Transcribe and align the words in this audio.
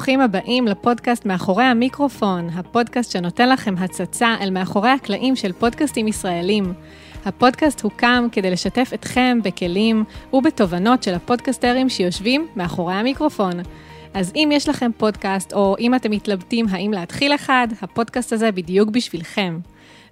וברוכים 0.00 0.20
הבאים 0.20 0.66
לפודקאסט 0.66 1.26
מאחורי 1.26 1.64
המיקרופון, 1.64 2.48
הפודקאסט 2.54 3.12
שנותן 3.12 3.48
לכם 3.48 3.74
הצצה 3.78 4.34
אל 4.40 4.50
מאחורי 4.50 4.90
הקלעים 4.90 5.36
של 5.36 5.52
פודקאסטים 5.52 6.08
ישראלים. 6.08 6.72
הפודקאסט 7.24 7.80
הוקם 7.80 8.26
כדי 8.32 8.50
לשתף 8.50 8.90
אתכם 8.94 9.38
בכלים 9.44 10.04
ובתובנות 10.32 11.02
של 11.02 11.14
הפודקסטרים 11.14 11.88
שיושבים 11.88 12.46
מאחורי 12.56 12.94
המיקרופון. 12.94 13.52
אז 14.14 14.32
אם 14.36 14.48
יש 14.52 14.68
לכם 14.68 14.90
פודקאסט, 14.96 15.52
או 15.52 15.76
אם 15.78 15.94
אתם 15.94 16.10
מתלבטים 16.10 16.66
האם 16.70 16.92
להתחיל 16.92 17.34
אחד, 17.34 17.68
הפודקאסט 17.82 18.32
הזה 18.32 18.52
בדיוק 18.52 18.88
בשבילכם. 18.88 19.58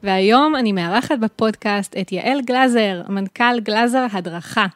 והיום 0.03 0.57
אני 0.57 0.73
מארחת 0.73 1.19
בפודקאסט 1.19 1.97
את 2.01 2.13
יעל 2.13 2.41
גלזר, 2.41 3.03
מנכ"ל 3.09 3.61
גלזר 3.61 4.07
הדרכה. 4.13 4.67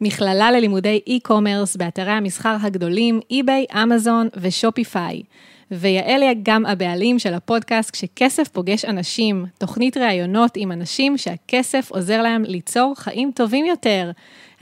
מכללה 0.00 0.50
ללימודי 0.50 1.00
e-commerce 1.08 1.78
באתרי 1.78 2.10
המסחר 2.10 2.56
הגדולים, 2.62 3.20
eBay, 3.32 3.76
אמזון 3.76 4.28
ושופיפיי. 4.36 5.22
ויעל 5.70 6.22
היא 6.22 6.36
גם 6.42 6.66
הבעלים 6.66 7.18
של 7.18 7.34
הפודקאסט 7.34 7.90
כשכסף 7.90 8.48
פוגש 8.48 8.84
אנשים, 8.84 9.46
תוכנית 9.58 9.96
ראיונות 9.96 10.52
עם 10.56 10.72
אנשים 10.72 11.18
שהכסף 11.18 11.90
עוזר 11.90 12.22
להם 12.22 12.42
ליצור 12.42 12.94
חיים 12.96 13.30
טובים 13.34 13.64
יותר. 13.64 14.10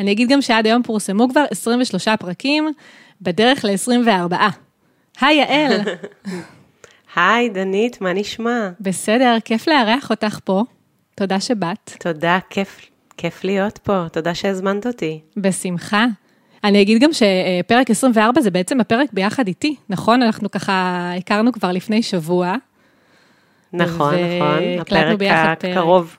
אני 0.01 0.13
אגיד 0.13 0.29
גם 0.29 0.43
שעד 0.43 0.67
היום 0.67 0.83
פורסמו 0.83 1.29
כבר 1.29 1.45
23 1.51 2.09
פרקים, 2.09 2.69
בדרך 3.23 3.65
ל-24. 3.65 4.35
היי 5.21 5.37
יעל. 5.37 5.73
היי 7.17 7.49
דנית, 7.49 8.01
מה 8.01 8.13
נשמע? 8.13 8.71
בסדר, 8.81 9.37
כיף 9.45 9.69
לארח 9.69 10.11
אותך 10.11 10.39
פה. 10.45 10.63
תודה 11.15 11.41
שבאת. 11.41 11.93
תודה, 12.01 12.39
כיף, 12.51 12.81
כיף 13.19 13.45
להיות 13.45 13.79
פה, 13.79 14.05
תודה 14.13 14.35
שהזמנת 14.35 14.87
אותי. 14.87 15.21
בשמחה. 15.37 16.07
אני 16.65 16.83
אגיד 16.83 17.03
גם 17.03 17.11
שפרק 17.13 17.91
24 17.91 18.41
זה 18.41 18.51
בעצם 18.51 18.81
הפרק 18.81 19.09
ביחד 19.13 19.47
איתי, 19.47 19.77
נכון? 19.89 20.23
אנחנו 20.23 20.51
ככה 20.51 21.11
הכרנו 21.19 21.53
כבר 21.53 21.73
לפני 21.73 22.03
שבוע. 22.03 22.55
נכון, 23.73 24.15
נכון, 24.15 24.59
הפרק 24.81 25.23
הקרוב. 25.65 26.17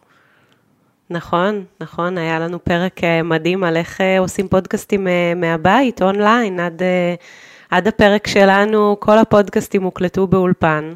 נכון, 1.10 1.64
נכון, 1.82 2.18
היה 2.18 2.40
לנו 2.40 2.64
פרק 2.64 3.04
אה, 3.04 3.24
מדהים 3.24 3.64
על 3.64 3.78
איך 3.78 4.02
אה, 4.02 4.20
עושים 4.20 4.48
פודקאסטים 4.48 5.08
אה, 5.08 5.34
מהבית, 5.36 6.02
אונליין, 6.02 6.60
עד, 6.60 6.82
עד 7.70 7.88
הפרק 7.88 8.28
שלנו, 8.28 8.98
כל 9.00 9.18
הפודקאסטים 9.18 9.84
הוקלטו 9.84 10.28
באולפן. 10.28 10.94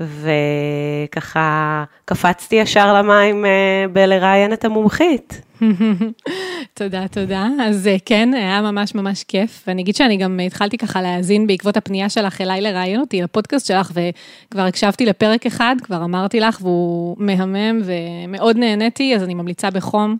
וככה 0.00 1.84
קפצתי 2.04 2.56
ישר 2.56 2.94
למים 2.94 3.44
אה, 3.44 3.84
בלראיין 3.92 4.52
את 4.52 4.64
המומחית. 4.64 5.40
תודה, 6.74 7.08
תודה. 7.08 7.46
אז 7.62 7.86
אה, 7.86 7.96
כן, 8.04 8.34
היה 8.34 8.62
ממש 8.62 8.94
ממש 8.94 9.24
כיף, 9.24 9.64
ואני 9.66 9.82
אגיד 9.82 9.96
שאני 9.96 10.16
גם 10.16 10.40
התחלתי 10.46 10.78
ככה 10.78 11.02
להאזין 11.02 11.46
בעקבות 11.46 11.76
הפנייה 11.76 12.08
שלך 12.08 12.40
אליי 12.40 12.60
לראיין 12.60 13.00
אותי 13.00 13.22
לפודקאסט 13.22 13.66
שלך, 13.66 13.92
וכבר 13.94 14.62
הקשבתי 14.62 15.06
לפרק 15.06 15.46
אחד, 15.46 15.76
כבר 15.82 16.04
אמרתי 16.04 16.40
לך, 16.40 16.58
והוא 16.60 17.16
מהמם 17.18 17.82
ומאוד 17.84 18.56
נהניתי, 18.56 19.16
אז 19.16 19.22
אני 19.22 19.34
ממליצה 19.34 19.70
בחום 19.70 20.16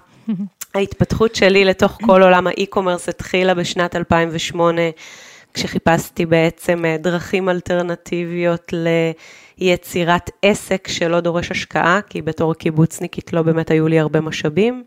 ההתפתחות 0.75 1.35
שלי 1.35 1.65
לתוך 1.65 1.97
כל 2.05 2.23
עולם 2.23 2.47
האי-קומרס 2.47 3.09
התחילה 3.09 3.53
בשנת 3.53 3.95
2008, 3.95 4.81
כשחיפשתי 5.53 6.25
בעצם 6.25 6.85
אה, 6.85 6.97
דרכים 6.97 7.49
אלטרנטיביות 7.49 8.73
ליצירת 9.57 10.29
עסק 10.41 10.87
שלא 10.87 11.19
דורש 11.19 11.51
השקעה, 11.51 11.99
כי 12.09 12.21
בתור 12.21 12.53
קיבוצניקית 12.53 13.33
לא 13.33 13.41
באמת 13.41 13.71
היו 13.71 13.87
לי 13.87 13.99
הרבה 13.99 14.21
משאבים. 14.21 14.83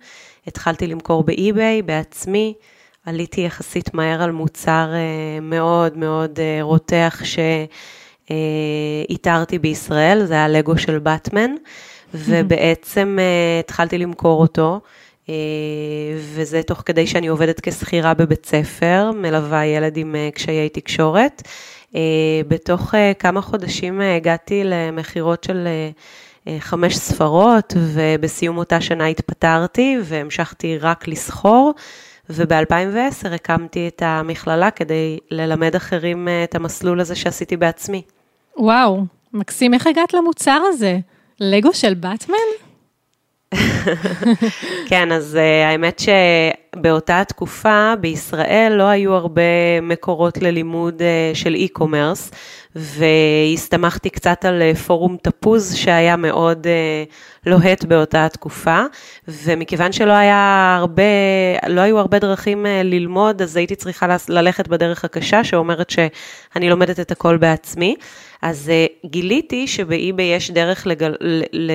התחלתי 0.46 0.86
למכור 0.86 1.24
באי-ביי 1.24 1.82
בעצמי, 1.82 2.54
עליתי 3.06 3.40
יחסית 3.40 3.94
מהר 3.94 4.22
על 4.22 4.32
מוצר 4.32 4.92
מאוד 5.42 5.96
מאוד 5.96 6.38
רותח, 6.60 7.20
ש... 7.24 7.38
אה, 8.30 8.36
איתרתי 9.08 9.58
בישראל, 9.58 10.24
זה 10.24 10.34
היה 10.34 10.48
לגו 10.48 10.78
של 10.78 10.98
באטמן, 10.98 11.50
ובעצם 12.14 13.18
אה, 13.20 13.60
התחלתי 13.60 13.98
למכור 13.98 14.40
אותו. 14.40 14.80
אה, 15.28 15.34
וזה 16.18 16.62
תוך 16.62 16.82
כדי 16.86 17.06
שאני 17.06 17.26
עובדת 17.26 17.60
כשכירה 17.60 18.14
בבית 18.14 18.46
ספר, 18.46 19.10
מלווה 19.14 19.66
ילד 19.66 19.96
עם 19.96 20.16
קשיי 20.34 20.68
תקשורת. 20.68 21.42
בתוך 22.48 22.94
כמה 23.18 23.40
חודשים 23.40 24.00
הגעתי 24.00 24.62
למכירות 24.64 25.44
של 25.44 25.68
חמש 26.58 26.96
ספרות, 26.96 27.74
ובסיום 27.76 28.58
אותה 28.58 28.80
שנה 28.80 29.06
התפטרתי 29.06 29.96
והמשכתי 30.04 30.78
רק 30.78 31.08
לסחור. 31.08 31.72
וב-2010 32.30 33.28
הקמתי 33.34 33.88
את 33.88 34.02
המכללה 34.04 34.70
כדי 34.70 35.18
ללמד 35.30 35.76
אחרים 35.76 36.28
את 36.44 36.54
המסלול 36.54 37.00
הזה 37.00 37.14
שעשיתי 37.14 37.56
בעצמי. 37.56 38.02
וואו, 38.60 39.04
מקסים, 39.32 39.74
איך 39.74 39.86
הגעת 39.86 40.14
למוצר 40.14 40.60
הזה? 40.68 40.98
לגו 41.40 41.74
של 41.74 41.94
באטמן? 41.94 42.36
כן, 44.88 45.12
אז 45.12 45.38
uh, 45.38 45.68
האמת 45.70 46.00
באותה 46.76 47.22
תקופה 47.28 47.92
בישראל 48.00 48.72
לא 48.76 48.82
היו 48.82 49.14
הרבה 49.14 49.42
מקורות 49.82 50.38
ללימוד 50.38 51.02
של 51.34 51.54
e-commerce, 51.54 52.34
והסתמכתי 52.76 54.10
קצת 54.10 54.44
על 54.44 54.74
פורום 54.74 55.16
תפוז 55.22 55.74
שהיה 55.74 56.16
מאוד 56.16 56.66
לוהט 57.46 57.84
באותה 57.84 58.28
תקופה, 58.28 58.80
ומכיוון 59.28 59.92
שלא 59.92 60.12
היה 60.12 60.76
הרבה, 60.80 61.02
לא 61.68 61.80
היו 61.80 61.98
הרבה 61.98 62.18
דרכים 62.18 62.66
ללמוד, 62.84 63.42
אז 63.42 63.56
הייתי 63.56 63.74
צריכה 63.76 64.16
ללכת 64.28 64.68
בדרך 64.68 65.04
הקשה, 65.04 65.44
שאומרת 65.44 65.90
שאני 65.90 66.70
לומדת 66.70 67.00
את 67.00 67.10
הכל 67.10 67.36
בעצמי. 67.36 67.94
אז 68.42 68.72
גיליתי 69.06 69.66
שבאי-ביי 69.66 70.36
יש 70.36 70.50
דרך 70.50 70.86
לגל, 70.86 71.14
ל, 71.20 71.42
ל, 71.52 71.72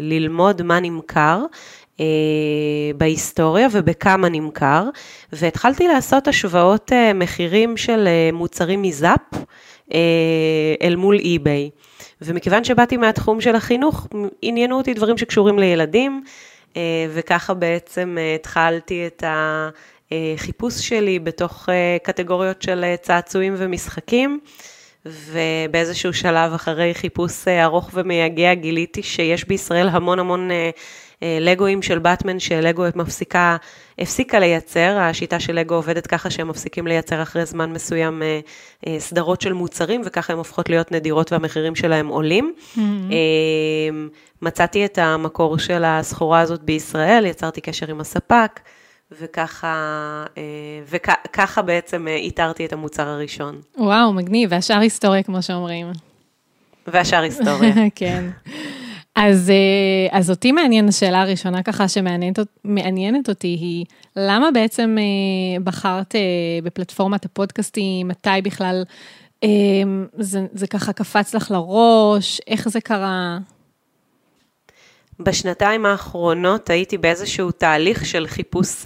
ללמוד 0.00 0.62
מה 0.62 0.80
נמכר. 0.80 1.42
אה, 2.00 2.04
בהיסטוריה 2.96 3.68
ובכמה 3.72 4.28
נמכר, 4.28 4.84
והתחלתי 5.32 5.88
לעשות 5.88 6.28
השוואות 6.28 6.92
אה, 6.92 7.12
מחירים 7.12 7.76
של 7.76 8.06
אה, 8.06 8.30
מוצרים 8.32 8.82
מזאפ 8.82 9.20
אל 10.82 10.96
מול 10.96 11.18
אי-ביי. 11.18 11.70
ומכיוון 12.20 12.64
שבאתי 12.64 12.96
מהתחום 12.96 13.40
של 13.40 13.54
החינוך, 13.54 14.06
עניינו 14.42 14.78
אותי 14.78 14.94
דברים 14.94 15.18
שקשורים 15.18 15.58
לילדים, 15.58 16.22
וככה 17.10 17.54
בעצם 17.54 18.18
התחלתי 18.34 19.06
את 19.06 19.24
החיפוש 20.06 20.88
שלי 20.88 21.18
בתוך 21.18 21.68
קטגוריות 22.02 22.62
של 22.62 22.94
צעצועים 23.02 23.54
ומשחקים. 23.56 24.40
ובאיזשהו 25.06 26.12
שלב 26.12 26.52
אחרי 26.52 26.94
חיפוש 26.94 27.48
ארוך 27.48 27.90
ומייגע 27.94 28.54
גיליתי 28.54 29.02
שיש 29.02 29.44
בישראל 29.44 29.88
המון 29.88 30.18
המון 30.18 30.50
אה, 30.50 30.70
לגואים 31.22 31.82
של 31.82 31.98
באטמן 31.98 32.38
שלגו 32.38 32.84
מפסיקה, 32.94 33.56
הפסיקה 33.98 34.38
לייצר, 34.38 34.98
השיטה 34.98 35.40
של 35.40 35.52
לגו 35.52 35.74
עובדת 35.74 36.06
ככה 36.06 36.30
שהם 36.30 36.48
מפסיקים 36.48 36.86
לייצר 36.86 37.22
אחרי 37.22 37.46
זמן 37.46 37.72
מסוים 37.72 38.22
אה, 38.22 38.40
אה, 38.86 39.00
סדרות 39.00 39.40
של 39.40 39.52
מוצרים, 39.52 40.02
וככה 40.04 40.32
הן 40.32 40.38
הופכות 40.38 40.68
להיות 40.68 40.92
נדירות 40.92 41.32
והמחירים 41.32 41.74
שלהם 41.74 42.08
עולים. 42.08 42.54
Mm-hmm. 42.74 42.78
מצאתי 44.42 44.84
את 44.84 44.98
המקור 44.98 45.58
של 45.58 45.84
הסחורה 45.84 46.40
הזאת 46.40 46.62
בישראל, 46.62 47.26
יצרתי 47.26 47.60
קשר 47.60 47.90
עם 47.90 48.00
הספק. 48.00 48.60
וככה, 49.20 50.24
וככה 50.88 51.62
בעצם 51.62 52.08
איתרתי 52.08 52.66
את 52.66 52.72
המוצר 52.72 53.08
הראשון. 53.08 53.60
וואו, 53.76 54.12
מגניב, 54.12 54.48
והשאר 54.52 54.78
היסטוריה, 54.78 55.22
כמו 55.22 55.42
שאומרים. 55.42 55.86
והשאר 56.86 57.22
היסטוריה. 57.22 57.74
כן. 57.94 58.24
אז, 59.20 59.50
אה, 59.50 60.18
אז 60.18 60.30
אותי 60.30 60.52
מעניין, 60.52 60.88
השאלה 60.88 61.22
הראשונה 61.22 61.62
ככה 61.62 61.88
שמעניינת 61.88 63.28
אותי 63.28 63.48
היא, 63.48 63.84
למה 64.16 64.50
בעצם 64.54 64.96
אה, 64.98 65.60
בחרת 65.64 66.14
אה, 66.14 66.20
בפלטפורמת 66.62 67.24
הפודקאסטים, 67.24 68.08
מתי 68.08 68.30
בכלל 68.42 68.84
זה, 70.18 70.46
זה 70.52 70.66
ככה 70.66 70.92
קפץ 70.92 71.34
לך 71.34 71.50
לראש, 71.50 72.40
איך 72.46 72.68
זה 72.68 72.80
קרה? 72.80 73.38
בשנתיים 75.20 75.86
האחרונות 75.86 76.70
הייתי 76.70 76.98
באיזשהו 76.98 77.50
תהליך 77.50 78.06
של 78.06 78.26
חיפוש 78.26 78.84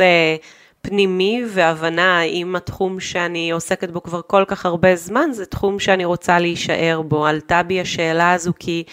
פנימי 0.82 1.42
והבנה 1.48 2.18
האם 2.18 2.56
התחום 2.56 3.00
שאני 3.00 3.50
עוסקת 3.50 3.90
בו 3.90 4.02
כבר 4.02 4.20
כל 4.26 4.44
כך 4.48 4.66
הרבה 4.66 4.96
זמן, 4.96 5.28
זה 5.32 5.46
תחום 5.46 5.78
שאני 5.78 6.04
רוצה 6.04 6.38
להישאר 6.38 7.02
בו. 7.02 7.26
עלתה 7.26 7.62
בי 7.62 7.80
השאלה 7.80 8.32
הזו 8.32 8.52
כי... 8.58 8.84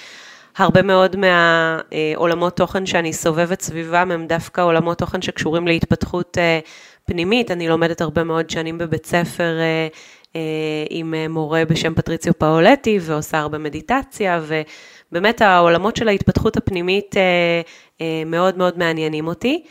הרבה 0.60 0.82
מאוד 0.82 1.16
מהעולמות 1.16 2.58
תוכן 2.58 2.86
שאני 2.86 3.14
סובבת 3.14 3.62
סביבם 3.62 4.12
הם 4.12 4.28
דווקא 4.28 4.62
עולמות 4.62 4.98
תוכן 4.98 5.22
שקשורים 5.22 5.68
להתפתחות 5.68 6.38
אה, 6.38 6.60
פנימית. 7.06 7.52
אני 7.52 7.68
לומדת 7.68 8.02
הרבה 8.02 8.24
מאוד 8.24 8.50
שנים 8.50 8.78
בבית 8.78 9.06
ספר 9.06 9.60
אה, 9.60 9.88
אה, 10.36 10.42
עם 10.90 11.14
מורה 11.30 11.66
בשם 11.66 11.94
פטריציו 11.96 12.34
פאולטי 12.38 13.00
ועושה 13.02 13.40
הרבה 13.40 13.58
מדיטציה, 13.58 14.42
ובאמת 15.12 15.42
העולמות 15.42 15.96
של 15.96 16.08
ההתפתחות 16.08 16.58
הפנימית 16.58 17.16
מאוד 18.26 18.58
מאוד 18.58 18.78
מעניינים 18.78 19.28
אותי. 19.28 19.64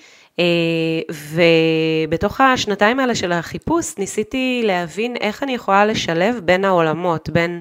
ובתוך 1.10 2.40
השנתיים 2.40 3.00
האלה 3.00 3.14
של 3.14 3.32
החיפוש 3.32 3.98
ניסיתי 3.98 4.62
להבין 4.64 5.16
איך 5.20 5.42
אני 5.42 5.54
יכולה 5.54 5.86
לשלב 5.86 6.40
בין 6.44 6.64
העולמות, 6.64 7.30
בין 7.30 7.60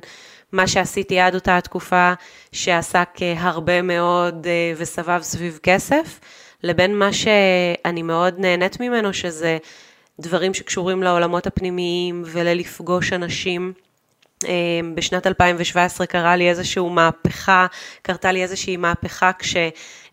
מה 0.51 0.67
שעשיתי 0.67 1.19
עד 1.19 1.35
אותה 1.35 1.57
התקופה 1.57 2.13
שעסק 2.51 3.09
הרבה 3.37 3.81
מאוד 3.81 4.47
אה, 4.47 4.73
וסבב 4.77 5.21
סביב 5.21 5.59
כסף, 5.63 6.19
לבין 6.63 6.95
מה 6.99 7.13
שאני 7.13 8.01
מאוד 8.01 8.35
נהנית 8.37 8.79
ממנו, 8.79 9.13
שזה 9.13 9.57
דברים 10.19 10.53
שקשורים 10.53 11.03
לעולמות 11.03 11.47
הפנימיים 11.47 12.23
וללפגוש 12.25 13.13
אנשים. 13.13 13.73
אה, 14.45 14.79
בשנת 14.95 15.27
2017 15.27 16.07
קרה 16.07 16.35
לי 16.35 16.49
איזושהי 16.49 16.89
מהפכה, 16.89 17.65
קרתה 18.01 18.31
לי 18.31 18.43
איזושהי 18.43 18.77
מהפכה 18.77 19.31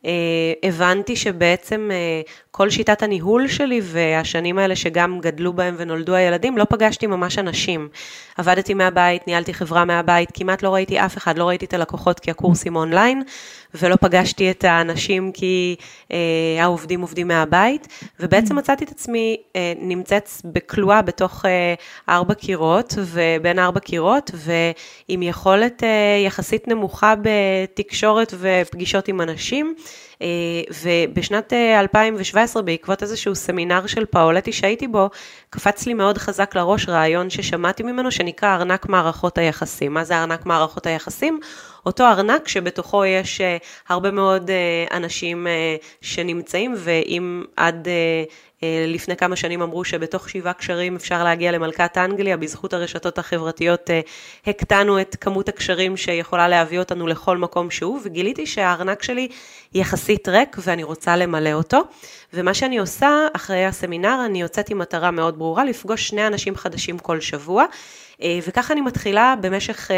כשהבנתי 0.04 1.16
שבעצם 1.16 1.90
אה, 1.92 2.20
כל 2.50 2.70
שיטת 2.70 3.02
הניהול 3.02 3.48
שלי 3.48 3.80
והשנים 3.82 4.58
האלה 4.58 4.76
שגם 4.76 5.20
גדלו 5.20 5.52
בהם 5.52 5.74
ונולדו 5.78 6.14
הילדים, 6.14 6.58
לא 6.58 6.64
פגשתי 6.64 7.06
ממש 7.06 7.38
אנשים. 7.38 7.88
עבדתי 8.36 8.74
מהבית, 8.74 9.26
ניהלתי 9.26 9.54
חברה 9.54 9.84
מהבית, 9.84 10.28
כמעט 10.34 10.62
לא 10.62 10.74
ראיתי 10.74 11.00
אף 11.00 11.16
אחד, 11.16 11.38
לא 11.38 11.48
ראיתי 11.48 11.64
את 11.64 11.74
הלקוחות 11.74 12.20
כי 12.20 12.30
הקורסים 12.30 12.76
אונליין, 12.76 13.22
ולא 13.74 13.96
פגשתי 13.96 14.50
את 14.50 14.64
האנשים 14.64 15.32
כי 15.32 15.76
אה, 16.12 16.18
העובדים 16.58 17.00
עובדים 17.00 17.28
מהבית, 17.28 17.88
ובעצם 18.20 18.56
מצאתי 18.56 18.84
את 18.84 18.90
עצמי 18.90 19.36
אה, 19.56 19.72
נמצאת 19.80 20.28
בכלואה 20.44 21.02
בתוך 21.02 21.44
אה, 21.46 21.74
ארבע 22.08 22.34
קירות, 22.34 22.94
ובין 22.98 23.58
ארבע 23.58 23.80
קירות, 23.80 24.30
ועם 24.34 25.22
יכולת 25.22 25.82
אה, 25.82 26.22
יחסית 26.26 26.68
נמוכה 26.68 27.14
בתקשורת 27.22 28.34
ופגישות 28.38 29.08
עם 29.08 29.20
אנשים. 29.20 29.74
אה, 30.24 30.28
ובשנת 30.84 31.52
2017, 31.52 32.60
אה, 32.60 32.66
בעקבות 32.66 33.02
איזשהו 33.02 33.34
סמינר 33.34 33.86
של 33.86 34.04
פאולטי 34.04 34.52
שהייתי 34.52 34.88
בו, 34.88 35.10
קפץ 35.50 35.86
לי 35.86 35.94
מאוד 35.94 36.18
חזק 36.18 36.56
לראש 36.56 36.88
רעיון 36.88 37.30
ששמעתי 37.30 37.82
ממנו 37.82 38.10
שנקרא 38.10 38.54
ארנק 38.54 38.88
מערכות 38.88 39.38
היחסים. 39.38 39.94
מה 39.94 40.04
זה 40.04 40.18
ארנק 40.18 40.46
מערכות 40.46 40.86
היחסים? 40.86 41.40
אותו 41.86 42.04
ארנק 42.04 42.48
שבתוכו 42.48 43.04
יש 43.04 43.40
אה, 43.40 43.56
הרבה 43.88 44.10
מאוד 44.10 44.50
אנשים 44.90 45.46
שנמצאים, 46.00 46.74
ואם 46.76 47.44
עד 47.56 47.88
לפני 48.86 49.16
כמה 49.16 49.36
שנים 49.36 49.62
אמרו 49.62 49.84
שבתוך 49.84 50.28
שבעה 50.28 50.52
קשרים 50.52 50.96
אפשר 50.96 51.24
להגיע 51.24 51.52
למלכת 51.52 51.98
אנגליה, 51.98 52.36
בזכות 52.36 52.72
הרשתות 52.72 53.18
החברתיות 53.18 53.90
אה, 53.90 54.00
הקטנו 54.46 55.00
את 55.00 55.16
כמות 55.20 55.48
הקשרים 55.48 55.96
שיכולה 55.96 56.48
להביא 56.48 56.78
אותנו 56.78 57.06
לכל 57.06 57.38
מקום 57.38 57.70
שהוא, 57.70 58.00
וגיליתי 58.04 58.46
שהארנק 58.46 59.02
שלי 59.02 59.28
יחסית 59.74 60.28
ריק 60.28 60.56
ואני 60.60 60.82
רוצה 60.82 61.16
למלא 61.16 61.52
אותו. 61.52 61.80
ומה 62.32 62.54
שאני 62.54 62.78
עושה 62.78 63.26
אחרי 63.32 63.64
הסמינר, 63.64 64.22
אני 64.24 64.40
יוצאת 64.40 64.70
עם 64.70 64.78
מטרה 64.78 65.10
מאוד 65.10 65.38
ברורה, 65.38 65.64
לפגוש 65.64 66.08
שני 66.08 66.26
אנשים 66.26 66.56
חדשים 66.56 66.98
כל 66.98 67.20
שבוע. 67.20 67.64
אה, 68.22 68.38
וככה 68.48 68.72
אני 68.72 68.80
מתחילה 68.80 69.34
במשך 69.40 69.90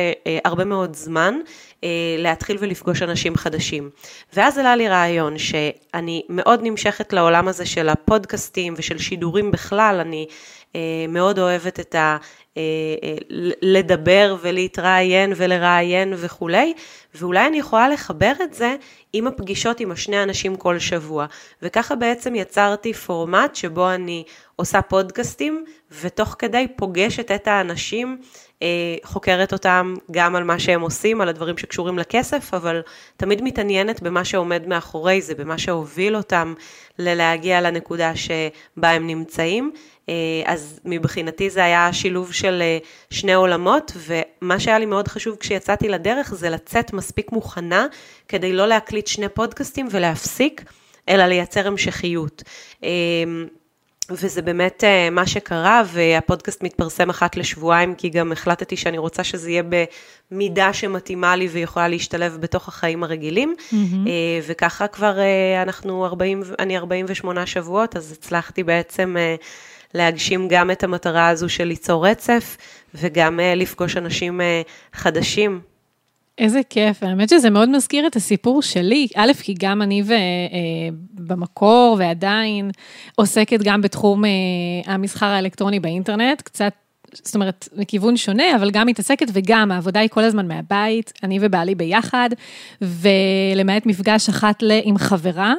הרבה 0.44 0.64
מאוד 0.64 0.96
זמן 0.96 1.34
להתחיל 2.18 2.56
ולפגוש 2.60 3.02
אנשים 3.02 3.36
חדשים. 3.36 3.90
ואז 4.32 4.58
עלה 4.58 4.76
לי 4.76 4.88
רעיון 4.88 5.38
שאני 5.38 6.22
מאוד 6.28 6.60
נמשכת 6.62 7.12
לעולם 7.12 7.48
הזה 7.48 7.66
של 7.66 7.88
הפודקאסטים 7.88 8.74
ושל 8.76 8.98
שידורים 8.98 9.50
בכלל, 9.50 9.98
אני 10.00 10.26
אה, 10.76 11.06
מאוד 11.08 11.38
אוהבת 11.38 11.80
את 11.80 11.94
ה... 11.94 12.16
אה, 12.56 12.62
אה, 13.02 13.14
לדבר 13.62 14.36
ולהתראיין 14.40 15.32
ולראיין 15.36 16.12
וכולי, 16.16 16.74
ואולי 17.14 17.46
אני 17.46 17.58
יכולה 17.58 17.88
לחבר 17.88 18.32
את 18.42 18.54
זה 18.54 18.76
עם 19.12 19.26
הפגישות 19.26 19.80
עם 19.80 19.90
השני 19.90 20.22
אנשים 20.22 20.56
כל 20.56 20.78
שבוע. 20.78 21.26
וככה 21.62 21.94
בעצם 21.94 22.34
יצרתי 22.34 22.92
פורמט 22.92 23.54
שבו 23.54 23.90
אני 23.90 24.24
עושה 24.56 24.82
פודקאסטים, 24.82 25.64
ותוך 26.00 26.36
כדי 26.38 26.66
פוגשת 26.76 27.30
את 27.30 27.48
האנשים 27.48 28.18
אה, 28.62 28.96
חוקרת 29.04 29.52
אותם 29.52 29.94
גם 30.10 30.36
על 30.36 30.44
מה 30.44 30.58
שהם 30.58 30.80
עושים, 30.80 31.20
על 31.20 31.28
הדברים 31.28 31.58
שקשורים 31.58 31.98
לכסף, 31.98 32.54
אבל 32.54 32.82
תמיד 33.16 33.42
מתעניינת 33.42 34.02
במה 34.02 34.24
שעומד 34.24 34.66
מאחורי 34.66 35.22
זה, 35.22 35.34
במה 35.34 35.58
שהוביל 35.58 36.16
אותם 36.16 36.54
ללהגיע 36.98 37.60
לנקודה 37.60 38.12
שבה 38.16 38.90
הם 38.90 39.06
נמצאים. 39.06 39.72
אה, 40.08 40.14
אז 40.44 40.80
מבחינתי 40.84 41.50
זה 41.50 41.64
היה 41.64 41.92
שילוב 41.92 42.32
של 42.32 42.62
אה, 42.62 42.78
שני 43.10 43.34
עולמות, 43.34 43.92
ומה 43.96 44.60
שהיה 44.60 44.78
לי 44.78 44.86
מאוד 44.86 45.08
חשוב 45.08 45.36
כשיצאתי 45.36 45.88
לדרך 45.88 46.34
זה 46.34 46.50
לצאת 46.50 46.92
מספיק 46.92 47.32
מוכנה 47.32 47.86
כדי 48.28 48.52
לא 48.52 48.66
להקליט 48.66 49.06
שני 49.06 49.28
פודקאסטים 49.28 49.88
ולהפסיק, 49.90 50.64
אלא 51.08 51.24
לייצר 51.24 51.66
המשכיות. 51.66 52.42
וזה 54.10 54.42
באמת 54.42 54.84
uh, 54.84 55.10
מה 55.10 55.26
שקרה, 55.26 55.82
והפודקאסט 55.86 56.62
מתפרסם 56.62 57.10
אחת 57.10 57.36
לשבועיים, 57.36 57.94
כי 57.94 58.08
גם 58.08 58.32
החלטתי 58.32 58.76
שאני 58.76 58.98
רוצה 58.98 59.24
שזה 59.24 59.50
יהיה 59.50 59.62
במידה 60.30 60.72
שמתאימה 60.72 61.36
לי 61.36 61.48
ויכולה 61.48 61.88
להשתלב 61.88 62.36
בתוך 62.40 62.68
החיים 62.68 63.02
הרגילים, 63.02 63.54
mm-hmm. 63.58 64.08
וככה 64.46 64.86
כבר 64.86 65.16
uh, 65.16 65.62
אנחנו 65.62 66.06
40, 66.06 66.42
אני 66.58 66.76
48 66.76 67.46
שבועות, 67.46 67.96
אז 67.96 68.12
הצלחתי 68.12 68.62
בעצם 68.62 69.16
להגשים 69.94 70.48
גם 70.48 70.70
את 70.70 70.84
המטרה 70.84 71.28
הזו 71.28 71.48
של 71.48 71.64
ליצור 71.64 72.06
רצף, 72.06 72.56
וגם 72.94 73.40
לפגוש 73.56 73.96
אנשים 73.96 74.40
חדשים. 74.92 75.60
איזה 76.38 76.60
כיף, 76.70 77.02
האמת 77.02 77.28
שזה 77.28 77.50
מאוד 77.50 77.68
מזכיר 77.68 78.06
את 78.06 78.16
הסיפור 78.16 78.62
שלי, 78.62 79.08
א', 79.14 79.32
כי 79.42 79.54
גם 79.58 79.82
אני 79.82 80.02
ו, 80.04 80.12
אה, 80.12 80.18
במקור 81.14 81.96
ועדיין 81.98 82.70
עוסקת 83.14 83.60
גם 83.62 83.82
בתחום 83.82 84.24
אה, 84.24 84.30
המסחר 84.86 85.26
האלקטרוני 85.26 85.80
באינטרנט, 85.80 86.42
קצת, 86.42 86.72
זאת 87.12 87.34
אומרת, 87.34 87.68
מכיוון 87.76 88.16
שונה, 88.16 88.56
אבל 88.56 88.70
גם 88.70 88.86
מתעסקת 88.86 89.26
וגם 89.32 89.72
העבודה 89.72 90.00
היא 90.00 90.08
כל 90.08 90.24
הזמן 90.24 90.48
מהבית, 90.48 91.12
אני 91.22 91.38
ובעלי 91.40 91.74
ביחד, 91.74 92.30
ולמעט 92.82 93.86
מפגש 93.86 94.28
אחת 94.28 94.62
ל, 94.62 94.72
עם 94.84 94.98
חברה, 94.98 95.54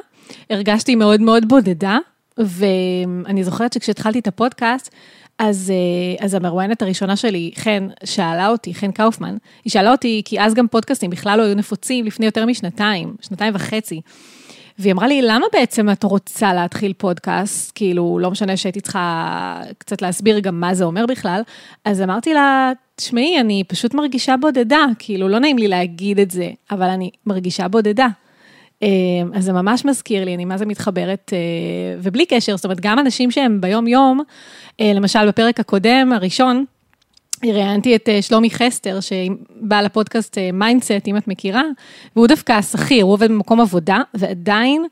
הרגשתי 0.50 0.94
מאוד 0.94 1.20
מאוד 1.20 1.48
בודדה, 1.48 1.98
ואני 2.38 3.44
זוכרת 3.44 3.72
שכשהתחלתי 3.72 4.18
את 4.18 4.26
הפודקאסט, 4.26 4.94
אז, 5.38 5.72
אה, 5.74 6.24
אז 6.24 6.34
המרואיינת 6.34 6.82
הראשונה 6.82 7.16
שלי, 7.16 7.50
חן, 7.54 7.88
שאלה 8.04 8.48
אותי, 8.48 8.74
חן 8.74 8.92
קאופמן, 8.92 9.36
היא 9.64 9.70
שאלה 9.70 9.90
אותי, 9.90 10.22
כי 10.24 10.40
אז 10.40 10.54
גם 10.54 10.68
פודקאסטים 10.68 11.10
בכלל 11.10 11.38
לא 11.38 11.42
היו 11.42 11.54
נפוצים 11.54 12.04
לפני 12.04 12.26
יותר 12.26 12.46
משנתיים, 12.46 13.16
שנתיים 13.20 13.54
וחצי. 13.54 14.00
והיא 14.78 14.92
אמרה 14.92 15.08
לי, 15.08 15.22
למה 15.22 15.46
בעצם 15.52 15.90
את 15.90 16.04
רוצה 16.04 16.54
להתחיל 16.54 16.92
פודקאסט? 16.92 17.72
כאילו, 17.74 18.18
לא 18.18 18.30
משנה 18.30 18.56
שהייתי 18.56 18.80
צריכה 18.80 19.60
קצת 19.78 20.02
להסביר 20.02 20.38
גם 20.38 20.60
מה 20.60 20.74
זה 20.74 20.84
אומר 20.84 21.06
בכלל. 21.06 21.42
אז 21.84 22.02
אמרתי 22.02 22.34
לה, 22.34 22.72
תשמעי, 22.96 23.40
אני 23.40 23.64
פשוט 23.68 23.94
מרגישה 23.94 24.34
בודדה, 24.40 24.84
כאילו, 24.98 25.28
לא 25.28 25.38
נעים 25.38 25.58
לי 25.58 25.68
להגיד 25.68 26.20
את 26.20 26.30
זה, 26.30 26.50
אבל 26.70 26.86
אני 26.86 27.10
מרגישה 27.26 27.68
בודדה. 27.68 28.08
אה, 28.82 28.88
אז 29.34 29.44
זה 29.44 29.52
ממש 29.52 29.84
מזכיר 29.84 30.24
לי, 30.24 30.34
אני 30.34 30.44
מה 30.44 30.58
זה 30.58 30.66
מתחברת, 30.66 31.32
אה, 31.32 31.38
ובלי 32.02 32.26
קשר, 32.26 32.56
זאת 32.56 32.64
אומרת, 32.64 32.80
גם 32.80 32.98
אנשים 32.98 33.30
שהם 33.30 33.60
ביום-יום, 33.60 34.20
אה, 34.80 34.92
למשל, 34.94 35.28
בפרק 35.28 35.60
הקודם, 35.60 36.12
הראשון, 36.14 36.64
ראיינתי 37.44 37.96
את 37.96 38.08
שלומי 38.20 38.50
חסטר, 38.50 38.98
שבא 39.00 39.80
לפודקאסט 39.80 40.38
מיינדסט, 40.52 41.06
אם 41.06 41.16
את 41.16 41.28
מכירה, 41.28 41.62
והוא 42.16 42.26
דווקא 42.26 42.62
שכיר, 42.62 43.04
הוא 43.04 43.12
עובד 43.12 43.28
במקום 43.28 43.60
עבודה, 43.60 43.98
ועדיין 44.14 44.84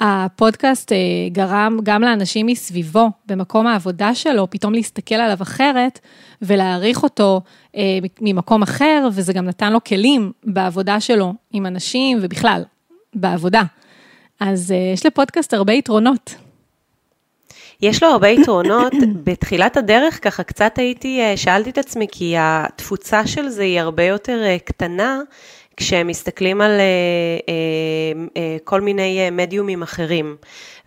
הפודקאסט 0.00 0.92
גרם 1.32 1.78
גם 1.82 2.02
לאנשים 2.02 2.46
מסביבו, 2.46 3.10
במקום 3.26 3.66
העבודה 3.66 4.14
שלו, 4.14 4.50
פתאום 4.50 4.74
להסתכל 4.74 5.14
עליו 5.14 5.38
אחרת, 5.42 6.00
ולהעריך 6.42 7.02
אותו 7.02 7.40
ממקום 8.20 8.62
אחר, 8.62 9.08
וזה 9.12 9.32
גם 9.32 9.44
נתן 9.44 9.72
לו 9.72 9.84
כלים 9.84 10.32
בעבודה 10.44 11.00
שלו 11.00 11.34
עם 11.52 11.66
אנשים, 11.66 12.18
ובכלל, 12.22 12.62
בעבודה. 13.14 13.62
אז 14.40 14.70
uh, 14.70 14.94
יש 14.94 15.06
לפודקאסט 15.06 15.54
הרבה 15.54 15.72
יתרונות. 15.72 16.34
יש 17.82 18.02
לו 18.02 18.08
הרבה 18.08 18.28
יתרונות. 18.28 18.92
בתחילת 19.24 19.76
הדרך 19.76 20.24
ככה 20.24 20.42
קצת 20.42 20.78
הייתי, 20.78 21.20
אה, 21.20 21.36
שאלתי 21.36 21.70
את 21.70 21.78
עצמי, 21.78 22.06
כי 22.12 22.34
התפוצה 22.38 23.26
של 23.26 23.48
זה 23.48 23.62
היא 23.62 23.80
הרבה 23.80 24.04
יותר 24.04 24.42
אה, 24.44 24.56
קטנה, 24.64 25.20
כשהם 25.76 26.06
מסתכלים 26.06 26.60
על 26.60 26.80
כל 28.64 28.80
מיני 28.80 29.30
מדיומים 29.30 29.82
אחרים. 29.82 30.36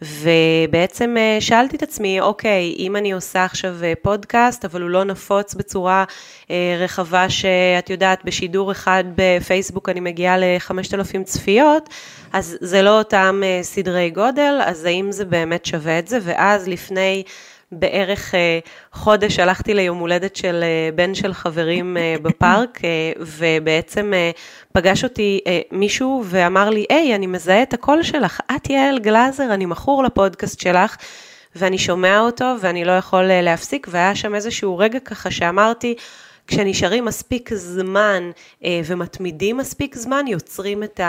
ובעצם 0.01 1.15
אה, 1.17 1.37
שאלתי 1.39 1.75
את 1.75 1.83
עצמי, 1.83 2.21
אוקיי, 2.21 2.75
אם 2.79 2.95
אני 2.95 3.11
עושה 3.11 3.45
עכשיו 3.45 3.75
אה, 3.83 3.93
פודקאסט, 4.01 4.65
אבל 4.65 4.81
הוא 4.81 4.89
לא 4.89 5.03
נפוץ 5.03 5.53
בצורה 5.53 6.03
אה, 6.51 6.77
רחבה 6.79 7.29
שאת 7.29 7.89
יודעת, 7.89 8.25
בשידור 8.25 8.71
אחד 8.71 9.03
בפייסבוק 9.15 9.89
אני 9.89 9.99
מגיעה 9.99 10.37
ל-5,000 10.37 11.23
צפיות, 11.23 11.89
אז 12.33 12.57
זה 12.61 12.81
לא 12.81 12.97
אותם 12.97 13.41
סדרי 13.61 14.09
גודל, 14.09 14.59
אז 14.65 14.85
האם 14.85 15.11
זה 15.11 15.25
באמת 15.25 15.65
שווה 15.65 15.99
את 15.99 16.07
זה? 16.07 16.19
ואז 16.23 16.67
לפני... 16.67 17.23
בערך 17.71 18.33
חודש 18.93 19.39
הלכתי 19.39 19.73
ליום 19.73 19.97
הולדת 19.97 20.35
של 20.35 20.63
בן 20.95 21.15
של 21.15 21.33
חברים 21.33 21.97
בפארק, 22.21 22.79
ובעצם 23.19 24.13
פגש 24.73 25.03
אותי 25.03 25.39
מישהו 25.71 26.23
ואמר 26.25 26.69
לי, 26.69 26.85
היי, 26.89 27.15
אני 27.15 27.27
מזהה 27.27 27.63
את 27.63 27.73
הקול 27.73 28.03
שלך, 28.03 28.39
את 28.55 28.69
יעל 28.69 28.99
גלאזר, 28.99 29.53
אני 29.53 29.65
מכור 29.65 30.03
לפודקאסט 30.03 30.59
שלך. 30.59 30.95
ואני 31.55 31.77
שומע 31.77 32.19
אותו 32.19 32.55
ואני 32.61 32.85
לא 32.85 32.91
יכול 32.91 33.23
להפסיק, 33.23 33.87
והיה 33.91 34.15
שם 34.15 34.35
איזשהו 34.35 34.77
רגע 34.77 34.99
ככה 34.99 35.31
שאמרתי, 35.31 35.95
כשנשארים 36.47 37.05
מספיק 37.05 37.53
זמן 37.53 38.31
ומתמידים 38.65 39.57
מספיק 39.57 39.95
זמן, 39.95 40.25
יוצרים 40.27 40.83
את 40.83 40.99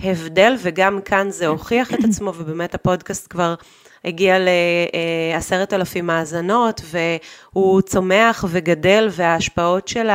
ההבדל, 0.00 0.56
וגם 0.58 1.00
כאן 1.00 1.30
זה 1.30 1.46
הוכיח 1.46 1.94
את 1.94 1.98
עצמו, 2.08 2.32
ובאמת 2.36 2.74
הפודקאסט 2.74 3.26
כבר 3.30 3.54
הגיע 4.04 4.36
לעשרת 5.34 5.72
אלפים 5.72 6.10
האזנות, 6.10 6.80
והוא 6.84 7.80
צומח 7.80 8.44
וגדל, 8.48 9.08
וההשפעות 9.10 9.88
של 9.88 10.08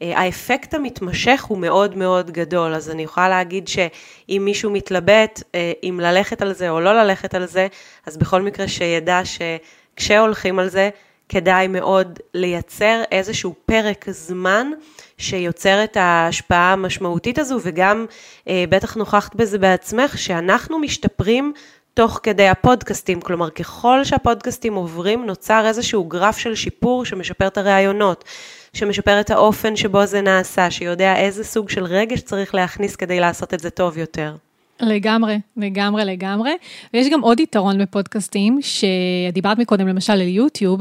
האפקט 0.00 0.74
המתמשך 0.74 1.44
הוא 1.44 1.58
מאוד 1.58 1.96
מאוד 1.96 2.30
גדול. 2.30 2.74
אז 2.74 2.90
אני 2.90 3.02
יכולה 3.02 3.28
להגיד 3.28 3.68
שאם 3.68 4.42
מישהו 4.44 4.70
מתלבט 4.70 5.42
אה, 5.54 5.72
אם 5.82 6.00
ללכת 6.02 6.42
על 6.42 6.52
זה 6.52 6.70
או 6.70 6.80
לא 6.80 7.02
ללכת 7.02 7.34
על 7.34 7.46
זה, 7.46 7.66
אז 8.06 8.16
בכל 8.16 8.42
מקרה 8.42 8.68
שידע 8.68 9.20
שכשהולכים 9.24 10.58
על 10.58 10.68
זה, 10.68 10.90
כדאי 11.28 11.66
מאוד 11.66 12.18
לייצר 12.34 13.02
איזשהו 13.12 13.54
פרק 13.66 14.04
זמן 14.10 14.70
שיוצר 15.18 15.84
את 15.84 15.96
ההשפעה 15.96 16.72
המשמעותית 16.72 17.38
הזו, 17.38 17.58
וגם 17.62 18.06
אה, 18.48 18.64
בטח 18.68 18.94
נוכחת 18.94 19.34
בזה 19.34 19.58
בעצמך, 19.58 20.18
שאנחנו 20.18 20.78
משתפרים 20.78 21.52
תוך 21.96 22.20
כדי 22.22 22.48
הפודקאסטים, 22.48 23.20
כלומר 23.20 23.50
ככל 23.50 24.04
שהפודקאסטים 24.04 24.74
עוברים 24.74 25.26
נוצר 25.26 25.66
איזשהו 25.66 26.04
גרף 26.04 26.38
של 26.38 26.54
שיפור 26.54 27.04
שמשפר 27.04 27.46
את 27.46 27.58
הראיונות, 27.58 28.24
שמשפר 28.72 29.20
את 29.20 29.30
האופן 29.30 29.76
שבו 29.76 30.06
זה 30.06 30.20
נעשה, 30.20 30.70
שיודע 30.70 31.16
איזה 31.16 31.44
סוג 31.44 31.70
של 31.70 31.84
רגש 31.84 32.20
צריך 32.20 32.54
להכניס 32.54 32.96
כדי 32.96 33.20
לעשות 33.20 33.54
את 33.54 33.60
זה 33.60 33.70
טוב 33.70 33.98
יותר. 33.98 34.34
לגמרי, 34.80 35.38
לגמרי, 35.56 36.04
לגמרי. 36.04 36.50
ויש 36.94 37.08
גם 37.12 37.20
עוד 37.20 37.40
יתרון 37.40 37.78
בפודקאסטים, 37.78 38.58
שדיברת 38.62 39.58
מקודם 39.58 39.88
למשל 39.88 40.12
על 40.12 40.20
יוטיוב, 40.20 40.80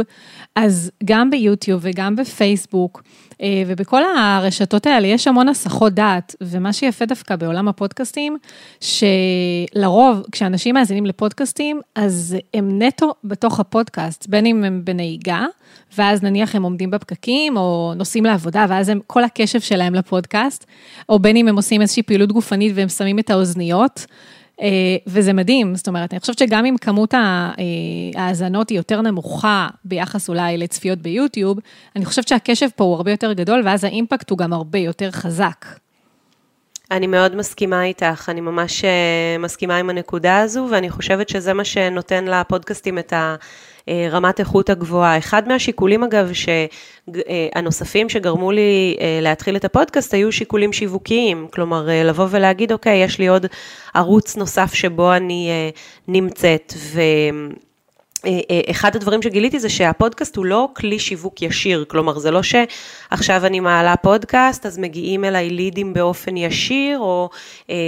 אז 0.55 0.91
גם 1.05 1.29
ביוטיוב 1.29 1.81
וגם 1.83 2.15
בפייסבוק, 2.15 3.03
ובכל 3.67 4.01
הרשתות 4.17 4.85
האלה 4.85 5.07
יש 5.07 5.27
המון 5.27 5.49
הסחות 5.49 5.93
דעת, 5.93 6.35
ומה 6.41 6.73
שיפה 6.73 7.05
דווקא 7.05 7.35
בעולם 7.35 7.67
הפודקאסטים, 7.67 8.37
שלרוב 8.81 10.23
כשאנשים 10.31 10.75
מאזינים 10.75 11.05
לפודקאסטים, 11.05 11.81
אז 11.95 12.35
הם 12.53 12.81
נטו 12.81 13.13
בתוך 13.23 13.59
הפודקאסט, 13.59 14.27
בין 14.27 14.45
אם 14.45 14.63
הם 14.63 14.81
בנהיגה, 14.83 15.45
ואז 15.97 16.23
נניח 16.23 16.55
הם 16.55 16.63
עומדים 16.63 16.91
בפקקים, 16.91 17.57
או 17.57 17.93
נוסעים 17.95 18.25
לעבודה, 18.25 18.65
ואז 18.69 18.89
הם, 18.89 18.99
כל 19.07 19.23
הקשב 19.23 19.59
שלהם 19.59 19.95
לפודקאסט, 19.95 20.65
או 21.09 21.19
בין 21.19 21.37
אם 21.37 21.47
הם 21.47 21.55
עושים 21.55 21.81
איזושהי 21.81 22.03
פעילות 22.03 22.31
גופנית 22.31 22.71
והם 22.75 22.89
שמים 22.89 23.19
את 23.19 23.29
האוזניות. 23.29 24.05
אה, 24.61 24.67
וזה 25.07 25.33
מדהים, 25.33 25.75
זאת 25.75 25.87
אומרת, 25.87 26.13
אני 26.13 26.19
חושבת 26.19 26.37
שגם 26.37 26.65
אם 26.65 26.75
כמות 26.81 27.13
אה, 27.13 27.51
ההאזנות 28.15 28.69
היא 28.69 28.77
יותר 28.77 29.01
נמוכה 29.01 29.67
ביחס 29.85 30.29
אולי 30.29 30.57
לצפיות 30.57 30.99
ביוטיוב, 30.99 31.59
אני 31.95 32.05
חושבת 32.05 32.27
שהקשב 32.27 32.67
פה 32.75 32.83
הוא 32.83 32.95
הרבה 32.95 33.11
יותר 33.11 33.33
גדול, 33.33 33.61
ואז 33.65 33.83
האימפקט 33.83 34.29
הוא 34.29 34.37
גם 34.37 34.53
הרבה 34.53 34.79
יותר 34.79 35.11
חזק. 35.11 35.65
אני 36.91 37.07
מאוד 37.07 37.35
מסכימה 37.35 37.83
איתך, 37.83 38.29
אני 38.29 38.41
ממש 38.41 38.85
אה, 38.85 39.37
מסכימה 39.39 39.77
עם 39.77 39.89
הנקודה 39.89 40.39
הזו, 40.39 40.67
ואני 40.71 40.89
חושבת 40.89 41.29
שזה 41.29 41.53
מה 41.53 41.65
שנותן 41.65 42.25
לפודקאסטים 42.25 42.99
את 42.99 43.13
ה... 43.13 43.35
אה, 43.89 44.07
רמת 44.11 44.39
איכות 44.39 44.69
הגבוהה. 44.69 45.17
אחד 45.17 45.47
מהשיקולים 45.47 46.03
אגב, 46.03 46.29
שהנוספים 46.33 48.09
שגרמו 48.09 48.51
לי 48.51 48.97
אה, 49.01 49.19
להתחיל 49.21 49.55
את 49.55 49.65
הפודקאסט 49.65 50.13
היו 50.13 50.31
שיקולים 50.31 50.73
שיווקיים, 50.73 51.47
כלומר 51.53 51.87
לבוא 52.05 52.27
ולהגיד, 52.29 52.71
אוקיי, 52.71 53.03
יש 53.03 53.19
לי 53.19 53.27
עוד 53.27 53.45
ערוץ 53.93 54.35
נוסף 54.35 54.73
שבו 54.73 55.13
אני 55.13 55.71
נמצאת, 56.07 56.73
ו... 56.77 57.01
אחד 58.71 58.95
הדברים 58.95 59.21
שגיליתי 59.21 59.59
זה 59.59 59.69
שהפודקאסט 59.69 60.35
הוא 60.35 60.45
לא 60.45 60.69
כלי 60.75 60.99
שיווק 60.99 61.41
ישיר, 61.41 61.85
כלומר 61.87 62.19
זה 62.19 62.31
לא 62.31 62.41
שעכשיו 62.43 63.45
אני 63.45 63.59
מעלה 63.59 63.95
פודקאסט 63.95 64.65
אז 64.65 64.77
מגיעים 64.77 65.25
אליי 65.25 65.49
לידים 65.49 65.93
באופן 65.93 66.37
ישיר, 66.37 66.99
או 66.99 67.29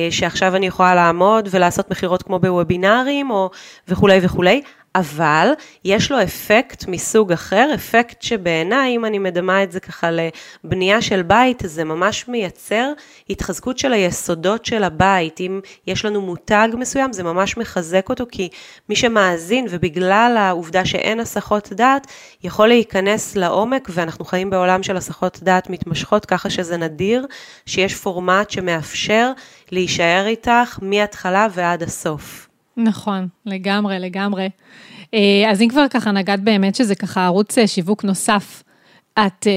שעכשיו 0.10 0.56
אני 0.56 0.68
יכולה 0.68 0.96
לעמוד 0.96 1.50
ולעשות 1.52 1.92
מכירות 1.92 2.24
כמו 2.24 2.40
בוובינארים, 2.40 3.32
או 3.32 3.50
וכולי 3.88 4.20
וכולי. 4.22 4.62
אבל 4.98 5.52
יש 5.86 6.12
לו 6.12 6.24
אפקט 6.24 6.88
מסוג 6.88 7.32
אחר, 7.32 7.70
אפקט 7.76 8.22
שבעיניי, 8.22 8.96
אם 8.96 9.06
אני 9.06 9.20
מדמה 9.20 9.64
את 9.64 9.72
זה 9.72 9.80
ככה 9.80 10.10
לבנייה 10.12 11.02
של 11.02 11.22
בית, 11.22 11.64
זה 11.66 11.84
ממש 11.84 12.28
מייצר 12.28 12.92
התחזקות 13.30 13.78
של 13.78 13.94
היסודות 13.94 14.66
של 14.66 14.84
הבית. 14.84 15.40
אם 15.40 15.60
יש 15.88 16.06
לנו 16.06 16.22
מותג 16.22 16.68
מסוים, 16.74 17.14
זה 17.14 17.24
ממש 17.24 17.58
מחזק 17.58 18.10
אותו, 18.10 18.26
כי 18.32 18.50
מי 18.90 18.96
שמאזין, 18.96 19.66
ובגלל 19.70 20.36
העובדה 20.40 20.86
שאין 20.86 21.20
הסחות 21.20 21.70
דעת, 21.74 22.08
יכול 22.44 22.68
להיכנס 22.68 23.36
לעומק, 23.36 23.88
ואנחנו 23.94 24.26
חיים 24.26 24.50
בעולם 24.50 24.84
של 24.84 24.98
הסחות 24.98 25.40
דעת 25.44 25.70
מתמשכות, 25.70 26.26
ככה 26.26 26.50
שזה 26.50 26.78
נדיר 26.78 27.26
שיש 27.66 27.96
פורמט 27.96 28.50
שמאפשר 28.50 29.32
להישאר 29.72 30.24
איתך 30.28 30.80
מההתחלה 30.82 31.48
ועד 31.54 31.84
הסוף. 31.84 32.47
נכון, 32.78 33.28
לגמרי, 33.46 34.00
לגמרי. 34.00 34.50
אה, 35.14 35.52
אז 35.52 35.62
אם 35.62 35.68
כבר 35.70 35.86
ככה 35.90 36.12
נגעת 36.12 36.40
באמת 36.40 36.76
שזה 36.76 36.96
ככה 36.96 37.26
ערוץ 37.26 37.58
אה, 37.58 37.68
שיווק 37.68 38.04
נוסף, 38.04 38.64
את, 39.14 39.48
אה, 39.48 39.52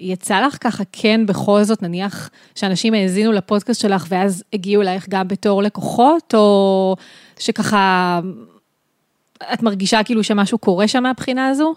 יצא 0.00 0.40
לך 0.40 0.56
ככה 0.60 0.84
כן 0.92 1.26
בכל 1.26 1.62
זאת, 1.62 1.82
נניח 1.82 2.30
שאנשים 2.54 2.94
האזינו 2.94 3.32
לפודקאסט 3.32 3.80
שלך 3.80 4.06
ואז 4.08 4.44
הגיעו 4.52 4.82
אלייך 4.82 5.06
גם 5.08 5.28
בתור 5.28 5.62
לקוחות, 5.62 6.34
או 6.34 6.96
שככה 7.38 8.20
את 9.52 9.62
מרגישה 9.62 10.02
כאילו 10.02 10.24
שמשהו 10.24 10.58
קורה 10.58 10.88
שם 10.88 11.02
מהבחינה 11.02 11.48
הזו? 11.48 11.74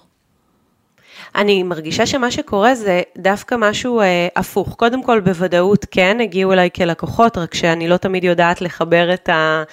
אני 1.36 1.64
מרגישה 1.64 2.06
שמה 2.06 2.32
שקורה 2.32 2.76
זה 2.76 3.02
דווקא 3.18 3.56
משהו 3.60 4.02
אה, 4.02 4.28
הפוך. 4.36 4.76
קודם 4.76 5.04
כל, 5.04 5.20
בוודאות 5.20 5.86
כן, 5.92 6.18
הגיעו 6.22 6.54
אליי 6.54 6.70
כלקוחות, 6.76 7.38
רק 7.38 7.54
שאני 7.54 7.88
לא 7.88 7.98
תמיד 7.98 8.24
יודעת 8.24 8.62
לחבר 8.62 9.14
את 9.14 9.30
ה... 9.30 9.64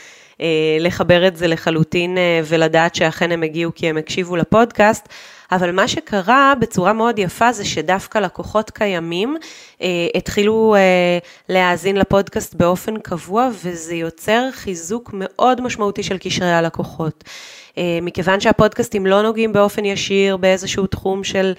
אה, 0.40 0.76
לחבר 0.80 1.26
את 1.26 1.36
זה 1.36 1.46
לחלוטין 1.46 2.18
אה, 2.18 2.40
ולדעת 2.44 2.94
שאכן 2.94 3.32
הם 3.32 3.42
הגיעו 3.42 3.72
כי 3.74 3.88
הם 3.88 3.96
הקשיבו 3.96 4.36
לפודקאסט, 4.36 5.08
אבל 5.52 5.72
מה 5.72 5.88
שקרה 5.88 6.52
בצורה 6.60 6.92
מאוד 6.92 7.18
יפה 7.18 7.52
זה 7.52 7.64
שדווקא 7.64 8.18
לקוחות 8.18 8.70
קיימים 8.70 9.36
אה, 9.82 9.88
התחילו 10.14 10.74
אה, 10.74 11.18
להאזין 11.48 11.96
לפודקאסט 11.96 12.54
באופן 12.54 12.98
קבוע 12.98 13.48
וזה 13.64 13.94
יוצר 13.94 14.48
חיזוק 14.52 15.10
מאוד 15.12 15.60
משמעותי 15.60 16.02
של 16.02 16.18
קשרי 16.18 16.52
הלקוחות. 16.52 17.24
אה, 17.78 17.98
מכיוון 18.02 18.40
שהפודקאסטים 18.40 19.06
לא 19.06 19.22
נוגעים 19.22 19.52
באופן 19.52 19.84
ישיר 19.84 20.36
באיזשהו 20.36 20.86
תחום 20.86 21.24
של 21.24 21.52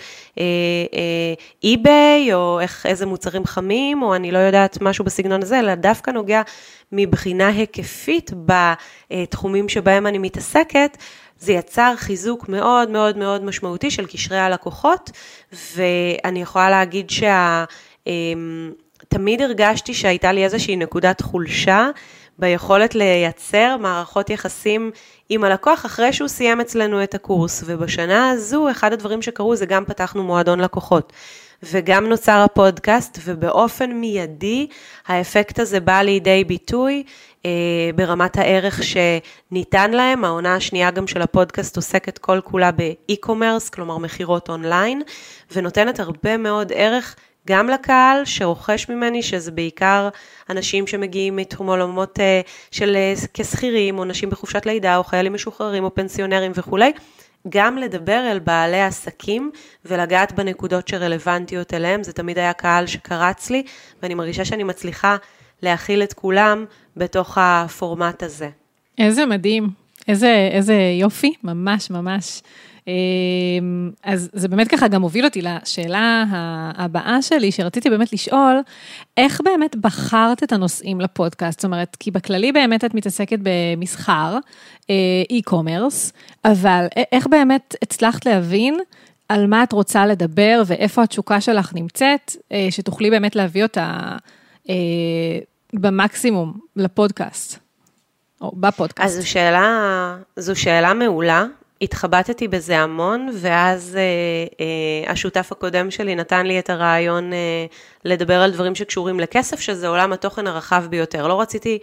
אי-ביי, 1.64 2.32
אה, 2.32 2.36
או 2.36 2.60
איך, 2.60 2.86
איזה 2.86 3.06
מוצרים 3.06 3.46
חמים, 3.46 4.04
או 4.04 4.16
אני 4.16 4.32
לא 4.32 4.38
יודעת 4.38 4.82
משהו 4.82 5.06
בסגנון 5.06 5.42
הזה, 5.42 5.60
אלא 5.60 5.76
דווקא 5.76 6.12
נוגע 6.12 6.42
מבחינה 6.92 7.48
היקפית 7.48 8.32
בתחומים 8.46 9.70
שבהם 9.70 10.08
אני 10.08 10.18
מתעסקת, 10.18 10.98
זה 11.40 11.54
יצר 11.54 11.94
חיזוק 11.98 12.50
מאוד 12.50 12.90
מאוד 12.90 13.18
מאוד 13.18 13.44
משמעותי 13.44 13.92
של 13.92 14.06
קשרי 14.06 14.38
הלקוחות, 14.38 15.12
ואני 15.76 16.42
יכולה 16.42 16.70
להגיד 16.70 17.10
שה... 17.10 17.64
תמיד 19.08 19.42
הרגשתי 19.42 19.94
שהייתה 19.94 20.32
לי 20.32 20.44
איזושהי 20.44 20.76
נקודת 20.76 21.22
חולשה 21.22 21.90
ביכולת 22.40 22.96
לייצר 22.96 23.78
מערכות 23.80 24.30
יחסים 24.30 24.92
עם 25.30 25.44
הלקוח 25.44 25.86
אחרי 25.86 26.14
שהוא 26.14 26.28
סיים 26.28 26.62
אצלנו 26.62 27.04
את 27.04 27.16
הקורס, 27.16 27.64
ובשנה 27.66 28.30
הזו 28.30 28.72
אחד 28.72 28.94
הדברים 28.94 29.22
שקרו 29.22 29.56
זה 29.56 29.66
גם 29.66 29.86
פתחנו 29.86 30.24
מועדון 30.24 30.60
לקוחות. 30.60 31.14
וגם 31.64 32.06
נוצר 32.06 32.44
הפודקאסט, 32.46 33.20
ובאופן 33.26 33.92
מיידי 33.92 34.68
האפקט 35.08 35.60
הזה 35.60 35.80
בא 35.80 36.02
לידי 36.02 36.44
ביטוי 36.44 37.04
אה, 37.46 37.52
ברמת 37.96 38.38
הערך 38.38 38.82
שניתן 38.84 39.92
להם. 39.92 40.26
העונה 40.26 40.56
השנייה 40.56 40.92
גם 40.92 41.08
של 41.08 41.22
הפודקאסט 41.22 41.76
עוסקת 41.76 42.18
כל 42.18 42.42
כולה 42.44 42.72
באי-קומרס, 42.72 43.70
כלומר 43.70 43.98
מכירות 43.98 44.50
אונליין, 44.50 45.02
ונותנת 45.52 46.00
הרבה 46.00 46.38
מאוד 46.38 46.72
ערך 46.76 47.16
גם 47.48 47.70
לקהל 47.70 48.26
שרוכש 48.26 48.90
ממני, 48.90 49.24
שזה 49.24 49.52
בעיקר 49.52 50.10
אנשים 50.50 50.88
שמגיעים 50.88 51.36
מתחום 51.36 51.68
עולמות 51.68 52.20
אה, 52.20 52.42
של 52.72 52.96
אה, 52.96 53.14
כשכירים, 53.34 54.00
או 54.00 54.06
נשים 54.06 54.30
בחופשת 54.30 54.66
לידה, 54.66 54.98
או 54.98 55.04
חיילים 55.04 55.34
משוחררים, 55.34 55.84
או 55.84 55.96
פנסיונרים 55.96 56.52
וכולי. 56.56 56.92
גם 57.50 57.78
לדבר 57.78 58.32
אל 58.32 58.40
בעלי 58.40 58.82
עסקים 58.82 59.52
ולגעת 59.86 60.32
בנקודות 60.32 60.88
שרלוונטיות 60.88 61.74
אליהם, 61.74 62.04
זה 62.04 62.14
תמיד 62.14 62.38
היה 62.40 62.54
קהל 62.54 62.88
שקרץ 62.88 63.50
לי, 63.50 63.64
ואני 64.02 64.14
מרגישה 64.14 64.46
שאני 64.46 64.64
מצליחה 64.64 65.16
להכיל 65.62 66.04
את 66.04 66.14
כולם 66.14 66.66
בתוך 66.98 67.38
הפורמט 67.42 68.24
הזה. 68.24 68.50
איזה 68.98 69.26
מדהים, 69.26 69.70
איזה, 70.08 70.50
איזה 70.52 70.76
יופי, 71.00 71.34
ממש 71.44 71.90
ממש. 71.90 72.42
אמ, 72.88 73.92
אז 74.04 74.30
זה 74.34 74.48
באמת 74.48 74.68
ככה 74.68 74.88
גם 74.88 75.02
הוביל 75.02 75.26
אותי 75.26 75.42
לשאלה 75.42 76.24
הבאה 76.78 77.22
שלי, 77.22 77.52
שרציתי 77.52 77.90
באמת 77.90 78.14
לשאול, 78.14 78.60
איך 79.18 79.42
באמת 79.42 79.76
בחרת 79.76 80.44
את 80.44 80.52
הנושאים 80.52 81.02
לפודקאסט? 81.02 81.60
זאת 81.60 81.66
אומרת, 81.66 81.98
כי 82.00 82.12
בכללי 82.12 82.52
באמת 82.52 82.86
את 82.86 82.94
מתעסקת 82.94 83.40
במסחר, 83.44 84.38
אה, 84.90 84.96
e-commerce, 85.32 86.12
אבל 86.46 86.86
איך 87.12 87.28
באמת 87.28 87.76
הצלחת 87.82 88.26
להבין 88.26 88.80
על 89.30 89.48
מה 89.48 89.64
את 89.64 89.72
רוצה 89.72 90.06
לדבר 90.06 90.64
ואיפה 90.66 91.04
התשוקה 91.04 91.42
שלך 91.42 91.74
נמצאת, 91.76 92.36
אה, 92.52 92.68
שתוכלי 92.70 93.10
באמת 93.10 93.36
להביא 93.36 93.64
אותה 93.64 94.18
אה, 94.70 94.76
במקסימום 95.74 96.54
לפודקאסט, 96.76 97.60
או 98.42 98.52
בפודקאסט? 98.56 99.10
אז 99.10 99.22
זו 99.22 99.30
שאלה, 99.30 100.18
זו 100.36 100.56
שאלה 100.56 100.94
מעולה. 100.94 101.46
התחבטתי 101.86 102.48
בזה 102.48 102.80
המון, 102.80 103.30
ואז 103.34 103.98
אה, 103.98 104.02
אה, 104.66 105.12
השותף 105.12 105.52
הקודם 105.52 105.92
שלי 105.92 106.16
נתן 106.16 106.46
לי 106.46 106.60
את 106.60 106.70
הרעיון 106.70 107.34
אה, 107.34 107.66
לדבר 108.06 108.42
על 108.42 108.52
דברים 108.52 108.76
שקשורים 108.76 109.20
לכסף, 109.20 109.60
שזה 109.60 109.88
עולם 109.88 110.14
התוכן 110.14 110.48
הרחב 110.48 110.86
ביותר. 110.90 111.28
לא 111.28 111.42
רציתי 111.42 111.80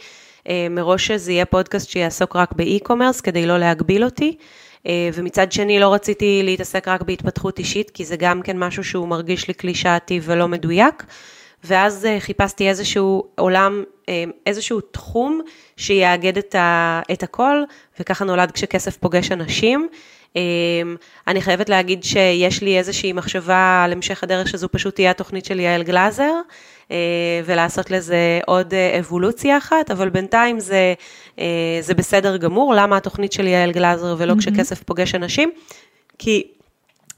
אה, 0.49 0.67
מראש 0.71 1.07
שזה 1.07 1.33
יהיה 1.33 1.45
פודקאסט 1.45 1.91
שיעסוק 1.91 2.37
רק 2.37 2.53
באי-קומרס, 2.53 3.21
כדי 3.21 3.47
לא 3.47 3.59
להגביל 3.59 4.05
אותי. 4.05 4.37
אה, 4.87 5.11
ומצד 5.15 5.53
שני 5.53 5.79
לא 5.79 5.95
רציתי 5.95 6.41
להתעסק 6.45 6.89
רק 6.89 7.03
בהתפתחות 7.03 7.59
אישית, 7.59 7.91
כי 7.91 8.05
זה 8.05 8.17
גם 8.17 8.43
כן 8.43 8.59
משהו 8.59 8.85
שהוא 8.85 9.09
מרגיש 9.09 9.49
לי 9.49 9.55
קלישאתי 9.55 10.21
ולא 10.23 10.49
מדויק. 10.49 11.05
ואז 11.65 12.07
אה, 12.07 12.21
חיפשתי 12.21 12.69
איזשהו 12.69 13.25
עולם, 13.39 13.85
איזשהו 14.47 14.81
תחום 14.81 15.41
שיאגד 15.77 16.39
את, 16.39 16.55
ה, 16.55 17.01
את 17.13 17.23
הכל, 17.23 17.63
וככה 18.01 18.25
נולד 18.25 18.51
כשכסף 18.51 18.97
פוגש 18.97 19.33
אנשים. 19.33 19.89
אה, 20.37 20.43
אני 21.29 21.41
חייבת 21.41 21.69
להגיד 21.69 22.05
שיש 22.05 22.63
לי 22.63 22.79
איזושהי 22.79 23.13
מחשבה 23.13 23.83
על 23.85 23.93
המשך 23.93 24.23
הדרך 24.23 24.49
שזו 24.49 24.69
פשוט 24.69 24.95
תהיה 24.95 25.11
התוכנית 25.11 25.45
של 25.45 25.61
יעל 25.61 25.83
גלאזר, 25.83 26.33
ולעשות 27.45 27.91
לזה 27.91 28.41
עוד 28.47 28.75
אבולוציה 29.01 29.59
אחת, 29.59 29.91
אבל 29.91 30.09
בינתיים 30.09 30.61
זה, 30.61 30.95
זה 31.81 31.95
בסדר 31.97 32.37
גמור. 32.37 32.75
למה 32.75 32.97
התוכנית 32.97 33.33
של 33.33 33.47
יעל 33.47 33.73
גלאזר 33.73 34.15
ולא 34.19 34.33
mm-hmm. 34.33 34.39
כשכסף 34.39 34.83
פוגש 34.83 35.15
אנשים? 35.15 35.51
כי 36.19 36.45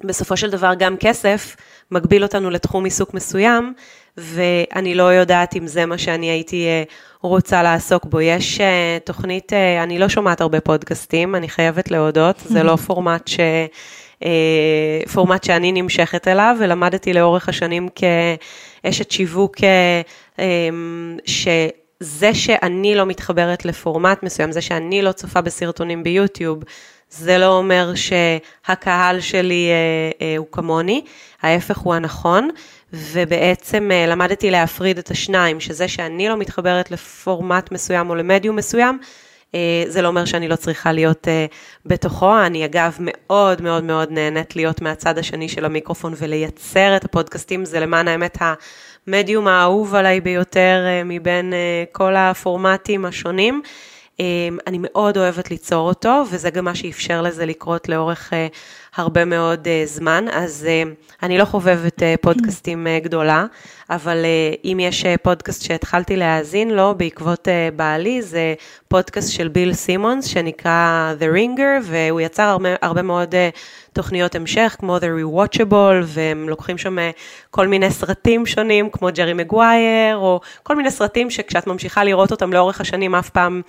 בסופו 0.05 0.37
של 0.37 0.51
דבר 0.51 0.73
גם 0.79 0.97
כסף 0.97 1.57
מגביל 1.91 2.23
אותנו 2.23 2.51
לתחום 2.51 2.85
עיסוק 2.85 3.15
מסוים, 3.15 3.73
ואני 4.17 4.95
לא 4.95 5.03
יודעת 5.03 5.57
אם 5.57 5.67
זה 5.67 5.87
מה 5.87 5.99
שאני 5.99 6.27
הייתי 6.27 6.67
אה, 6.67 6.83
רוצה 7.21 7.63
לעסוק 7.63 8.05
בו. 8.05 8.21
יש 8.21 8.61
אה, 8.61 8.99
תוכנית, 9.05 9.53
אה, 9.53 9.83
אני 9.83 9.99
לא 9.99 10.09
שומעת 10.09 10.41
הרבה 10.41 10.61
פודקאסטים, 10.61 11.35
אני 11.35 11.49
חייבת 11.49 11.91
להודות, 11.91 12.37
זה 12.45 12.63
לא 12.63 12.77
פורמט 12.77 13.29
ש... 13.29 13.41
פורמט 15.13 15.45
שאני 15.45 15.73
נמשכת 15.73 16.29
אליו, 16.29 16.57
ולמדתי 16.61 17.13
לאורך 17.13 17.49
השנים 17.49 17.89
כאשת 17.95 19.11
שיווק, 19.11 19.57
שזה 21.27 22.35
שאני 22.35 22.95
לא 22.95 23.07
מתחברת 23.07 23.65
לפורמט 23.65 24.23
מסוים, 24.23 24.53
זה 24.53 24.61
שאני 24.61 25.03
לא 25.03 25.13
צופה 25.13 25.41
בסרטונים 25.41 26.03
ביוטיוב, 26.03 26.59
זה 27.19 27.39
לא 27.39 27.59
אומר 27.59 27.93
שהקהל 27.95 29.21
שלי 29.21 29.71
הוא 30.39 30.47
כמוני, 30.51 31.05
ההפך 31.43 31.79
הוא 31.79 31.95
הנכון. 31.95 32.49
ובעצם 32.95 33.91
אה, 33.93 34.07
למדתי 34.07 34.51
להפריד 34.51 34.99
את 34.99 35.11
השניים, 35.11 35.61
שזה 35.61 35.89
שאני 35.89 36.29
לא 36.29 36.37
מתחברת 36.37 36.91
לפורמט 36.91 37.73
מסוים 37.73 38.11
או 38.11 38.15
למדיום 38.15 38.57
מסוים, 38.57 38.99
אה, 39.55 39.85
זה 39.87 40.03
לא 40.03 40.09
אומר 40.09 40.25
שאני 40.25 40.49
לא 40.49 40.57
צריכה 40.57 40.93
להיות 40.93 41.29
אה, 41.29 41.47
בתוכו. 41.87 42.41
אני 42.47 42.65
אגב 42.65 42.97
מאוד 43.01 43.63
מאוד 43.63 43.85
מאוד 43.85 44.11
נהנית 44.11 44.57
להיות 44.57 44.83
מהצד 44.83 45.19
השני 45.19 45.49
של 45.49 45.65
המיקרופון 45.65 46.15
ולייצר 46.17 46.97
את 46.97 47.05
הפודקאסטים, 47.05 47.65
זה 47.65 47.81
למען 47.81 48.09
האמת 48.09 48.39
המדיום 49.07 49.49
האהוב 49.49 49.95
עליי 49.95 50.21
ביותר 50.21 50.85
מבין 51.05 51.53
כל 51.93 52.17
הפורמטים 52.17 53.05
השונים. 53.05 53.63
אני 54.67 54.79
מאוד 54.81 55.17
אוהבת 55.19 55.51
ליצור 55.51 55.89
אותו, 55.89 56.23
וזה 56.31 56.51
גם 56.51 56.65
מה 56.65 56.75
שאפשר 56.75 57.23
לזה 57.23 57.47
לקרות 57.47 57.89
לאורך 57.89 58.33
הרבה 58.97 59.25
מאוד 59.25 59.69
זמן, 59.85 60.25
אז 60.33 60.67
אני 61.23 61.39
לא 61.39 61.45
חובבת 61.45 62.03
פודקאסטים 62.21 62.87
גדולה, 63.03 63.45
אבל 63.91 64.25
אם 64.65 64.79
יש 64.81 65.05
פודקאסט 65.23 65.63
שהתחלתי 65.63 66.17
להאזין 66.17 66.71
לו 66.71 66.95
בעקבות 66.97 67.49
בעלי, 67.77 68.23
זה 68.23 68.55
פודקאסט 68.89 69.33
של 69.33 69.49
ביל 69.49 69.75
סימונס 69.75 70.25
שנקרא 70.25 71.13
The 71.21 71.37
Ringer, 71.37 71.83
והוא 71.83 72.21
יצר 72.21 72.43
הרבה, 72.43 72.69
הרבה 72.83 73.03
מאוד 73.03 73.35
תוכניות 73.93 74.35
המשך, 74.35 74.77
כמו 74.79 74.99
The 74.99 75.01
Rewatchable, 75.01 76.05
והם 76.05 76.49
לוקחים 76.49 76.79
שם 76.79 76.99
כל 77.51 77.67
מיני 77.67 77.91
סרטים 77.91 78.47
שונים, 78.47 78.91
כמו 78.91 79.09
ג'רי 79.15 79.33
מגווייר, 79.33 80.17
או 80.17 80.41
כל 80.63 80.77
מיני 80.77 80.91
סרטים 80.91 81.31
שכשאת 81.31 81.67
ממשיכה 81.67 82.05
לראות 82.05 82.31
אותם 82.31 82.53
לאורך 82.53 82.81
השנים, 82.81 83.15
אף 83.15 83.31
פעם 83.31 83.63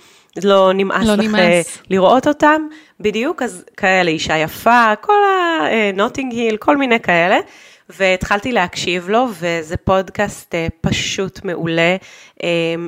לא 0.44 0.72
נמאס 0.74 1.06
לא 1.06 1.14
לך 1.14 1.20
נמאס. 1.20 1.78
לראות 1.90 2.26
אותם. 2.26 2.62
בדיוק, 3.00 3.42
אז 3.42 3.64
כאלה, 3.76 4.10
אישה 4.10 4.36
יפה, 4.36 4.92
כל 5.00 5.15
הנוטינג 5.60 6.32
היל, 6.32 6.56
כל 6.56 6.76
מיני 6.76 7.00
כאלה. 7.00 7.38
והתחלתי 7.88 8.52
להקשיב 8.52 9.08
לו, 9.08 9.26
וזה 9.40 9.76
פודקאסט 9.76 10.54
פשוט 10.80 11.44
מעולה, 11.44 11.96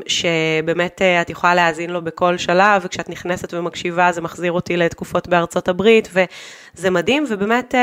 שבאמת 0.06 1.02
את 1.02 1.30
יכולה 1.30 1.54
להאזין 1.54 1.90
לו 1.90 2.02
בכל 2.02 2.36
שלב, 2.36 2.82
וכשאת 2.84 3.08
נכנסת 3.08 3.54
ומקשיבה 3.54 4.12
זה 4.12 4.20
מחזיר 4.20 4.52
אותי 4.52 4.76
לתקופות 4.76 5.28
בארצות 5.28 5.68
הברית, 5.68 6.08
וזה 6.12 6.90
מדהים, 6.90 7.24
ובאמת 7.28 7.74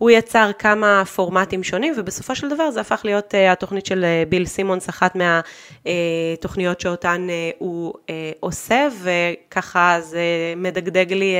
הוא 0.00 0.10
יצר 0.10 0.50
כמה 0.58 1.04
פורמטים 1.04 1.62
שונים, 1.62 1.94
ובסופו 1.96 2.34
של 2.34 2.48
דבר 2.48 2.70
זה 2.70 2.80
הפך 2.80 3.00
להיות 3.04 3.34
התוכנית 3.52 3.86
של 3.86 4.04
ביל 4.28 4.46
סימונס, 4.46 4.88
אחת 4.88 5.16
מהתוכניות 5.16 6.80
שאותן 6.80 7.26
הוא 7.58 7.94
עושה, 8.40 8.88
וככה 9.02 9.96
זה 10.00 10.20
מדגדג 10.56 11.12
לי 11.12 11.34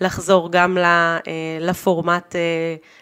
לחזור 0.00 0.52
גם 0.52 0.78
לפורמט, 1.60 2.34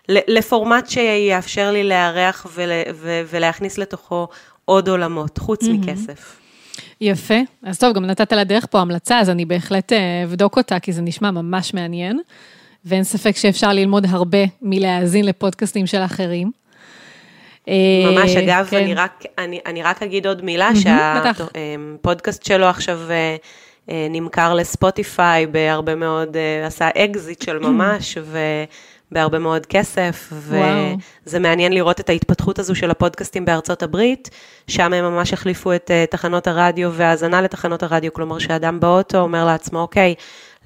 לפורמט 0.09 0.89
שיאפשר 0.89 1.71
לי 1.71 1.85
לארח 1.85 2.47
ולהכניס 3.31 3.79
לתוכו 3.79 4.29
עוד 4.65 4.89
עולמות, 4.89 5.39
חוץ 5.39 5.63
mm-hmm. 5.63 5.69
מכסף. 5.69 6.37
יפה, 7.01 7.39
אז 7.63 7.79
טוב, 7.79 7.95
גם 7.95 8.05
נתת 8.05 8.33
לדרך 8.33 8.67
פה 8.71 8.81
המלצה, 8.81 9.19
אז 9.19 9.31
אני 9.31 9.45
בהחלט 9.45 9.93
אבדוק 10.25 10.57
אותה, 10.57 10.79
כי 10.81 10.93
זה 10.93 11.03
נשמע 11.03 11.31
ממש 11.31 11.75
מעניין. 11.75 12.21
ואין 12.85 13.05
ספק 13.05 13.37
שאפשר 13.37 13.73
ללמוד 13.73 14.07
הרבה 14.09 14.39
מלהאזין 14.63 15.27
לפודקאסטים 15.27 15.87
של 15.87 15.99
אחרים. 15.99 16.51
ממש, 17.69 18.37
אגב, 18.37 18.67
כן. 18.71 18.77
אני, 18.77 18.95
רק, 18.95 19.25
אני, 19.39 19.61
אני 19.67 19.83
רק 19.83 20.03
אגיד 20.03 20.27
עוד 20.27 20.45
מילה, 20.45 20.71
שהפודקאסט 20.75 22.45
שלו 22.45 22.67
עכשיו 22.67 23.01
נמכר 23.89 24.55
לספוטיפיי 24.55 25.47
בהרבה 25.47 25.95
מאוד, 25.95 26.37
עשה 26.67 26.89
אקזיט 26.97 27.43
של 27.43 27.59
ממש, 27.59 28.19
ובהרבה 29.11 29.39
מאוד 29.39 29.67
כסף, 29.67 30.33
וזה 30.33 31.39
מעניין 31.39 31.73
לראות 31.73 32.01
את 32.01 32.09
ההתפתחות 32.09 32.59
הזו 32.59 32.75
של 32.75 32.91
הפודקאסטים 32.91 33.45
בארצות 33.45 33.83
הברית, 33.83 34.31
שם 34.67 34.93
הם 34.93 35.05
ממש 35.05 35.33
החליפו 35.33 35.73
את 35.73 35.91
תחנות 36.11 36.47
הרדיו 36.47 36.93
והאזנה 36.93 37.41
לתחנות 37.41 37.83
הרדיו, 37.83 38.13
כלומר 38.13 38.39
שאדם 38.39 38.81
באוטו 38.81 39.19
אומר 39.19 39.45
לעצמו, 39.45 39.81
אוקיי, 39.81 40.15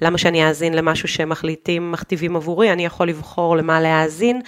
למה 0.01 0.17
שאני 0.17 0.47
אאזין 0.47 0.73
למשהו 0.73 1.07
שמחליטים, 1.07 1.91
מכתיבים 1.91 2.35
עבורי, 2.35 2.71
אני 2.71 2.85
יכול 2.85 3.09
לבחור 3.09 3.57
למה 3.57 3.81
להאזין, 3.81 4.41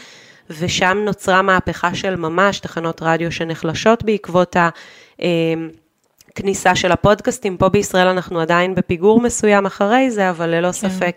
ושם 0.49 0.97
נוצרה 1.05 1.41
מהפכה 1.41 1.95
של 1.95 2.15
ממש 2.15 2.59
תחנות 2.59 3.01
רדיו 3.01 3.31
שנחלשות 3.31 4.03
בעקבות 4.03 4.55
הכניסה 6.31 6.75
של 6.75 6.91
הפודקאסטים. 6.91 7.57
פה 7.57 7.69
בישראל 7.69 8.07
אנחנו 8.07 8.39
עדיין 8.39 8.75
בפיגור 8.75 9.21
מסוים 9.21 9.65
אחרי 9.65 10.11
זה, 10.11 10.29
אבל 10.29 10.49
ללא 10.49 10.67
כן. 10.67 10.71
ספק 10.71 11.15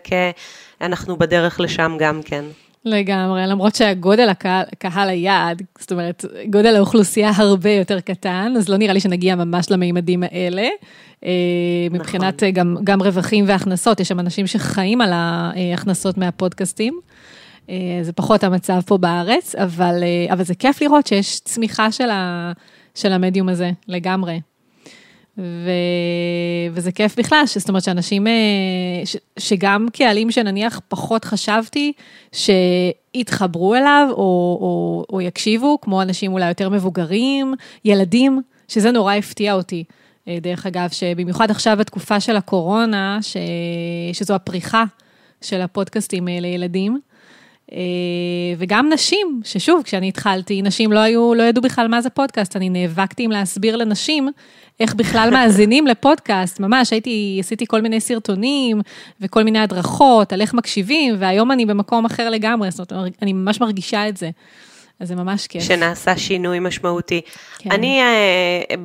אנחנו 0.81 1.17
בדרך 1.17 1.59
לשם 1.59 1.95
גם 1.99 2.21
כן. 2.25 2.45
לגמרי, 2.85 3.47
למרות 3.47 3.75
שהגודל 3.75 4.29
הקהל, 4.29 4.63
קהל 4.77 5.09
היעד, 5.09 5.61
זאת 5.79 5.91
אומרת, 5.91 6.25
גודל 6.49 6.75
האוכלוסייה 6.75 7.31
הרבה 7.35 7.71
יותר 7.71 7.99
קטן, 7.99 8.53
אז 8.57 8.69
לא 8.69 8.77
נראה 8.77 8.93
לי 8.93 8.99
שנגיע 8.99 9.35
ממש 9.35 9.71
למימדים 9.71 10.23
האלה. 10.23 10.67
נכון. 11.21 11.29
מבחינת 11.91 12.43
גם, 12.53 12.77
גם 12.83 13.01
רווחים 13.01 13.45
והכנסות, 13.47 13.99
יש 13.99 14.07
שם 14.07 14.19
אנשים 14.19 14.47
שחיים 14.47 15.01
על 15.01 15.11
ההכנסות 15.13 16.17
מהפודקאסטים. 16.17 16.99
זה 18.01 18.13
פחות 18.15 18.43
המצב 18.43 18.81
פה 18.85 18.97
בארץ, 18.97 19.55
אבל, 19.55 20.03
אבל 20.33 20.43
זה 20.43 20.55
כיף 20.55 20.81
לראות 20.81 21.07
שיש 21.07 21.39
צמיחה 21.39 21.91
של, 21.91 22.09
ה, 22.09 22.51
של 22.95 23.11
המדיום 23.11 23.49
הזה, 23.49 23.71
לגמרי. 23.87 24.39
ו... 25.37 25.69
וזה 26.71 26.91
כיף 26.91 27.19
בכלל, 27.19 27.43
זאת 27.45 27.69
אומרת 27.69 27.83
שאנשים, 27.83 28.27
ש... 29.05 29.17
שגם 29.39 29.87
קהלים 29.93 30.31
שנניח 30.31 30.81
פחות 30.87 31.25
חשבתי 31.25 31.93
שיתחברו 32.31 33.75
אליו 33.75 34.07
או, 34.11 34.17
או, 34.61 35.05
או 35.13 35.21
יקשיבו, 35.21 35.81
כמו 35.81 36.01
אנשים 36.01 36.33
אולי 36.33 36.47
יותר 36.47 36.69
מבוגרים, 36.69 37.53
ילדים, 37.85 38.41
שזה 38.67 38.91
נורא 38.91 39.13
הפתיע 39.13 39.53
אותי. 39.53 39.83
דרך 40.41 40.65
אגב, 40.65 40.89
שבמיוחד 40.89 41.51
עכשיו 41.51 41.77
בתקופה 41.79 42.19
של 42.19 42.35
הקורונה, 42.35 43.19
ש... 43.21 43.37
שזו 44.13 44.35
הפריחה 44.35 44.83
של 45.41 45.61
הפודקאסטים 45.61 46.27
לילדים. 46.27 46.99
וגם 48.57 48.89
נשים, 48.93 49.41
ששוב, 49.43 49.81
כשאני 49.83 50.09
התחלתי, 50.09 50.61
נשים 50.61 50.91
לא 50.91 50.99
היו, 50.99 51.33
לא 51.33 51.43
ידעו 51.43 51.63
בכלל 51.63 51.87
מה 51.87 52.01
זה 52.01 52.09
פודקאסט, 52.09 52.55
אני 52.55 52.69
נאבקתי 52.69 53.23
עם 53.23 53.31
להסביר 53.31 53.75
לנשים 53.75 54.29
איך 54.79 54.95
בכלל 54.95 55.29
מאזינים 55.35 55.87
לפודקאסט, 55.87 56.59
ממש 56.59 56.91
הייתי, 56.91 57.37
עשיתי 57.39 57.65
כל 57.67 57.81
מיני 57.81 57.99
סרטונים 57.99 58.81
וכל 59.21 59.43
מיני 59.43 59.59
הדרכות 59.59 60.33
על 60.33 60.41
איך 60.41 60.53
מקשיבים, 60.53 61.15
והיום 61.19 61.51
אני 61.51 61.65
במקום 61.65 62.05
אחר 62.05 62.29
לגמרי, 62.29 62.71
זאת 62.71 62.91
אומרת, 62.91 63.11
אני 63.21 63.33
ממש 63.33 63.61
מרגישה 63.61 64.09
את 64.09 64.17
זה. 64.17 64.29
אז 64.99 65.07
זה 65.07 65.15
ממש 65.15 65.47
כיף. 65.47 65.63
שנעשה 65.63 66.17
שינוי 66.17 66.59
משמעותי. 66.59 67.21
כן. 67.57 67.71
אני 67.71 68.01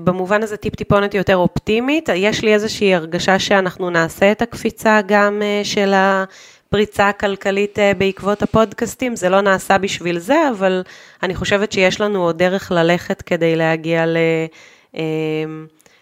במובן 0.05 0.43
הזה 0.43 0.57
טיפ 0.57 0.77
טיפונת 0.77 1.14
יותר 1.14 1.37
אופטימית, 1.37 2.09
יש 2.14 2.43
לי 2.43 2.55
איזושהי 2.55 2.95
הרגשה 2.95 3.38
שאנחנו 3.38 3.90
נעשה 3.90 4.33
את 4.33 4.43
הקפיצה 4.43 5.01
גם 5.07 5.43
של 5.64 5.95
הפריצה 6.70 7.09
הכלכלית 7.09 7.78
בעקבות 7.98 8.42
הפודקאסטים, 8.42 9.16
זה 9.16 9.28
לא 9.28 9.40
נעשה 9.40 9.78
בשביל 9.78 10.18
זה, 10.18 10.48
אבל 10.50 10.83
אני 11.22 11.35
חושבת 11.35 11.72
שיש 11.72 12.00
לנו 12.00 12.22
עוד 12.22 12.38
דרך 12.38 12.72
ללכת 12.72 13.22
כדי 13.22 13.56
להגיע 13.56 14.06
ל... 14.06 14.16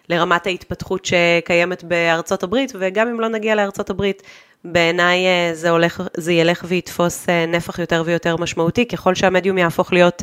לרמת 0.08 0.46
ההתפתחות 0.46 1.04
שקיימת 1.04 1.84
בארצות 1.84 2.42
הברית, 2.42 2.72
וגם 2.80 3.08
אם 3.08 3.20
לא 3.20 3.28
נגיע 3.28 3.54
לארצות 3.54 3.90
הברית, 3.90 4.22
בעיניי 4.64 5.18
זה, 5.52 5.70
הולך, 5.70 6.02
זה 6.16 6.32
ילך 6.32 6.64
ויתפוס 6.68 7.26
נפח 7.48 7.78
יותר 7.78 8.02
ויותר 8.06 8.36
משמעותי, 8.36 8.88
ככל 8.88 9.14
שהמדיום 9.14 9.58
יהפוך 9.58 9.92
להיות 9.92 10.22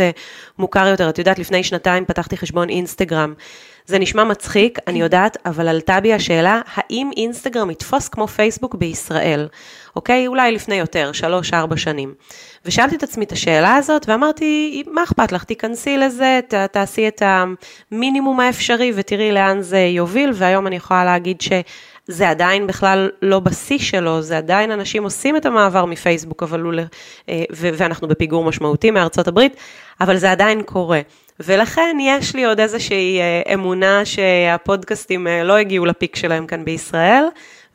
מוכר 0.60 0.88
יותר. 0.88 1.10
את 1.10 1.19
יודעת, 1.19 1.39
לפני 1.39 1.63
שנתיים 1.63 2.05
פתחתי 2.05 2.38
חשבון 2.38 2.69
אינסטגרם. 2.69 3.34
זה 3.88 4.00
נשמע 4.00 4.24
מצחיק, 4.24 4.80
אני 4.88 5.02
יודעת, 5.02 5.38
אבל 5.45 5.67
עלתה 5.67 6.00
בי 6.00 6.13
השאלה, 6.13 6.62
האם 6.74 7.10
אינסטגרם 7.17 7.71
יתפוס 7.71 8.10
כמו 8.10 8.28
פייסבוק 8.28 8.76
בישראל? 8.76 9.48
אוקיי? 9.95 10.28
אולי 10.28 10.52
לפני 10.52 10.76
יותר, 10.76 11.12
שלוש-ארבע 11.12 11.78
שנים. 11.78 12.13
ושאלתי 12.65 12.95
את 12.95 13.04
עצמי 13.04 13.26
את 13.26 13.32
השאלה 13.32 13.76
הזאת, 13.76 14.10
ואמרתי, 14.10 14.84
מה 14.91 15.04
אכפת 15.04 15.32
לך? 15.32 15.43
תיכנסי 15.43 15.98
לזה, 15.98 16.39
ת, 16.48 16.54
תעשי 16.54 17.08
את 17.08 17.21
המינימום 17.91 18.39
האפשרי 18.39 18.91
ותראי 18.95 19.32
לאן 19.32 19.62
זה 19.62 19.80
יוביל, 19.80 20.32
והיום 20.34 20.67
אני 20.67 20.76
יכולה 20.76 21.06
להגיד 21.06 21.41
ש... 21.41 21.50
זה 22.08 22.30
עדיין 22.30 22.67
בכלל 22.67 23.10
לא 23.21 23.39
בשיא 23.39 23.78
שלו, 23.78 24.21
זה 24.21 24.38
עדיין 24.38 24.71
אנשים 24.71 25.04
עושים 25.04 25.38
את 25.38 25.45
המעבר 25.45 25.86
מפייסבוק, 25.86 26.43
אבל 26.43 26.62
הוא, 26.62 26.74
ואנחנו 27.60 28.08
בפיגור 28.08 28.43
משמעותי 28.43 28.91
מארצות 28.91 29.28
הברית, 29.28 29.56
אבל 30.02 30.17
זה 30.17 30.32
עדיין 30.32 30.62
קורה. 30.62 31.02
ולכן 31.39 31.98
יש 32.02 32.36
לי 32.36 32.45
עוד 32.45 32.60
איזושהי 32.60 33.19
אמונה 33.54 34.06
שהפודקאסטים 34.06 35.28
לא 35.43 35.54
הגיעו 35.54 35.86
לפיק 35.86 36.15
שלהם 36.15 36.48
כאן 36.48 36.65
בישראל, 36.65 37.24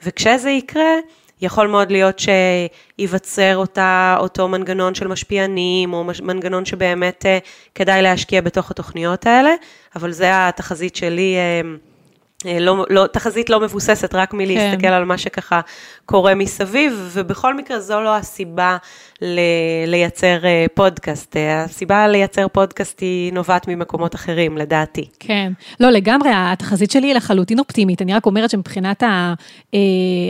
וכשזה 0.04 0.50
יקרה, 0.50 0.92
יכול 1.40 1.66
מאוד 1.66 1.90
להיות 1.90 2.18
שייווצר 2.18 3.56
אותה, 3.56 4.16
אותו 4.20 4.48
מנגנון 4.48 4.94
של 4.94 5.08
משפיענים, 5.08 5.92
או 5.92 6.04
מנגנון 6.22 6.64
שבאמת 6.64 7.24
כדאי 7.74 8.02
להשקיע 8.02 8.40
בתוך 8.40 8.70
התוכניות 8.70 9.26
האלה, 9.26 9.50
אבל 9.96 10.12
זה 10.12 10.26
התחזית 10.32 10.96
שלי. 10.96 11.36
לא, 12.44 12.86
לא, 12.90 13.06
תחזית 13.06 13.50
לא 13.50 13.60
מבוססת 13.60 14.14
רק 14.14 14.34
מלהסתכל 14.34 14.82
כן. 14.82 14.92
על 14.92 15.04
מה 15.04 15.18
שככה 15.18 15.60
קורה 16.06 16.34
מסביב, 16.34 17.10
ובכל 17.12 17.54
מקרה 17.54 17.80
זו 17.80 18.00
לא 18.00 18.16
הסיבה 18.16 18.76
ל, 19.22 19.40
לייצר 19.86 20.38
פודקאסט. 20.74 21.36
הסיבה 21.64 22.08
לייצר 22.08 22.48
פודקאסט 22.48 23.00
היא 23.00 23.32
נובעת 23.32 23.68
ממקומות 23.68 24.14
אחרים, 24.14 24.58
לדעתי. 24.58 25.08
כן, 25.18 25.52
לא, 25.80 25.90
לגמרי, 25.90 26.30
התחזית 26.34 26.90
שלי 26.90 27.06
היא 27.06 27.14
לחלוטין 27.14 27.58
אופטימית. 27.58 28.02
אני 28.02 28.14
רק 28.14 28.26
אומרת 28.26 28.50
שמבחינת 28.50 29.02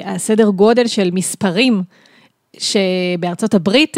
הסדר 0.05 0.49
גודל 0.49 0.87
של 0.87 1.11
מספרים, 1.12 1.83
שבארצות 2.59 3.55
הברית 3.55 3.96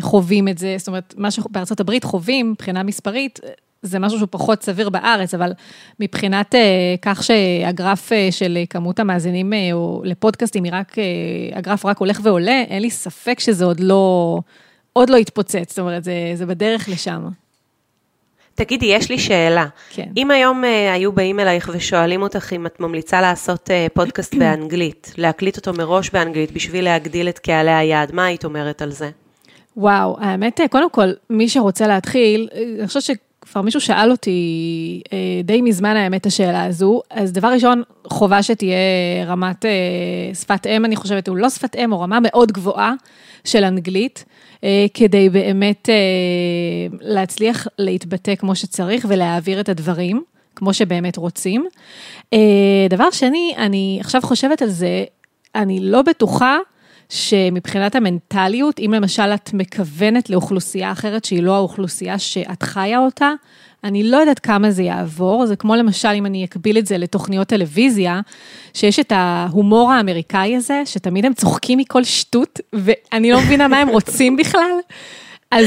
חווים 0.00 0.48
את 0.48 0.58
זה, 0.58 0.74
זאת 0.78 0.88
אומרת, 0.88 1.14
מה 1.16 1.30
שבארצות 1.30 1.80
הברית 1.80 2.04
חווים 2.04 2.50
מבחינה 2.50 2.82
מספרית, 2.82 3.40
זה 3.82 3.98
משהו 3.98 4.18
שהוא 4.18 4.28
פחות 4.30 4.62
סביר 4.62 4.90
בארץ, 4.90 5.34
אבל 5.34 5.52
מבחינת 6.00 6.54
אה, 6.54 6.94
כך 7.02 7.22
שהגרף 7.22 8.12
אה, 8.12 8.28
של 8.30 8.58
כמות 8.70 9.00
המאזינים 9.00 9.52
אה, 9.52 9.68
או 9.72 10.02
לפודקאסטים 10.04 10.64
היא 10.64 10.72
רק, 10.74 10.94
הגרף 11.52 11.86
רק 11.86 11.98
הולך 11.98 12.20
ועולה, 12.22 12.62
אין 12.68 12.82
לי 12.82 12.90
ספק 12.90 13.40
שזה 13.40 13.64
עוד 13.64 13.80
לא, 13.80 14.38
עוד 14.92 15.10
לא 15.10 15.16
התפוצץ, 15.16 15.68
זאת 15.68 15.78
אומרת, 15.78 16.04
זה, 16.04 16.12
זה 16.34 16.46
בדרך 16.46 16.88
לשם. 16.88 17.28
תגידי, 18.54 18.86
יש 18.86 19.10
לי 19.10 19.18
שאלה. 19.18 19.66
כן. 19.90 20.08
אם 20.16 20.30
היום 20.30 20.64
uh, 20.64 20.66
היו 20.94 21.12
באים 21.12 21.40
אלייך 21.40 21.70
ושואלים 21.72 22.22
אותך 22.22 22.52
אם 22.52 22.66
את 22.66 22.80
ממליצה 22.80 23.20
לעשות 23.20 23.70
uh, 23.70 23.94
פודקאסט 23.94 24.34
באנגלית, 24.40 25.14
להקליט 25.18 25.56
אותו 25.56 25.72
מראש 25.72 26.10
באנגלית 26.10 26.52
בשביל 26.52 26.84
להגדיל 26.84 27.28
את 27.28 27.38
קהלי 27.38 27.70
היעד, 27.70 28.14
מה 28.14 28.24
היית 28.24 28.44
אומרת 28.44 28.82
על 28.82 28.90
זה? 28.90 29.10
וואו, 29.76 30.16
האמת, 30.20 30.60
קודם 30.70 30.90
כל, 30.90 31.08
מי 31.30 31.48
שרוצה 31.48 31.86
להתחיל, 31.86 32.48
אני 32.78 32.86
חושבת 32.86 33.02
שכבר 33.50 33.62
מישהו 33.62 33.80
שאל 33.80 34.10
אותי 34.10 35.02
אה, 35.12 35.18
די 35.44 35.62
מזמן 35.62 35.96
האמת 35.96 36.26
השאלה 36.26 36.64
הזו, 36.64 37.00
אז 37.10 37.32
דבר 37.32 37.48
ראשון, 37.48 37.82
חובה 38.06 38.42
שתהיה 38.42 38.76
רמת 39.26 39.64
אה, 39.64 39.70
שפת 40.34 40.66
אם, 40.66 40.84
אני 40.84 40.96
חושבת, 40.96 41.28
הוא 41.28 41.36
לא 41.36 41.50
שפת 41.50 41.76
אם, 41.76 41.92
או 41.92 42.00
רמה 42.00 42.18
מאוד 42.22 42.52
גבוהה 42.52 42.92
של 43.44 43.64
אנגלית, 43.64 44.24
אה, 44.64 44.86
כדי 44.94 45.28
באמת 45.28 45.88
להצליח 47.00 47.66
להתבטא 47.78 48.34
כמו 48.34 48.54
שצריך 48.54 49.06
ולהעביר 49.08 49.60
את 49.60 49.68
הדברים, 49.68 50.22
כמו 50.56 50.74
שבאמת 50.74 51.16
רוצים. 51.16 51.66
דבר 52.90 53.10
שני, 53.10 53.54
אני 53.56 53.98
עכשיו 54.00 54.20
חושבת 54.24 54.62
על 54.62 54.68
זה, 54.68 55.04
אני 55.54 55.80
לא 55.80 56.02
בטוחה, 56.02 56.58
שמבחינת 57.10 57.94
המנטליות, 57.94 58.80
אם 58.80 58.94
למשל 58.94 59.22
את 59.22 59.50
מכוונת 59.54 60.30
לאוכלוסייה 60.30 60.92
אחרת 60.92 61.24
שהיא 61.24 61.42
לא 61.42 61.54
האוכלוסייה 61.54 62.18
שאת 62.18 62.62
חיה 62.62 62.98
אותה, 62.98 63.30
אני 63.84 64.02
לא 64.02 64.16
יודעת 64.16 64.38
כמה 64.38 64.70
זה 64.70 64.82
יעבור, 64.82 65.46
זה 65.46 65.56
כמו 65.56 65.76
למשל 65.76 66.08
אם 66.08 66.26
אני 66.26 66.44
אקביל 66.44 66.78
את 66.78 66.86
זה 66.86 66.98
לתוכניות 66.98 67.48
טלוויזיה, 67.48 68.20
שיש 68.74 68.98
את 68.98 69.12
ההומור 69.14 69.92
האמריקאי 69.92 70.56
הזה, 70.56 70.82
שתמיד 70.84 71.26
הם 71.26 71.34
צוחקים 71.34 71.78
מכל 71.78 72.04
שטות, 72.04 72.60
ואני 72.72 73.32
לא 73.32 73.40
מבינה 73.40 73.68
מה 73.68 73.78
הם 73.78 73.88
רוצים 73.88 74.36
בכלל. 74.36 74.78
אז, 75.50 75.66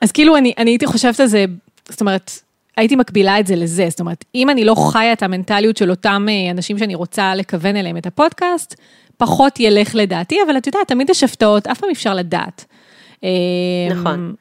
אז 0.00 0.12
כאילו 0.12 0.36
אני, 0.36 0.52
אני 0.58 0.70
הייתי 0.70 0.86
חושבת 0.86 1.20
על 1.20 1.26
זה, 1.26 1.44
זאת 1.88 2.00
אומרת, 2.00 2.30
הייתי 2.76 2.96
מקבילה 2.96 3.40
את 3.40 3.46
זה 3.46 3.56
לזה, 3.56 3.86
זאת 3.88 4.00
אומרת, 4.00 4.24
אם 4.34 4.50
אני 4.50 4.64
לא 4.64 4.90
חיה 4.92 5.12
את 5.12 5.22
המנטליות 5.22 5.76
של 5.76 5.90
אותם 5.90 6.26
אה, 6.28 6.50
אנשים 6.50 6.78
שאני 6.78 6.94
רוצה 6.94 7.34
לכוון 7.34 7.76
אליהם 7.76 7.96
את 7.96 8.06
הפודקאסט, 8.06 8.74
פחות 9.16 9.60
ילך 9.60 9.94
לדעתי, 9.94 10.38
אבל 10.46 10.56
את 10.56 10.66
יודעת, 10.66 10.88
תמיד 10.88 11.10
יש 11.10 11.24
הפתעות, 11.24 11.66
אף 11.66 11.80
פעם 11.80 11.90
אפשר 11.90 12.14
לדעת. 12.14 12.64
נכון. 13.90 14.34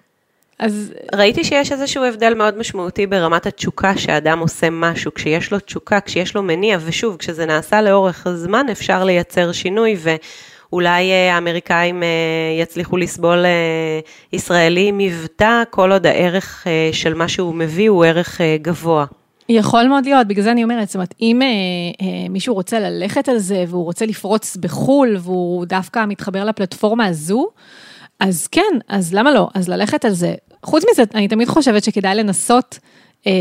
אז... 0.61 0.93
ראיתי 1.15 1.43
שיש 1.43 1.71
איזשהו 1.71 2.03
הבדל 2.03 2.33
מאוד 2.33 2.57
משמעותי 2.57 3.07
ברמת 3.07 3.45
התשוקה 3.45 3.97
שאדם 3.97 4.39
עושה 4.39 4.69
משהו, 4.69 5.13
כשיש 5.13 5.51
לו 5.51 5.59
תשוקה, 5.59 5.99
כשיש 5.99 6.35
לו 6.35 6.43
מניע, 6.43 6.77
ושוב, 6.85 7.15
כשזה 7.17 7.45
נעשה 7.45 7.81
לאורך 7.81 8.27
הזמן, 8.27 8.65
אפשר 8.71 9.03
לייצר 9.03 9.51
שינוי, 9.51 9.97
ואולי 9.99 11.11
אה, 11.11 11.35
האמריקאים 11.35 12.03
אה, 12.03 12.09
יצליחו 12.61 12.97
לסבול 12.97 13.45
אה, 13.45 13.99
ישראלי 14.33 14.91
מבטא, 14.93 15.63
כל 15.69 15.91
עוד 15.91 16.07
הערך 16.07 16.67
של 16.91 17.13
מה 17.13 17.27
שהוא 17.27 17.55
מביא 17.55 17.89
הוא 17.89 18.05
ערך 18.05 18.41
גבוה. 18.61 19.05
יכול 19.51 19.87
מאוד 19.87 20.05
להיות, 20.05 20.27
בגלל 20.27 20.43
זה 20.43 20.51
אני 20.51 20.63
אומרת, 20.63 20.87
זאת 20.87 20.95
אומרת, 20.95 21.13
אם 21.21 21.41
אה, 21.41 21.47
אה, 21.47 22.29
מישהו 22.29 22.53
רוצה 22.53 22.79
ללכת 22.79 23.29
על 23.29 23.37
זה 23.37 23.63
והוא 23.67 23.83
רוצה 23.83 24.05
לפרוץ 24.05 24.57
בחו"ל 24.57 25.17
והוא 25.19 25.65
דווקא 25.65 26.05
מתחבר 26.05 26.45
לפלטפורמה 26.45 27.05
הזו, 27.05 27.47
אז 28.19 28.47
כן, 28.47 28.73
אז 28.87 29.13
למה 29.13 29.31
לא? 29.31 29.49
אז 29.53 29.69
ללכת 29.69 30.05
על 30.05 30.11
זה. 30.11 30.33
חוץ 30.63 30.83
מזה, 30.91 31.03
אני 31.15 31.27
תמיד 31.27 31.47
חושבת 31.47 31.83
שכדאי 31.83 32.15
לנסות, 32.15 32.79
אה, 33.27 33.31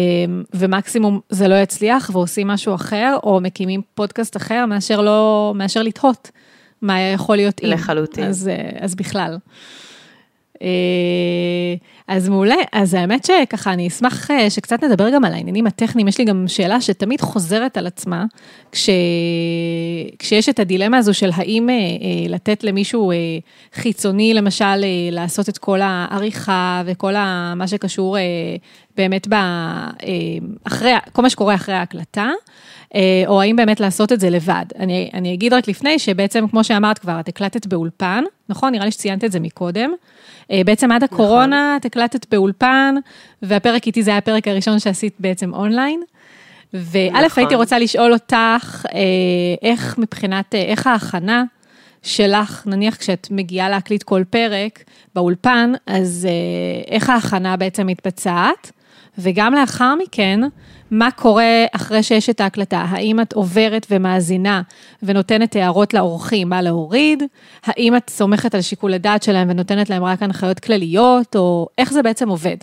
ומקסימום 0.55 1.21
זה 1.31 1.49
לא 1.49 1.55
יצליח 1.55 2.11
ועושים 2.13 2.49
משהו 2.49 2.75
אחר, 2.75 3.17
או 3.23 3.41
מקימים 3.43 3.83
פודקאסט 3.95 4.37
אחר, 4.37 4.67
מאשר 4.67 5.01
לא, 5.01 5.53
מאשר 5.57 5.83
לתהות 5.83 6.31
מה 6.83 7.01
יכול 7.01 7.37
להיות 7.37 7.61
אם. 7.65 7.69
לחלוטין. 7.69 8.25
אז, 8.25 8.49
אה, 8.49 8.71
אז 8.81 8.95
בכלל. 8.95 9.39
אה, 10.63 11.75
אז 12.09 12.29
מעולה, 12.29 12.55
אז 12.73 12.95
האמת 12.95 13.25
שככה 13.25 13.73
אני 13.73 13.89
אשמח 13.89 14.31
אה, 14.31 14.51
שקצת 14.51 14.85
נדבר 14.85 15.11
גם 15.11 15.25
על 15.25 15.33
העניינים 15.33 15.67
הטכניים, 15.67 16.09
יש 16.09 16.19
לי 16.19 16.25
גם 16.25 16.45
שאלה 16.49 16.81
שתמיד 16.81 17.21
חוזרת 17.21 17.77
על 17.77 17.87
עצמה, 17.87 18.25
כש... 18.73 18.91
כשיש 20.19 20.49
את 20.49 20.59
הדילמה 20.59 20.99
הזו 20.99 21.15
של 21.15 21.31
האם 21.35 21.71
אה, 21.71 21.75
לתת 22.29 22.65
למישהו 22.65 23.13
חיצוני 23.75 24.35
למשל 24.35 24.85
לעשות 25.13 25.49
את 25.49 25.59
כל 25.59 25.81
העריכה 25.83 26.83
וכל 26.87 27.13
מה 27.57 27.65
שקשור 27.67 28.17
באמת 28.97 29.29
ב... 29.29 29.35
אחרי, 30.65 30.93
כל 31.13 31.23
מה 31.23 31.31
שקורה 31.31 31.55
אחרי 31.55 31.75
ההקלטה. 31.75 32.31
או 33.27 33.41
האם 33.41 33.57
באמת 33.57 33.81
לעשות 33.81 34.13
את 34.13 34.21
זה 34.21 34.31
לבד. 34.31 34.65
אני, 34.79 35.11
אני 35.15 35.35
אגיד 35.35 35.53
רק 35.53 35.69
לפני 35.69 35.99
שבעצם, 35.99 36.49
כמו 36.49 36.65
שאמרת 36.65 36.99
כבר, 36.99 37.21
את 37.21 37.29
הקלטת 37.29 37.67
באולפן, 37.67 38.25
נכון? 38.49 38.73
נראה 38.73 38.85
לי 38.85 38.91
שציינת 38.91 39.25
את 39.25 39.33
זה 39.33 39.41
מקודם. 39.41 39.91
אה, 40.51 40.61
בעצם 40.65 40.93
עד 40.93 41.03
הקורונה 41.05 41.77
את 41.77 41.85
הקלטת 41.85 42.27
באולפן, 42.31 42.95
והפרק 43.43 43.87
איתי 43.87 44.03
זה 44.03 44.11
היה 44.11 44.19
הפרק 44.19 44.49
הראשון 44.49 44.79
שעשית 44.79 45.15
בעצם 45.19 45.55
אונליין. 45.55 46.03
וא', 46.75 47.11
נכון. 47.25 47.43
הייתי 47.43 47.55
רוצה 47.55 47.79
לשאול 47.79 48.13
אותך, 48.13 48.87
אה, 48.95 49.01
איך 49.63 49.99
מבחינת, 49.99 50.55
אה, 50.55 50.63
איך 50.63 50.87
ההכנה 50.87 51.45
שלך, 52.03 52.63
נניח 52.67 52.97
כשאת 52.97 53.29
מגיעה 53.31 53.69
להקליט 53.69 54.03
כל 54.03 54.23
פרק 54.31 54.85
באולפן, 55.15 55.73
אז 55.87 56.29
איך 56.89 57.11
ההכנה 57.11 57.57
בעצם 57.57 57.87
מתבצעת? 57.87 58.73
וגם 59.23 59.55
לאחר 59.55 59.95
מכן, 59.95 60.41
מה 60.91 61.11
קורה 61.11 61.65
אחרי 61.73 62.03
שיש 62.03 62.31
את 62.31 62.41
ההקלטה? 62.41 62.85
האם 62.89 63.21
את 63.21 63.33
עוברת 63.33 63.87
ומאזינה 63.91 64.63
ונותנת 65.03 65.57
הערות 65.57 65.95
לאורחים, 65.95 66.49
מה 66.49 66.63
להוריד? 66.63 67.23
האם 67.65 67.97
את 67.97 68.11
סומכת 68.11 68.55
על 68.55 68.61
שיקול 68.61 68.95
הדעת 68.95 69.23
שלהם 69.23 69.51
ונותנת 69.51 69.91
להם 69.91 70.05
רק 70.05 70.23
הנחיות 70.23 70.61
כלליות, 70.61 71.37
או 71.37 71.69
איך 71.79 71.93
זה 71.93 72.03
בעצם 72.03 72.29
עובד? 72.29 72.57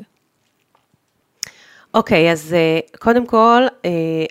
אוקיי, 1.94 2.30
okay, 2.30 2.32
אז 2.32 2.56
uh, 2.56 2.98
קודם 3.00 3.26
כל, 3.26 3.64
uh, 3.68 3.86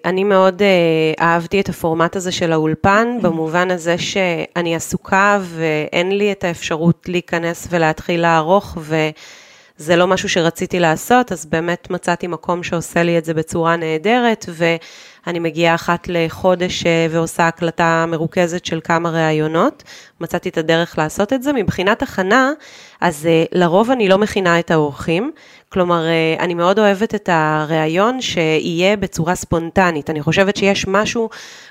אני 0.04 0.24
מאוד 0.24 0.62
uh, 0.62 1.22
אהבתי 1.22 1.60
את 1.60 1.68
הפורמט 1.68 2.16
הזה 2.16 2.32
של 2.32 2.52
האולפן, 2.52 3.08
mm-hmm. 3.18 3.22
במובן 3.22 3.70
הזה 3.70 3.98
שאני 3.98 4.76
עסוקה 4.76 5.38
ואין 5.42 6.18
לי 6.18 6.32
את 6.32 6.44
האפשרות 6.44 7.08
להיכנס 7.08 7.68
ולהתחיל 7.70 8.20
לערוך, 8.20 8.78
ו... 8.80 8.96
זה 9.78 9.96
לא 9.96 10.06
משהו 10.06 10.28
שרציתי 10.28 10.80
לעשות, 10.80 11.32
אז 11.32 11.46
באמת 11.46 11.90
מצאתי 11.90 12.26
מקום 12.26 12.62
שעושה 12.62 13.02
לי 13.02 13.18
את 13.18 13.24
זה 13.24 13.34
בצורה 13.34 13.76
נהדרת, 13.76 14.46
ואני 14.48 15.38
מגיעה 15.38 15.74
אחת 15.74 16.08
לחודש 16.08 16.86
אה, 16.86 17.06
ועושה 17.10 17.48
הקלטה 17.48 18.04
מרוכזת 18.08 18.64
של 18.64 18.80
כמה 18.84 19.10
ראיונות. 19.10 19.82
מצאתי 20.20 20.48
את 20.48 20.58
הדרך 20.58 20.98
לעשות 20.98 21.32
את 21.32 21.42
זה. 21.42 21.52
מבחינת 21.52 22.02
הכנה, 22.02 22.52
אז 23.00 23.26
אה, 23.26 23.44
לרוב 23.52 23.90
אני 23.90 24.08
לא 24.08 24.18
מכינה 24.18 24.58
את 24.58 24.70
האורחים, 24.70 25.32
כלומר, 25.68 26.06
אה, 26.06 26.44
אני 26.44 26.54
מאוד 26.54 26.78
אוהבת 26.78 27.14
את 27.14 27.28
הריאיון 27.32 28.20
שיהיה 28.20 28.96
בצורה 28.96 29.34
ספונטנית. 29.34 30.10
אני 30.10 30.22
חושבת 30.22 30.56
שיש 30.56 30.86
משהו 30.88 31.28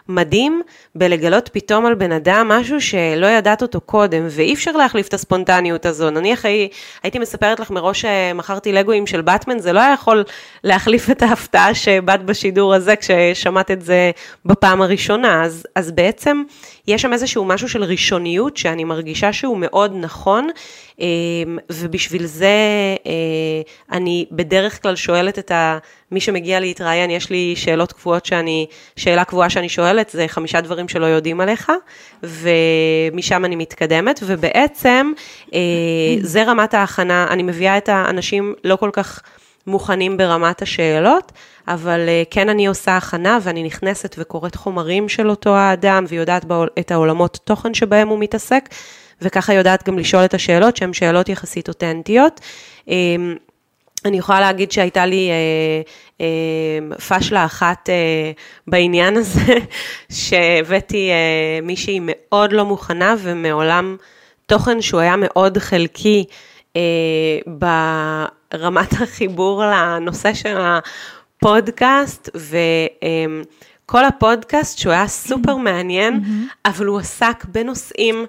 מדהים 0.10 0.62
בלגלות 0.96 1.50
פתאום 1.54 1.86
על 1.86 1.96
בן 1.96 2.12
אדם 2.12 2.48
משהו 2.48 2.82
שלא 2.82 3.28
ידעת 3.28 3.62
אותו 3.62 3.82
קודם, 3.82 4.28
ואי 4.30 4.54
אפשר 4.54 4.72
להחליף 4.72 5.08
את 5.08 5.14
הספונטניות 5.14 5.86
הזו. 5.86 6.10
נניח 6.10 6.46
הי, 6.46 6.70
הייתי 7.04 7.20
מספרת 7.20 7.60
לך 7.60 7.72
מראש 7.72 8.02
שמכרתי 8.02 8.72
לגויים 8.72 9.08
של 9.08 9.22
באטמן, 9.22 9.60
זה 9.60 9.74
לא 9.74 9.80
היה 9.80 9.94
יכול 9.94 10.24
להחליף 10.64 11.10
את 11.10 11.22
ההפתעה 11.22 11.74
שבאת 11.74 12.26
בשידור 12.26 12.74
הזה 12.74 12.96
כששמעת 12.96 13.72
את 13.72 13.82
זה 13.82 14.12
בפעם 14.46 14.82
הראשונה. 14.82 15.44
אז, 15.44 15.68
אז 15.76 15.92
בעצם 15.92 16.44
יש 16.88 17.02
שם 17.02 17.14
איזשהו 17.14 17.46
משהו 17.46 17.70
של 17.70 17.84
ראשוניות 17.84 18.58
שאני 18.58 18.84
מרגישה 18.84 19.34
שהוא 19.34 19.58
מאוד 19.58 19.94
נכון, 19.96 20.50
ובשביל 21.72 22.26
זה 22.26 22.56
אה, 23.06 23.12
אני 23.92 24.26
בדרך 24.32 24.82
כלל 24.82 24.96
שואלת 24.96 25.40
את 25.40 25.52
ה... 25.52 25.78
מי 26.12 26.20
שמגיע 26.20 26.60
להתראיין, 26.60 27.10
יש 27.10 27.30
לי 27.30 27.54
שאלות 27.56 27.94
קבועות 27.94 28.26
שאני, 28.26 28.68
שאלה 28.96 29.24
קבועה 29.24 29.50
שאני 29.50 29.70
שואלת, 29.70 30.10
זה 30.10 30.28
חמישה 30.28 30.62
דברים 30.62 30.88
שלא 30.88 31.06
יודעים 31.06 31.42
עליך, 31.42 31.72
ומשם 32.24 33.46
אני 33.46 33.56
מתקדמת, 33.56 34.20
ובעצם 34.24 35.12
אה, 35.54 35.60
זה 36.22 36.44
רמת 36.44 36.74
ההכנה, 36.74 37.28
אני 37.30 37.44
מביאה 37.44 37.78
את 37.78 37.90
האנשים 37.90 38.54
לא 38.64 38.76
כל 38.76 38.90
כך... 38.94 39.22
מוכנים 39.68 40.18
ברמת 40.18 40.62
השאלות, 40.62 41.32
אבל 41.68 42.00
אה, 42.08 42.24
כן 42.30 42.50
אני 42.50 42.68
עושה 42.68 42.98
הכנה 42.98 43.40
ואני 43.42 43.64
נכנסת 43.64 44.16
וקוראת 44.18 44.56
חומרים 44.56 45.10
של 45.10 45.30
אותו 45.30 45.56
האדם 45.56 46.06
ויודעת 46.08 46.46
את 46.80 46.92
העולמות 46.92 47.40
תוכן 47.44 47.74
שבהם 47.74 48.08
הוא 48.08 48.20
מתעסק, 48.20 48.70
וככה 49.22 49.54
יודעת 49.54 49.88
גם 49.88 50.00
לשאול 50.00 50.26
את 50.26 50.34
השאלות 50.34 50.78
שהן 50.78 50.94
שאלות 50.94 51.30
יחסית 51.30 51.68
אותנטיות. 51.68 52.42
אמ, 52.88 53.36
אני 54.06 54.18
יכולה 54.18 54.40
להגיד 54.40 54.72
שהייתה 54.72 55.06
לי 55.06 55.30
אה, 55.30 55.82
אה, 56.22 56.98
פשלה 56.98 57.46
אחת 57.46 57.90
אה, 57.90 58.32
בעניין 58.68 59.18
הזה, 59.18 59.54
שהבאתי 60.20 61.10
מישהי 61.64 62.00
מאוד 62.02 62.54
לא 62.54 62.66
מוכנה 62.66 63.16
ומעולם 63.20 63.98
תוכן 64.46 64.82
שהוא 64.82 65.00
היה 65.00 65.16
מאוד 65.18 65.58
חלקי 65.58 66.26
ברמת 67.48 68.94
החיבור 68.94 69.64
לנושא 69.66 70.34
של 70.34 70.58
הפודקאסט, 71.38 72.30
וכל 73.86 74.06
הפודקאסט 74.06 74.78
שהוא 74.78 74.94
היה 74.94 75.08
סופר 75.08 75.56
מעניין, 75.56 76.22
אבל 76.66 76.86
הוא 76.86 77.00
עסק 77.00 77.46
בנושאים 77.48 78.26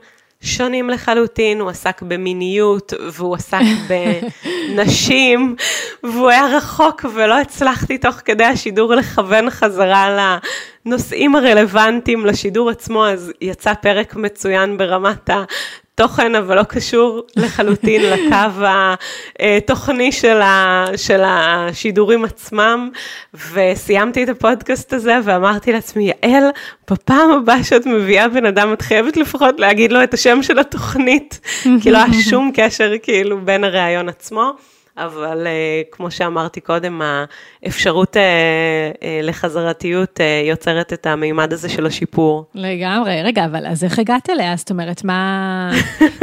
שונים 0.46 0.90
לחלוטין, 0.90 1.60
הוא 1.60 1.70
עסק 1.70 2.02
במיניות, 2.02 2.92
והוא 3.12 3.34
עסק 3.34 3.60
בנשים, 3.88 5.56
והוא 6.02 6.28
היה 6.28 6.46
רחוק 6.46 7.04
ולא 7.14 7.40
הצלחתי 7.40 7.98
תוך 7.98 8.14
כדי 8.24 8.44
השידור 8.44 8.94
לכוון 8.94 9.50
חזרה 9.50 10.32
לנושאים 10.86 11.36
הרלוונטיים 11.36 12.26
לשידור 12.26 12.70
עצמו, 12.70 13.06
אז 13.06 13.32
יצא 13.40 13.74
פרק 13.74 14.16
מצוין 14.16 14.78
ברמת 14.78 15.30
תוכן, 15.96 16.34
אבל 16.34 16.56
לא 16.56 16.62
קשור 16.62 17.22
לחלוטין 17.36 18.02
לקו 18.02 18.66
התוכני 19.40 20.12
של, 20.12 20.40
ה, 20.40 20.84
של 20.96 21.22
השידורים 21.24 22.24
עצמם. 22.24 22.90
וסיימתי 23.52 24.24
את 24.24 24.28
הפודקאסט 24.28 24.92
הזה 24.92 25.18
ואמרתי 25.24 25.72
לעצמי, 25.72 26.12
יעל, 26.22 26.44
בפעם 26.90 27.30
הבאה 27.30 27.64
שאת 27.64 27.86
מביאה 27.86 28.28
בן 28.28 28.46
אדם, 28.46 28.72
את 28.72 28.82
חייבת 28.82 29.16
לפחות 29.16 29.60
להגיד 29.60 29.92
לו 29.92 30.02
את 30.02 30.14
השם 30.14 30.42
של 30.42 30.58
התוכנית, 30.58 31.40
כי 31.82 31.90
לא 31.90 31.98
היה 31.98 32.22
שום 32.30 32.50
קשר 32.54 32.92
כאילו 33.02 33.40
בין 33.40 33.64
הראיון 33.64 34.08
עצמו. 34.08 34.52
אבל 34.98 35.46
uh, 35.46 35.86
כמו 35.96 36.10
שאמרתי 36.10 36.60
קודם, 36.60 37.00
האפשרות 37.62 38.16
uh, 38.16 38.18
uh, 38.96 39.02
לחזרתיות 39.22 40.20
יוצרת 40.48 40.92
את 40.92 41.06
המימד 41.06 41.52
הזה 41.52 41.68
של 41.68 41.86
השיפור. 41.86 42.44
לגמרי, 42.54 43.22
רגע, 43.22 43.44
אבל 43.44 43.66
אז 43.66 43.84
איך 43.84 43.98
הגעת 43.98 44.30
אליה? 44.30 44.56
זאת 44.56 44.70
אומרת, 44.70 45.04
מה... 45.04 45.70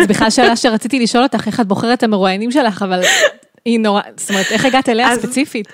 זו 0.01 0.07
בכלל 0.09 0.29
שאלה 0.29 0.55
שרציתי 0.55 0.99
לשאול 0.99 1.23
אותך, 1.23 1.47
איך 1.47 1.59
את 1.59 1.67
בוחרת 1.67 1.97
את 1.97 2.03
המרואיינים 2.03 2.51
שלך, 2.51 2.81
אבל 2.81 3.01
היא 3.65 3.79
נורא... 3.79 4.01
זאת 4.17 4.29
אומרת, 4.29 4.45
איך 4.51 4.65
הגעת 4.65 4.89
אליה 4.89 5.11
אז... 5.11 5.19
ספציפית? 5.19 5.67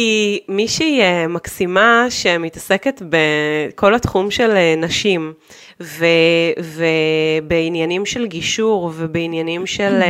היא 0.00 0.40
מישהי 0.48 1.00
מקסימה 1.28 2.06
שמתעסקת 2.08 3.02
בכל 3.08 3.94
התחום 3.94 4.30
של 4.30 4.74
נשים. 4.76 5.32
ו, 5.80 6.06
ובעניינים 6.58 8.06
של 8.06 8.26
גישור 8.26 8.92
ובעניינים 8.96 9.66
של, 9.66 10.00
uh, 10.00 10.04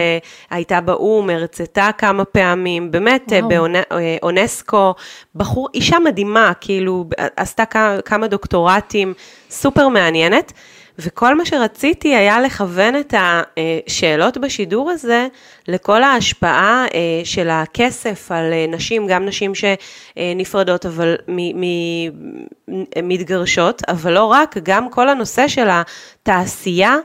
הייתה 0.51 0.81
באו"ם, 0.81 1.31
הרצתה 1.31 1.91
כמה 1.99 2.25
פעמים, 2.25 2.91
באמת 2.91 3.33
אה, 3.33 3.41
באונסקו, 4.21 4.95
בחור, 5.35 5.69
אישה 5.75 5.99
מדהימה, 5.99 6.53
כאילו, 6.61 7.05
עשתה 7.37 7.65
כמה 8.05 8.27
דוקטורטים, 8.27 9.15
סופר 9.51 9.89
מעניינת. 9.89 10.53
וכל 11.03 11.35
מה 11.35 11.47
שרציתי 11.47 12.15
היה 12.15 12.41
לכוון 12.41 12.97
את 12.97 13.15
השאלות 13.17 14.39
בשידור 14.39 14.91
הזה 14.91 15.27
לכל 15.69 16.03
ההשפעה 16.03 16.87
אה, 16.95 17.21
של 17.25 17.49
הכסף 17.51 18.33
על 18.33 18.53
אה, 18.53 18.67
נשים, 18.69 19.07
גם 19.07 19.27
נשים 19.27 19.53
שנפרדות, 19.55 20.87
אבל 20.87 21.17
מתגרשות, 23.03 23.83
אבל 23.89 24.13
לא 24.13 24.25
רק, 24.25 24.57
גם 24.63 24.91
כל 24.91 25.09
הנושא 25.09 25.49
של 25.49 25.69
התעשייה 25.71 26.97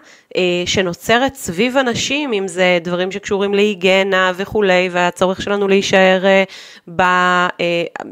שנוצרת 0.65 1.35
סביב 1.35 1.77
אנשים, 1.77 2.33
אם 2.33 2.47
זה 2.47 2.77
דברים 2.81 3.11
שקשורים 3.11 3.53
להיגנה 3.53 4.31
וכולי, 4.35 4.89
והצורך 4.91 5.41
שלנו 5.41 5.67
להישאר, 5.67 6.23
ב, 6.95 7.03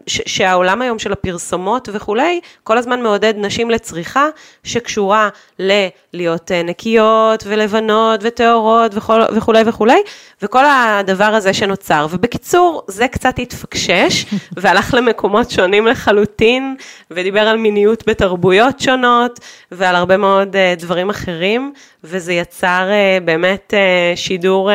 שהעולם 0.07 0.81
היום 0.81 0.99
של 0.99 1.11
הפרסומות 1.11 1.89
וכולי, 1.93 2.39
כל 2.63 2.77
הזמן 2.77 3.01
מעודד 3.01 3.33
נשים 3.37 3.69
לצריכה 3.69 4.27
שקשורה 4.63 5.29
ללהיות 5.59 6.51
נקיות 6.51 7.43
ולבנות 7.47 8.19
וטהורות 8.23 8.91
וכולי 9.35 9.63
וכולי, 9.65 10.01
וכל 10.41 10.63
הדבר 10.65 11.23
הזה 11.23 11.53
שנוצר. 11.53 12.07
ובקיצור, 12.09 12.83
זה 12.87 13.07
קצת 13.07 13.39
התפקשש, 13.39 14.25
והלך 14.57 14.93
למקומות 14.93 15.51
שונים 15.51 15.87
לחלוטין, 15.87 16.75
ודיבר 17.11 17.47
על 17.47 17.57
מיניות 17.57 18.03
בתרבויות 18.07 18.79
שונות, 18.79 19.39
ועל 19.71 19.95
הרבה 19.95 20.17
מאוד 20.17 20.55
דברים 20.77 21.09
אחרים, 21.09 21.73
וזה 22.13 22.33
יצר 22.33 22.89
uh, 22.89 23.23
באמת 23.23 23.73
uh, 23.73 24.17
שידור 24.17 24.71
uh, 24.71 24.73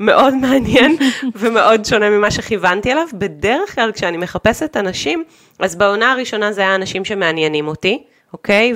מאוד 0.00 0.34
מעניין 0.42 0.96
ומאוד 1.34 1.84
שונה 1.84 2.10
ממה 2.10 2.30
שכיוונתי 2.30 2.92
אליו. 2.92 3.06
בדרך 3.14 3.74
כלל, 3.74 3.92
כשאני 3.92 4.16
מחפשת 4.16 4.76
אנשים, 4.76 5.24
אז 5.58 5.76
בעונה 5.76 6.12
הראשונה 6.12 6.52
זה 6.52 6.60
היה 6.60 6.74
אנשים 6.74 7.04
שמעניינים 7.04 7.68
אותי. 7.68 8.04
אוקיי? 8.36 8.72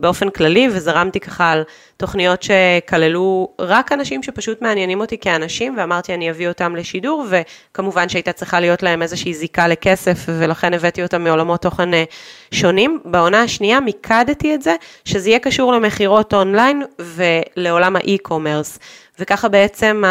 ובאופן 0.00 0.30
כללי, 0.30 0.68
וזרמתי 0.72 1.20
ככה 1.20 1.50
על 1.50 1.62
תוכניות 1.96 2.42
שכללו 2.42 3.48
רק 3.58 3.92
אנשים 3.92 4.22
שפשוט 4.22 4.62
מעניינים 4.62 5.00
אותי 5.00 5.18
כאנשים, 5.18 5.74
ואמרתי 5.78 6.14
אני 6.14 6.30
אביא 6.30 6.48
אותם 6.48 6.76
לשידור, 6.76 7.26
וכמובן 7.30 8.08
שהייתה 8.08 8.32
צריכה 8.32 8.60
להיות 8.60 8.82
להם 8.82 9.02
איזושהי 9.02 9.34
זיקה 9.34 9.68
לכסף, 9.68 10.18
ולכן 10.26 10.74
הבאתי 10.74 11.02
אותם 11.02 11.24
מעולמות 11.24 11.62
תוכן 11.62 11.94
אה, 11.94 12.04
שונים. 12.50 13.00
בעונה 13.04 13.42
השנייה 13.42 13.80
מיקדתי 13.80 14.54
את 14.54 14.62
זה, 14.62 14.74
שזה 15.04 15.28
יהיה 15.28 15.38
קשור 15.38 15.72
למכירות 15.72 16.34
אונליין 16.34 16.82
ולעולם 16.98 17.96
האי-קומרס. 17.96 18.78
וככה 19.18 19.48
בעצם 19.48 20.02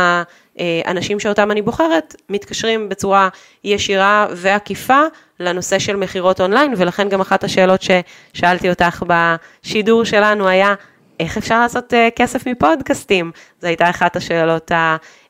האנשים 0.86 1.20
שאותם 1.20 1.52
אני 1.52 1.62
בוחרת 1.62 2.16
מתקשרים 2.30 2.90
בצורה 2.90 3.30
ישירה 3.64 4.28
ועקיפה 4.32 5.02
לנושא 5.44 5.80
של 5.80 5.96
מכירות 5.96 6.42
אונליין, 6.42 6.74
ולכן 6.78 7.10
גם 7.10 7.22
אחת 7.22 7.44
השאלות 7.44 7.82
ששאלתי 7.82 8.70
אותך 8.70 9.04
בשידור 9.08 10.04
שלנו 10.04 10.48
היה, 10.48 10.74
איך 11.20 11.38
אפשר 11.38 11.60
לעשות 11.60 11.94
uh, 11.94 11.96
כסף 12.16 12.48
מפודקאסטים? 12.48 13.32
זו 13.62 13.68
הייתה 13.68 13.90
אחת 13.90 14.16
השאלות 14.16 14.72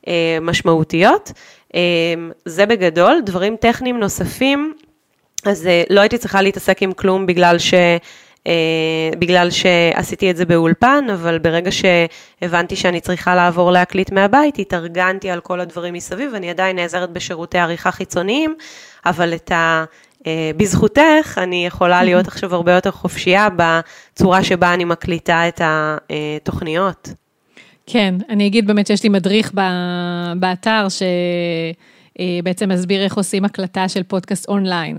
המשמעותיות. 0.08 1.32
Uh, 1.73 1.76
זה 2.45 2.65
בגדול, 2.65 3.21
דברים 3.26 3.56
טכניים 3.56 3.99
נוספים, 3.99 4.73
אז 5.45 5.65
uh, 5.65 5.93
לא 5.93 6.02
הייתי 6.02 6.17
צריכה 6.17 6.41
להתעסק 6.41 6.84
עם 6.84 6.93
כלום 6.93 7.26
בגלל 7.26 7.58
ש... 7.60 7.73
Uh, 8.47 9.15
בגלל 9.19 9.51
שעשיתי 9.51 10.32
את 10.32 10.38
זה 10.38 10.45
באולפן, 10.45 11.06
אבל 11.13 11.39
ברגע 11.39 11.71
שהבנתי 11.71 12.75
שאני 12.75 12.99
צריכה 12.99 13.36
לעבור 13.36 13.71
להקליט 13.71 14.12
מהבית, 14.12 14.60
התארגנתי 14.60 15.29
על 15.29 15.39
כל 15.39 15.60
הדברים 15.60 15.93
מסביב, 15.93 16.34
אני 16.34 16.49
עדיין 16.49 16.75
נעזרת 16.75 17.10
בשירותי 17.10 17.58
עריכה 17.58 17.91
חיצוניים, 17.91 18.56
אבל 19.06 19.34
את 19.34 19.51
ה... 19.51 19.84
אה, 20.27 20.51
בזכותך 20.58 21.39
אני 21.43 21.65
יכולה 21.65 22.03
להיות 22.08 22.27
עכשיו 22.27 22.56
הרבה 22.56 22.71
יותר 22.71 22.91
חופשייה 22.91 23.47
בצורה 23.56 24.43
שבה 24.43 24.73
אני 24.73 24.84
מקליטה 24.84 25.47
את 25.47 25.62
התוכניות. 25.63 27.10
כן, 27.86 28.15
אני 28.29 28.47
אגיד 28.47 28.67
באמת 28.67 28.88
שיש 28.88 29.03
לי 29.03 29.10
מדריך 29.10 29.51
באתר 30.36 30.88
שבעצם 30.89 32.71
אה, 32.71 32.75
מסביר 32.75 33.03
איך 33.03 33.17
עושים 33.17 33.45
הקלטה 33.45 33.89
של 33.89 34.03
פודקאסט 34.03 34.47
אונליין. 34.47 34.97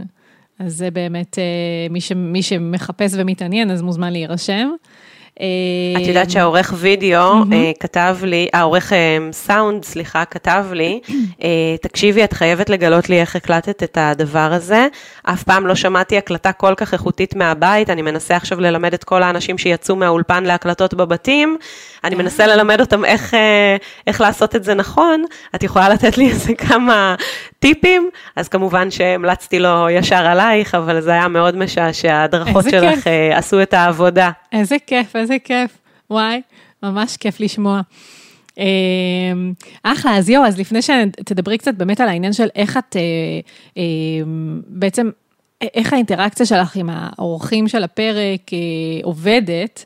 אז 0.58 0.76
זה 0.76 0.90
באמת, 0.90 1.38
אה, 1.38 1.44
מי, 1.90 2.00
ש, 2.00 2.12
מי 2.12 2.42
שמחפש 2.42 3.12
ומתעניין, 3.16 3.70
אז 3.70 3.82
מוזמן 3.82 4.12
להירשם. 4.12 4.70
את 5.96 6.06
יודעת 6.06 6.30
שהעורך 6.30 6.74
וידאו 6.76 7.32
אה, 7.52 7.72
כתב 7.80 8.16
לי, 8.22 8.48
העורך 8.52 8.92
אה, 8.92 9.18
סאונד, 9.32 9.84
סליחה, 9.84 10.24
כתב 10.24 10.64
לי, 10.72 11.00
אה, 11.42 11.48
תקשיבי, 11.82 12.24
את 12.24 12.32
חייבת 12.32 12.70
לגלות 12.70 13.08
לי 13.08 13.20
איך 13.20 13.36
הקלטת 13.36 13.82
את 13.82 13.98
הדבר 14.00 14.52
הזה. 14.52 14.86
אף 15.22 15.42
פעם 15.42 15.66
לא 15.66 15.74
שמעתי 15.74 16.18
הקלטה 16.18 16.52
כל 16.52 16.74
כך 16.76 16.92
איכותית 16.92 17.34
מהבית, 17.34 17.90
אני 17.90 18.02
מנסה 18.02 18.36
עכשיו 18.36 18.60
ללמד 18.60 18.94
את 18.94 19.04
כל 19.04 19.22
האנשים 19.22 19.58
שיצאו 19.58 19.96
מהאולפן 19.96 20.44
להקלטות 20.44 20.94
בבתים, 20.94 21.56
אני 22.04 22.14
מנסה 22.14 22.46
ללמד 22.46 22.80
אותם 22.80 23.04
איך, 23.04 23.34
איך 24.06 24.20
לעשות 24.20 24.56
את 24.56 24.64
זה 24.64 24.74
נכון. 24.74 25.24
את 25.54 25.62
יכולה 25.62 25.88
לתת 25.88 26.18
לי 26.18 26.30
איזה 26.30 26.54
כמה 26.54 27.14
טיפים? 27.58 28.10
אז 28.36 28.48
כמובן 28.48 28.90
שהמלצתי 28.90 29.58
לו 29.58 29.90
ישר 29.90 30.26
עלייך, 30.26 30.74
אבל 30.74 31.00
זה 31.00 31.10
היה 31.10 31.28
מאוד 31.28 31.56
משעשע, 31.56 32.12
ההדרכות 32.12 32.64
שלך 32.70 32.94
כיף. 32.94 33.04
עשו 33.32 33.62
את 33.62 33.74
העבודה. 33.74 34.30
איזה 34.54 34.76
כיף, 34.86 35.16
איזה 35.16 35.36
כיף. 35.44 35.78
וואי, 36.10 36.40
ממש 36.82 37.16
כיף 37.16 37.40
לשמוע. 37.40 37.80
אמ, 38.58 39.52
אחלה, 39.82 40.16
אז 40.16 40.28
יואו, 40.28 40.46
אז 40.46 40.58
לפני 40.58 40.82
שתדברי 40.82 41.58
קצת 41.58 41.74
באמת 41.74 42.00
על 42.00 42.08
העניין 42.08 42.32
של 42.32 42.48
איך 42.54 42.76
את 42.76 42.96
אה, 42.96 43.02
אמ, 43.76 44.60
בעצם, 44.66 45.10
איך 45.60 45.92
האינטראקציה 45.92 46.46
שלך 46.46 46.76
עם 46.76 46.90
האורחים 46.92 47.68
של 47.68 47.84
הפרק 47.84 48.52
אה, 48.52 48.58
עובדת, 49.02 49.84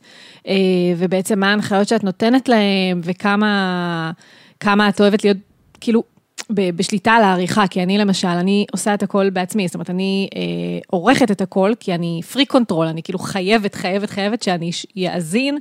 אה, 0.49 0.55
ובעצם 0.97 1.41
מה 1.41 1.51
ההנחיות 1.51 1.89
שאת 1.89 2.05
נותנת 2.05 2.49
להם, 2.49 3.01
וכמה 3.03 4.13
כמה 4.61 4.89
את 4.89 5.01
אוהבת 5.01 5.25
להיות, 5.25 5.37
כאילו, 5.81 6.03
בשליטה 6.51 7.13
על 7.13 7.23
העריכה, 7.23 7.67
כי 7.67 7.83
אני 7.83 7.99
למשל, 7.99 8.29
אני 8.29 8.67
עושה 8.73 8.95
את 8.95 9.03
הכל 9.03 9.31
בעצמי, 9.31 9.67
זאת 9.67 9.75
אומרת, 9.75 9.91
אני 9.91 10.29
אה, 10.37 10.41
עורכת 10.87 11.31
את 11.31 11.41
הכל, 11.41 11.73
כי 11.81 11.95
אני 11.95 12.21
freak 12.33 12.47
control, 12.47 12.87
אני 12.87 13.03
כאילו 13.03 13.19
חייבת, 13.19 13.75
חייבת, 13.75 14.11
חייבת 14.11 14.43
שאני 14.43 14.71
אאזין 15.09 15.59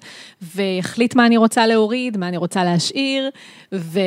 ויחליט 0.55 1.15
מה 1.15 1.25
אני 1.25 1.37
רוצה 1.37 1.67
להוריד, 1.67 2.17
מה 2.17 2.27
אני 2.27 2.37
רוצה 2.37 2.63
להשאיר, 2.63 3.29
ו, 3.73 3.99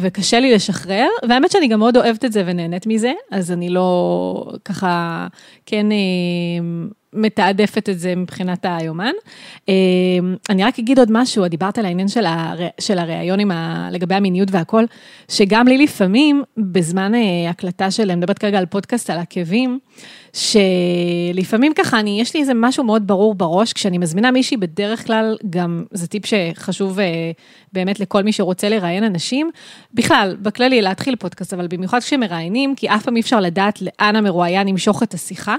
וקשה 0.00 0.40
לי 0.40 0.54
לשחרר, 0.54 1.08
והאמת 1.28 1.50
שאני 1.50 1.68
גם 1.68 1.78
מאוד 1.78 1.96
אוהבת 1.96 2.24
את 2.24 2.32
זה 2.32 2.42
ונהנית 2.46 2.86
מזה, 2.86 3.12
אז 3.30 3.52
אני 3.52 3.70
לא 3.70 4.52
ככה, 4.64 5.26
כן... 5.66 5.92
אה, 5.92 6.97
מתעדפת 7.18 7.88
את 7.88 7.98
זה 7.98 8.14
מבחינת 8.16 8.66
היומן. 8.68 9.12
אה, 9.68 9.74
אני 10.50 10.64
רק 10.64 10.78
אגיד 10.78 10.98
עוד 10.98 11.08
משהו, 11.12 11.44
את 11.44 11.50
דיברת 11.50 11.78
על 11.78 11.84
העניין 11.84 12.08
של, 12.08 12.26
הר... 12.26 12.58
של 12.80 12.98
הראיון 12.98 13.40
עם 13.40 13.50
ה... 13.50 13.88
לגבי 13.92 14.14
המיניות 14.14 14.48
והכל, 14.50 14.84
שגם 15.28 15.68
לי 15.68 15.78
לפעמים, 15.78 16.42
בזמן 16.56 17.14
אה, 17.14 17.50
הקלטה 17.50 17.90
של, 17.90 18.10
אני 18.10 18.14
מדברת 18.14 18.38
כרגע 18.38 18.58
על 18.58 18.66
פודקאסט 18.66 19.10
על 19.10 19.18
עקבים, 19.18 19.78
שלפעמים 20.32 21.74
ככה, 21.74 22.00
אני, 22.00 22.20
יש 22.20 22.34
לי 22.34 22.40
איזה 22.40 22.52
משהו 22.54 22.84
מאוד 22.84 23.06
ברור 23.06 23.34
בראש, 23.34 23.72
כשאני 23.72 23.98
מזמינה 23.98 24.30
מישהי, 24.30 24.56
בדרך 24.56 25.06
כלל, 25.06 25.36
גם, 25.50 25.84
זה 25.90 26.06
טיפ 26.06 26.22
שחשוב 26.26 27.00
אה, 27.00 27.30
באמת 27.72 28.00
לכל 28.00 28.22
מי 28.22 28.32
שרוצה 28.32 28.68
לראיין 28.68 29.04
אנשים, 29.04 29.50
בכלל, 29.94 30.36
בכללי, 30.42 30.82
להתחיל 30.82 31.16
פודקאסט, 31.16 31.54
אבל 31.54 31.66
במיוחד 31.66 31.98
כשמראיינים, 31.98 32.74
כי 32.74 32.88
אף 32.88 33.04
פעם 33.04 33.16
אי 33.16 33.20
אפשר 33.20 33.40
לדעת 33.40 33.82
לאן 33.82 34.16
המרואיין 34.16 34.68
ימשוך 34.68 35.02
את 35.02 35.14
השיחה, 35.14 35.56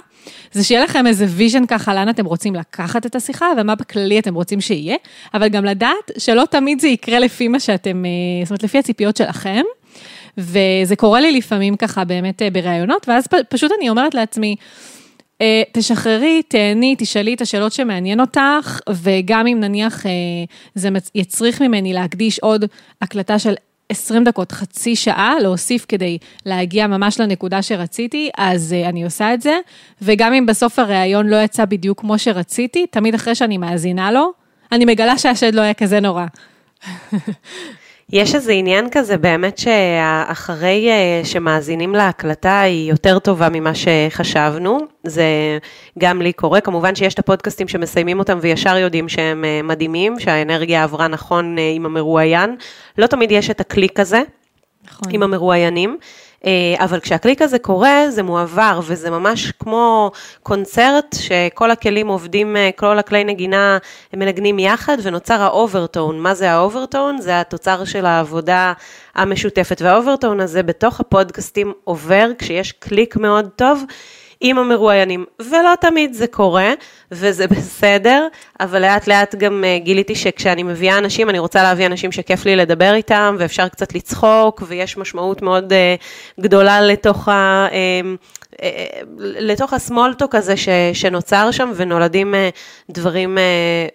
זה 0.52 0.64
שיהיה 0.64 0.84
לכם 0.84 1.08
איזה 1.08 1.26
vision 1.30 1.49
ככה, 1.66 1.94
לאן 1.94 2.10
אתם 2.10 2.26
רוצים 2.26 2.56
לקחת 2.56 3.06
את 3.06 3.16
השיחה, 3.16 3.46
ומה 3.58 3.76
בכללי 3.76 4.20
אתם 4.20 4.36
רוצים 4.36 4.62
שיהיה, 4.62 4.96
אבל 5.34 5.48
גם 5.48 5.66
לדעת 5.66 6.12
שלא 6.18 6.44
תמיד 6.52 6.80
זה 6.80 6.88
יקרה 6.88 7.20
לפי 7.20 7.48
מה 7.48 7.60
שאתם, 7.60 8.06
אה, 8.06 8.10
זאת 8.46 8.52
אומרת, 8.52 8.64
לפי 8.64 8.80
הציפיות 8.80 9.18
שלכם. 9.18 9.62
וזה 10.38 10.96
קורה 10.96 11.22
לי 11.22 11.32
לפעמים 11.32 11.76
ככה 11.76 12.04
באמת 12.04 12.42
אה, 12.42 12.50
בראיונות, 12.50 13.10
ואז 13.10 13.28
פשוט 13.50 13.72
אני 13.80 13.90
אומרת 13.90 14.14
לעצמי, 14.14 14.56
אה, 15.42 15.64
תשחררי, 15.72 16.42
תהני, 16.48 16.96
תשאלי 16.98 17.34
את 17.34 17.42
השאלות 17.42 17.72
שמעניין 17.72 18.20
אותך, 18.20 18.80
וגם 18.90 19.48
אם 19.48 19.60
נניח 19.60 20.06
זה 20.76 20.90
יצריך 21.16 21.62
ממני 21.62 21.94
להקדיש 21.94 22.40
עוד 22.40 22.66
הקלטה 23.02 23.40
של 23.40 23.54
20 23.90 24.24
דקות, 24.24 24.52
חצי 24.52 24.96
שעה, 24.96 25.36
להוסיף 25.42 25.86
כדי 25.88 26.18
להגיע 26.46 26.88
ממש 26.88 27.20
לנקודה 27.20 27.62
שרציתי, 27.62 28.30
אז 28.38 28.76
אני 28.86 29.04
עושה 29.04 29.34
את 29.34 29.42
זה. 29.42 29.58
וגם 30.02 30.34
אם 30.34 30.46
בסוף 30.46 30.80
הראיון 30.80 31.28
לא 31.28 31.36
יצא 31.44 31.66
בדיוק 31.66 32.00
כמו 32.00 32.20
שרציתי, 32.20 32.88
תמיד 32.88 33.16
אחרי 33.16 33.36
שאני 33.36 33.58
מאזינה 33.58 34.12
לו, 34.12 34.32
אני 34.72 34.86
מגלה 34.86 35.18
שהשד 35.18 35.56
לא 35.56 35.62
היה 35.62 35.74
כזה 35.74 36.00
נורא. 36.00 36.26
יש 38.12 38.36
איזה 38.36 38.52
עניין 38.52 38.90
כזה 38.92 39.18
באמת 39.18 39.58
שאחרי 39.58 40.90
אה, 40.90 41.22
שמאזינים 41.26 41.96
להקלטה 41.96 42.62
היא 42.62 42.90
יותר 42.90 43.20
טובה 43.20 43.48
ממה 43.52 43.72
שחשבנו, 43.76 44.80
זה 45.04 45.24
גם 46.00 46.22
לי 46.22 46.34
קורה, 46.34 46.62
כמובן 46.62 46.96
שיש 46.96 47.14
את 47.14 47.20
הפודקאסטים 47.20 47.68
שמסיימים 47.68 48.20
אותם 48.20 48.38
וישר 48.42 48.78
יודעים 48.78 49.10
שהם 49.10 49.46
אה, 49.46 49.62
מדהימים, 49.64 50.20
שהאנרגיה 50.20 50.84
עברה 50.84 51.08
נכון 51.08 51.58
אה, 51.58 51.72
עם 51.76 51.86
המרואיין, 51.86 52.56
לא 52.98 53.08
תמיד 53.08 53.32
יש 53.32 53.50
את 53.50 53.62
הקליק 53.62 54.00
הזה 54.00 54.22
נכון. 54.86 55.08
עם 55.12 55.24
המרואיינים. 55.24 55.98
אה, 56.46 56.76
אבל 56.84 57.00
כשהקליק 57.00 57.42
הזה 57.42 57.60
קורה, 57.60 58.06
זה 58.10 58.24
מועבר, 58.24 58.80
וזה 58.84 59.10
ממש 59.10 59.52
כמו 59.52 60.12
קונצרט, 60.44 61.16
שכל 61.20 61.72
הכלים 61.72 62.08
עובדים, 62.08 62.58
אה, 62.58 62.70
כל 62.76 63.00
הכלי 63.00 63.24
נגינה 63.24 63.78
הם 64.14 64.20
מנגנים 64.20 64.60
יחד, 64.60 64.98
ונוצר 65.04 65.42
ה 65.42 65.50
overtone. 65.50 66.20
מה 66.20 66.34
זה 66.34 66.52
ה 66.52 66.59
overtone? 66.59 67.22
זה 67.22 67.40
התוצר 67.40 67.86
של 67.86 68.06
העבודה 68.06 68.74
המשותפת, 69.16 69.82
וה 69.82 69.93
overtone 69.93 70.40
הזה 70.40 70.64
בתוך 70.64 71.00
הפודקאסטים 71.00 71.74
עובר 71.84 72.32
כשיש 72.38 72.72
קליק 72.72 73.18
מאוד 73.18 73.50
טוב. 73.56 73.84
עם 74.42 74.58
המרואיינים, 74.58 75.26
ולא 75.40 75.76
תמיד 75.82 76.14
זה 76.14 76.28
קורה, 76.28 76.74
וזה 77.12 77.48
בסדר, 77.48 78.28
אבל 78.60 78.82
לאט 78.82 79.08
לאט 79.08 79.36
גם 79.36 79.64
אה, 79.64 79.80
גיליתי 79.80 80.16
שכשאני 80.16 80.64
מביאה 80.64 80.98
אנשים, 80.98 81.30
אני 81.30 81.40
רוצה 81.40 81.64
להביא 81.64 81.86
אנשים 81.86 82.12
שכיף 82.12 82.46
לי 82.46 82.56
לדבר 82.56 82.94
איתם, 82.94 83.36
ואפשר 83.40 83.68
קצת 83.68 83.96
לצחוק, 83.96 84.64
ויש 84.68 84.98
משמעות 84.98 85.42
מאוד 85.42 85.74
אה, 85.74 86.42
גדולה 86.42 86.82
לתוך 86.82 87.28
ה... 87.30 87.68
אה, 87.70 88.62
לתוך 89.20 89.74
הסמולטוק 89.74 90.36
הזה 90.36 90.58
ש, 90.58 90.70
שנוצר 90.94 91.52
שם 91.52 91.72
ונולדים 91.76 92.36
דברים 92.90 93.38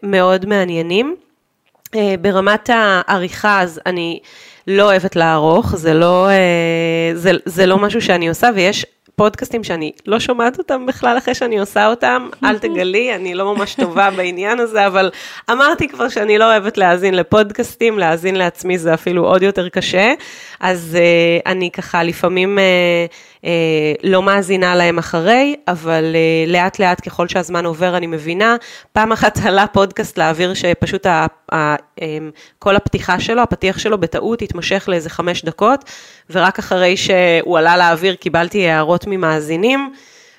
מאוד 0.02 0.46
מעניינים. 0.46 1.16
ברמת 2.20 2.70
העריכה 2.72 3.60
אז 3.60 3.80
אני 3.86 4.20
לא 4.66 4.82
אוהבת 4.82 5.16
לערוך, 5.16 5.76
זה 5.76 5.94
לא, 5.94 6.28
זה, 7.14 7.30
זה 7.44 7.66
לא 7.66 7.78
משהו 7.78 8.02
שאני 8.02 8.28
עושה 8.28 8.50
ויש 8.54 8.86
פודקאסטים 9.16 9.64
שאני 9.64 9.92
לא 10.06 10.20
שומעת 10.20 10.58
אותם 10.58 10.86
בכלל 10.86 11.18
אחרי 11.18 11.34
שאני 11.34 11.58
עושה 11.58 11.86
אותם, 11.86 12.28
אל 12.44 12.58
תגלי, 12.58 13.14
אני 13.14 13.34
לא 13.34 13.54
ממש 13.54 13.74
טובה 13.74 14.10
בעניין 14.16 14.60
הזה, 14.60 14.86
אבל 14.86 15.10
אמרתי 15.50 15.88
כבר 15.88 16.08
שאני 16.08 16.38
לא 16.38 16.44
אוהבת 16.44 16.78
להאזין 16.78 17.14
לפודקאסטים, 17.14 17.98
להאזין 17.98 18.34
לעצמי 18.34 18.78
זה 18.78 18.94
אפילו 18.94 19.26
עוד 19.26 19.42
יותר 19.42 19.68
קשה, 19.68 20.14
אז 20.60 20.98
uh, 20.98 21.48
אני 21.50 21.70
ככה 21.70 22.02
לפעמים... 22.02 22.58
Uh, 22.58 23.34
אה, 23.44 23.92
לא 24.02 24.22
מאזינה 24.22 24.76
להם 24.76 24.98
אחרי, 24.98 25.56
אבל 25.68 26.16
אה, 26.16 26.52
לאט 26.52 26.78
לאט 26.78 27.08
ככל 27.08 27.28
שהזמן 27.28 27.66
עובר 27.66 27.96
אני 27.96 28.06
מבינה. 28.06 28.56
פעם 28.92 29.12
אחת 29.12 29.38
עלה 29.46 29.66
פודקאסט 29.66 30.18
לאוויר 30.18 30.54
שפשוט 30.54 31.06
ה, 31.06 31.26
ה, 31.52 31.74
אה, 32.02 32.18
כל 32.58 32.76
הפתיחה 32.76 33.20
שלו, 33.20 33.42
הפתיח 33.42 33.78
שלו 33.78 33.98
בטעות 33.98 34.42
התמשך 34.42 34.84
לאיזה 34.88 35.10
חמש 35.10 35.44
דקות, 35.44 35.84
ורק 36.30 36.58
אחרי 36.58 36.96
שהוא 36.96 37.58
עלה 37.58 37.76
לאוויר 37.76 38.14
קיבלתי 38.14 38.68
הערות 38.68 39.04
ממאזינים. 39.06 39.92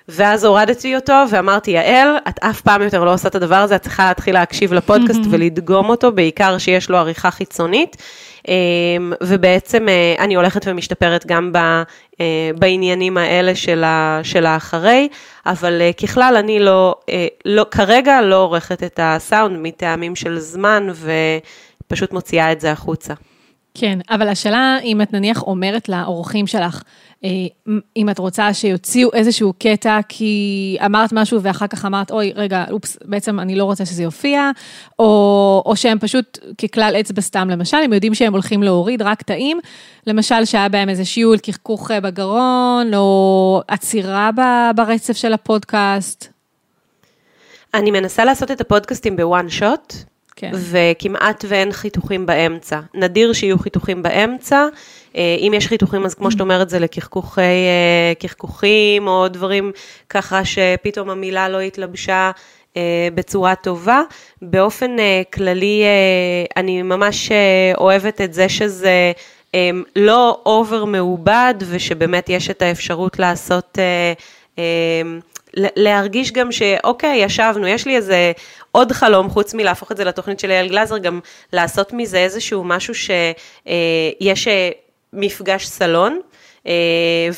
ואז 0.09 0.43
הורדתי 0.43 0.95
אותו 0.95 1.13
ואמרתי, 1.29 1.71
יעל, 1.71 2.17
את 2.29 2.39
אף 2.39 2.61
פעם 2.61 2.81
יותר 2.81 3.03
לא 3.03 3.13
עושה 3.13 3.27
את 3.27 3.35
הדבר 3.35 3.55
הזה, 3.55 3.75
את 3.75 3.81
צריכה 3.81 4.05
להתחיל 4.05 4.33
להקשיב 4.33 4.73
לפודקאסט 4.73 5.19
ולדגום 5.31 5.89
אותו, 5.89 6.11
בעיקר 6.11 6.57
שיש 6.57 6.89
לו 6.89 6.97
עריכה 6.97 7.31
חיצונית. 7.31 7.97
אמ, 8.47 9.13
ובעצם 9.23 9.89
אה, 9.89 10.15
אני 10.19 10.35
הולכת 10.35 10.61
ומשתפרת 10.67 11.25
גם 11.25 11.51
אה, 12.19 12.51
בעניינים 12.59 13.17
האלה 13.17 13.55
של 14.23 14.45
האחרי, 14.45 15.07
אבל 15.45 15.81
אה, 15.81 15.93
ככלל 15.93 16.35
אני 16.39 16.59
לא, 16.59 16.95
לא, 17.45 17.65
כרגע 17.71 18.21
לא 18.21 18.35
עורכת 18.35 18.83
את 18.83 18.99
הסאונד 19.03 19.57
מטעמים 19.61 20.15
של 20.15 20.39
זמן 20.39 20.87
ופשוט 21.87 22.13
מוציאה 22.13 22.51
את 22.51 22.61
זה 22.61 22.71
החוצה. 22.71 23.13
כן, 23.77 23.99
אבל 24.09 24.27
השאלה 24.27 24.77
אם 24.83 25.01
את 25.01 25.13
נניח 25.13 25.41
אומרת 25.41 25.89
לאורחים 25.89 26.47
שלך, 26.47 26.83
אה, 27.23 27.29
אם 27.97 28.09
את 28.09 28.19
רוצה 28.19 28.53
שיוציאו 28.53 29.13
איזשהו 29.13 29.53
קטע, 29.59 29.99
כי 30.09 30.77
אמרת 30.85 31.13
משהו 31.13 31.41
ואחר 31.41 31.67
כך 31.67 31.85
אמרת, 31.85 32.11
אוי, 32.11 32.31
רגע, 32.35 32.65
אופס, 32.71 32.97
בעצם 33.05 33.39
אני 33.39 33.55
לא 33.55 33.63
רוצה 33.63 33.85
שזה 33.85 34.03
יופיע, 34.03 34.51
או, 34.99 35.63
או 35.65 35.75
שהם 35.75 35.99
פשוט 35.99 36.39
ככלל 36.61 36.95
אצבע 36.99 37.21
סתם, 37.21 37.49
למשל, 37.49 37.77
הם 37.77 37.93
יודעים 37.93 38.15
שהם 38.15 38.33
הולכים 38.33 38.63
להוריד 38.63 39.01
רק 39.01 39.21
תאים, 39.21 39.59
למשל 40.07 40.45
שהיה 40.45 40.69
בהם 40.69 40.89
איזה 40.89 41.05
שיעול, 41.05 41.37
קחקוך 41.37 41.91
בגרון, 41.91 42.93
או 42.93 43.61
עצירה 43.67 44.29
ברצף 44.75 45.17
של 45.17 45.33
הפודקאסט. 45.33 46.27
אני 47.73 47.91
מנסה 47.91 48.25
לעשות 48.25 48.51
את 48.51 48.61
הפודקאסטים 48.61 49.15
בוואן 49.15 49.49
שוט. 49.49 49.93
כן. 50.35 50.51
וכמעט 50.53 51.45
ואין 51.47 51.71
חיתוכים 51.71 52.25
באמצע. 52.25 52.79
נדיר 52.93 53.33
שיהיו 53.33 53.59
חיתוכים 53.59 54.03
באמצע, 54.03 54.67
אה, 55.15 55.35
אם 55.39 55.51
יש 55.55 55.67
חיתוכים, 55.67 56.05
אז 56.05 56.13
כמו 56.13 56.31
שאת 56.31 56.41
אומרת, 56.41 56.69
זה 56.69 56.79
לקחקוחים, 56.79 59.07
אה, 59.07 59.13
או 59.13 59.27
דברים 59.27 59.71
ככה 60.09 60.45
שפתאום 60.45 61.09
המילה 61.09 61.49
לא 61.49 61.59
התלבשה 61.59 62.31
אה, 62.77 63.07
בצורה 63.15 63.55
טובה. 63.55 64.01
באופן 64.41 64.95
כללי, 65.33 65.83
אני 66.57 66.81
ממש 66.81 67.31
אוהבת 67.77 68.21
את 68.21 68.33
זה 68.33 68.49
שזה 68.49 69.11
לא 69.95 70.41
אובר 70.45 70.85
מעובד, 70.85 71.53
ושבאמת 71.69 72.29
יש 72.29 72.49
את 72.49 72.61
האפשרות 72.61 73.19
לעשות... 73.19 73.77
להרגיש 75.55 76.31
גם 76.31 76.51
שאוקיי, 76.51 77.23
ישבנו, 77.23 77.67
יש 77.67 77.85
לי 77.85 77.95
איזה 77.95 78.31
עוד 78.71 78.91
חלום, 78.91 79.29
חוץ 79.29 79.53
מלהפוך 79.53 79.91
את 79.91 79.97
זה 79.97 80.03
לתוכנית 80.03 80.39
של 80.39 80.51
אייל 80.51 80.67
גלזר, 80.67 80.97
גם 80.97 81.19
לעשות 81.53 81.93
מזה 81.93 82.17
איזשהו 82.17 82.63
משהו 82.63 82.93
שיש 82.95 84.47
מפגש 85.13 85.67
סלון, 85.67 86.19
אה, 86.67 86.71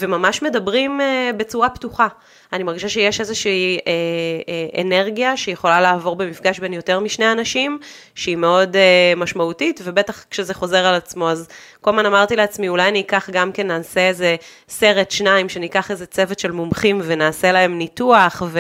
וממש 0.02 0.42
מדברים 0.42 1.02
אה, 1.02 1.32
בצורה 1.38 1.70
פתוחה. 1.70 2.08
אני 2.54 2.64
מרגישה 2.64 2.90
שיש 2.90 3.20
איזושהי 3.20 3.78
אה, 3.88 4.82
אנרגיה 4.82 5.38
שיכולה 5.38 5.82
לעבור 5.82 6.16
במפגש 6.16 6.60
בין 6.60 6.74
יותר 6.74 7.00
משני 7.00 7.32
אנשים, 7.32 7.80
שהיא 8.16 8.36
מאוד 8.36 8.76
משמעותית, 9.18 9.82
ובטח 9.84 10.26
כשזה 10.32 10.54
חוזר 10.54 10.86
על 10.86 10.96
עצמו, 10.96 11.30
אז 11.30 11.48
כל 11.82 11.90
הזמן 11.90 12.06
אמרתי 12.06 12.36
לעצמי, 12.36 12.70
אולי 12.70 12.88
אני 12.88 13.02
אקח 13.02 13.30
גם 13.30 13.52
כן, 13.52 13.68
נעשה 13.68 14.08
איזה 14.08 14.36
סרט, 14.70 15.12
שניים, 15.12 15.50
שניקח 15.50 15.92
איזה 15.92 16.06
צוות 16.06 16.40
של 16.40 16.52
מומחים 16.52 17.02
ונעשה 17.04 17.52
להם 17.52 17.78
ניתוח, 17.78 18.44
ו, 18.48 18.60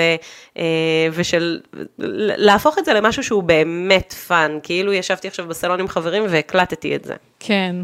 ושל, 1.13 1.59
להפוך 2.38 2.77
את 2.77 2.85
זה 2.85 2.93
למשהו 2.93 3.23
שהוא 3.23 3.43
באמת 3.43 4.13
fun, 4.13 4.59
כאילו 4.63 4.93
ישבתי 4.93 5.27
עכשיו 5.27 5.47
בסלון 5.47 5.79
עם 5.79 5.88
חברים 5.88 6.23
והקלטתי 6.29 6.95
את 6.95 7.05
זה. 7.05 7.13
כן. 7.39 7.75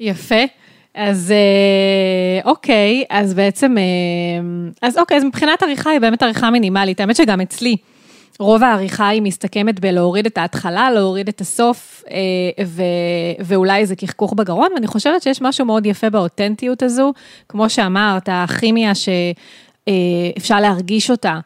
יפה. 0.00 0.65
אז 0.96 1.32
אה, 1.32 2.50
אוקיי, 2.50 3.04
אז 3.10 3.34
בעצם, 3.34 3.78
אה, 3.78 3.82
אז 4.88 4.98
אוקיי, 4.98 5.16
אז 5.16 5.24
מבחינת 5.24 5.62
עריכה 5.62 5.90
היא 5.90 6.00
באמת 6.00 6.22
עריכה 6.22 6.50
מינימלית. 6.50 7.00
האמת 7.00 7.16
שגם 7.16 7.40
אצלי, 7.40 7.76
רוב 8.38 8.62
העריכה 8.62 9.08
היא 9.08 9.22
מסתכמת 9.22 9.80
בלהוריד 9.80 10.26
את 10.26 10.38
ההתחלה, 10.38 10.90
להוריד 10.90 11.28
את 11.28 11.40
הסוף, 11.40 12.04
אה, 12.10 12.64
ו, 12.66 12.82
ואולי 13.40 13.78
איזה 13.78 13.96
קחקוך 13.96 14.32
בגרון, 14.32 14.68
ואני 14.74 14.86
חושבת 14.86 15.22
שיש 15.22 15.42
משהו 15.42 15.64
מאוד 15.64 15.86
יפה 15.86 16.10
באותנטיות 16.10 16.82
הזו, 16.82 17.12
כמו 17.48 17.70
שאמרת, 17.70 18.28
הכימיה 18.32 18.92
שאפשר 18.94 20.60
להרגיש 20.60 21.10
אותה 21.10 21.40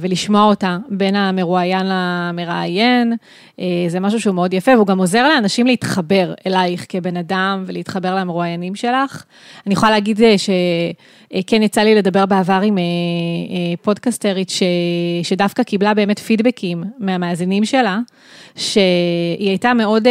ולשמוע 0.00 0.44
אותה 0.44 0.78
בין 0.88 1.16
המרואיין 1.16 1.86
למראיין, 1.86 3.12
זה 3.88 4.00
משהו 4.00 4.20
שהוא 4.20 4.34
מאוד 4.34 4.54
יפה, 4.54 4.70
והוא 4.70 4.86
גם 4.86 4.98
עוזר 4.98 5.28
לאנשים 5.28 5.66
להתחבר 5.66 6.34
אלייך 6.46 6.86
כבן 6.88 7.16
אדם 7.16 7.64
ולהתחבר 7.66 8.14
למרואיינים 8.14 8.74
שלך. 8.74 9.24
אני 9.66 9.72
יכולה 9.72 9.92
להגיד 9.92 10.20
שכן 10.36 11.62
יצא 11.62 11.80
לי 11.80 11.94
לדבר 11.94 12.26
בעבר 12.26 12.60
עם 12.64 12.78
פודקסטרית 13.82 14.50
ש... 14.50 14.62
שדווקא 15.22 15.62
קיבלה 15.62 15.94
באמת 15.94 16.18
פידבקים 16.18 16.84
מהמאזינים 16.98 17.64
שלה, 17.64 17.98
שהיא 18.56 19.48
הייתה 19.48 19.74
מאוד... 19.74 20.08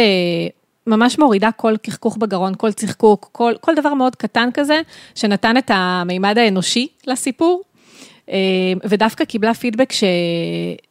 ממש 0.88 1.18
מורידה 1.18 1.50
כל 1.56 1.76
קחקוך 1.82 2.16
בגרון, 2.16 2.52
כל 2.56 2.72
צחקוק, 2.72 3.28
כל, 3.32 3.52
כל 3.60 3.74
דבר 3.74 3.94
מאוד 3.94 4.16
קטן 4.16 4.48
כזה, 4.54 4.80
שנתן 5.14 5.56
את 5.56 5.70
המימד 5.74 6.38
האנושי 6.38 6.88
לסיפור, 7.06 7.62
אה, 7.62 7.67
ודווקא 8.84 9.24
קיבלה 9.24 9.54
פידבק 9.54 9.92
ש, 9.92 10.04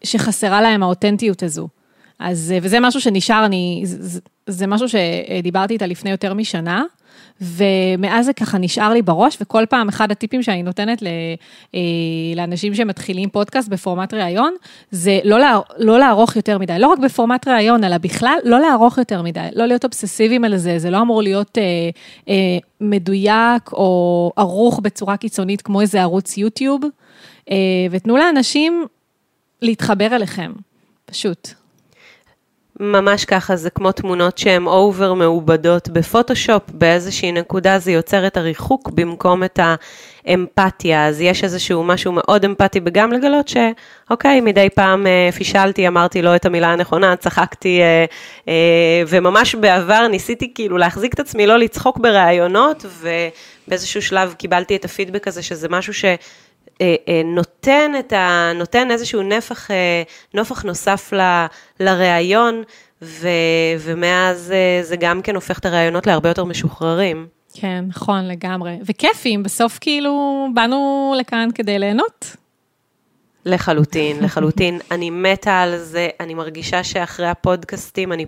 שחסרה 0.04 0.62
להם 0.62 0.84
האותנטיות 0.84 1.44
הזו. 1.44 1.68
אז, 2.20 2.54
אה, 2.56 2.60
וזה 2.62 2.80
משהו 2.80 3.02
שנשאר, 3.02 3.46
אני, 3.46 3.82
זה, 3.86 4.20
זה 4.48 4.68
משהו 4.68 4.88
שדיברתי 4.90 5.74
איתה 5.74 5.86
לפני 5.86 6.12
יותר 6.12 6.34
משנה, 6.34 6.84
ומאז 7.42 8.26
זה 8.26 8.34
ככה 8.34 8.58
נשאר 8.58 8.94
לי 8.94 9.02
בראש, 9.02 9.38
וכל 9.42 9.66
פעם 9.70 9.90
אחד 9.90 10.12
הטיפים 10.12 10.44
שאני 10.44 10.64
נותנת 10.64 11.04
אה, 11.04 11.80
לאנשים 12.36 12.76
שמתחילים 12.76 13.30
פודקאסט 13.30 13.70
בפורמט 13.70 14.14
ראיון, 14.14 14.54
זה 14.92 15.20
לא, 15.24 15.40
לה, 15.40 15.60
לא 15.78 16.00
לערוך 16.00 16.36
יותר 16.36 16.58
מדי, 16.58 16.80
לא 16.80 16.88
רק 16.88 17.00
בפורמט 17.00 17.48
ראיון, 17.48 17.84
אלא 17.84 17.98
בכלל 17.98 18.38
לא 18.44 18.60
לערוך 18.60 18.98
יותר 18.98 19.22
מדי, 19.22 19.48
לא 19.56 19.66
להיות 19.66 19.84
אובססיביים 19.84 20.44
על 20.44 20.58
זה, 20.58 20.80
זה 20.80 20.90
לא 20.90 21.02
אמור 21.02 21.22
להיות 21.24 21.58
אה, 21.58 21.64
אה, 22.30 22.58
מדויק 22.82 23.72
או 23.72 24.32
ערוך 24.36 24.80
בצורה 24.80 25.18
קיצונית 25.18 25.62
כמו 25.62 25.82
איזה 25.82 26.02
ערוץ 26.02 26.38
יוטיוב, 26.38 26.82
ותנו 27.92 28.18
לאנשים 28.18 28.86
להתחבר 29.62 30.16
אליכם, 30.16 30.52
פשוט. 31.06 31.50
ממש 32.80 33.26
ככה, 33.26 33.56
זה 33.56 33.70
כמו 33.70 33.92
תמונות 33.92 34.38
שהן 34.38 34.68
over 34.68 35.14
מעובדות 35.14 35.90
בפוטושופ, 35.90 36.64
באיזושהי 36.72 37.32
נקודה 37.32 37.80
זה 37.80 37.92
יוצר 37.92 38.28
את 38.28 38.38
הריחוק 38.38 38.90
במקום 38.90 39.44
את 39.44 39.60
האמפתיה, 40.26 41.08
אז 41.08 41.22
יש 41.22 41.44
איזשהו 41.44 41.84
משהו 41.84 42.12
מאוד 42.12 42.46
אמפתי 42.46 42.80
וגם 42.86 43.12
לגלות 43.12 43.48
שאוקיי, 43.48 44.42
מדי 44.42 44.70
פעם 44.76 45.08
אה, 45.08 45.30
פישלתי, 45.32 45.88
אמרתי 45.88 46.22
לא 46.22 46.36
את 46.36 46.46
המילה 46.46 46.68
הנכונה, 46.74 47.16
צחקתי, 47.16 47.82
אה, 47.82 48.06
אה, 48.48 49.04
וממש 49.08 49.56
בעבר 49.56 50.08
ניסיתי 50.08 50.52
כאילו 50.56 50.78
להחזיק 50.78 51.14
את 51.14 51.20
עצמי, 51.20 51.48
לא 51.48 51.58
לצחוק 51.58 51.98
בראיונות, 51.98 52.86
ובאיזשהו 53.02 54.02
שלב 54.02 54.34
קיבלתי 54.34 54.76
את 54.76 54.86
הפידבק 54.86 55.28
הזה, 55.28 55.44
שזה 55.44 55.70
משהו 55.70 55.94
ש... 55.94 56.06
אה, 56.82 56.96
אה, 57.08 57.22
נותן, 57.26 57.92
את 58.00 58.14
ה, 58.14 58.52
נותן 58.56 58.92
איזשהו 58.92 59.22
נפח, 59.22 59.72
אה, 59.72 60.04
נופח 60.34 60.64
נוסף 60.64 61.14
ל, 61.14 61.46
לראיון, 61.80 62.64
ו, 63.02 63.28
ומאז 63.80 64.54
זה 64.82 64.96
גם 64.96 65.22
כן 65.22 65.36
הופך 65.36 65.60
את 65.60 65.66
הראיונות 65.66 66.08
להרבה 66.08 66.30
יותר 66.30 66.44
משוחררים. 66.46 67.28
כן, 67.54 67.86
נכון, 67.88 68.28
לגמרי. 68.28 68.78
וכיפים, 68.86 69.44
בסוף 69.44 69.78
כאילו 69.82 70.48
באנו 70.54 71.14
לכאן 71.20 71.50
כדי 71.56 71.80
ליהנות. 71.80 72.36
לחלוטין, 73.46 74.24
לחלוטין. 74.24 74.80
אני 74.92 75.10
מתה 75.10 75.62
על 75.62 75.78
זה, 75.78 76.10
אני 76.20 76.34
מרגישה 76.34 76.84
שאחרי 76.84 77.28
הפודקאסטים 77.28 78.14
אני 78.14 78.26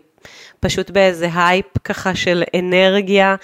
פשוט 0.59 0.89
באיזה 0.89 1.29
הייפ 1.35 1.65
ככה 1.83 2.15
של 2.15 2.43
אנרגיה. 2.59 3.35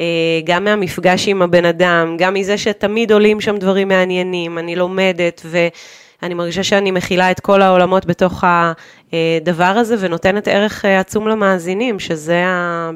אה, 0.00 0.40
גם 0.44 0.64
מהמפגש 0.64 1.28
עם 1.28 1.42
הבן 1.42 1.64
אדם, 1.64 2.16
גם 2.18 2.34
מזה 2.34 2.58
שתמיד 2.58 3.12
עולים 3.12 3.40
שם 3.40 3.56
דברים 3.56 3.88
מעניינים, 3.88 4.58
אני 4.58 4.76
לומדת 4.76 5.42
ואני 5.44 6.34
מרגישה 6.34 6.62
שאני 6.62 6.90
מכילה 6.90 7.30
את 7.30 7.40
כל 7.40 7.62
העולמות 7.62 8.06
בתוך 8.06 8.44
הדבר 8.44 9.64
הזה 9.64 9.96
ונותנת 10.00 10.48
ערך 10.48 10.84
אה, 10.84 11.00
עצום 11.00 11.28
למאזינים, 11.28 11.98
שזה 11.98 12.42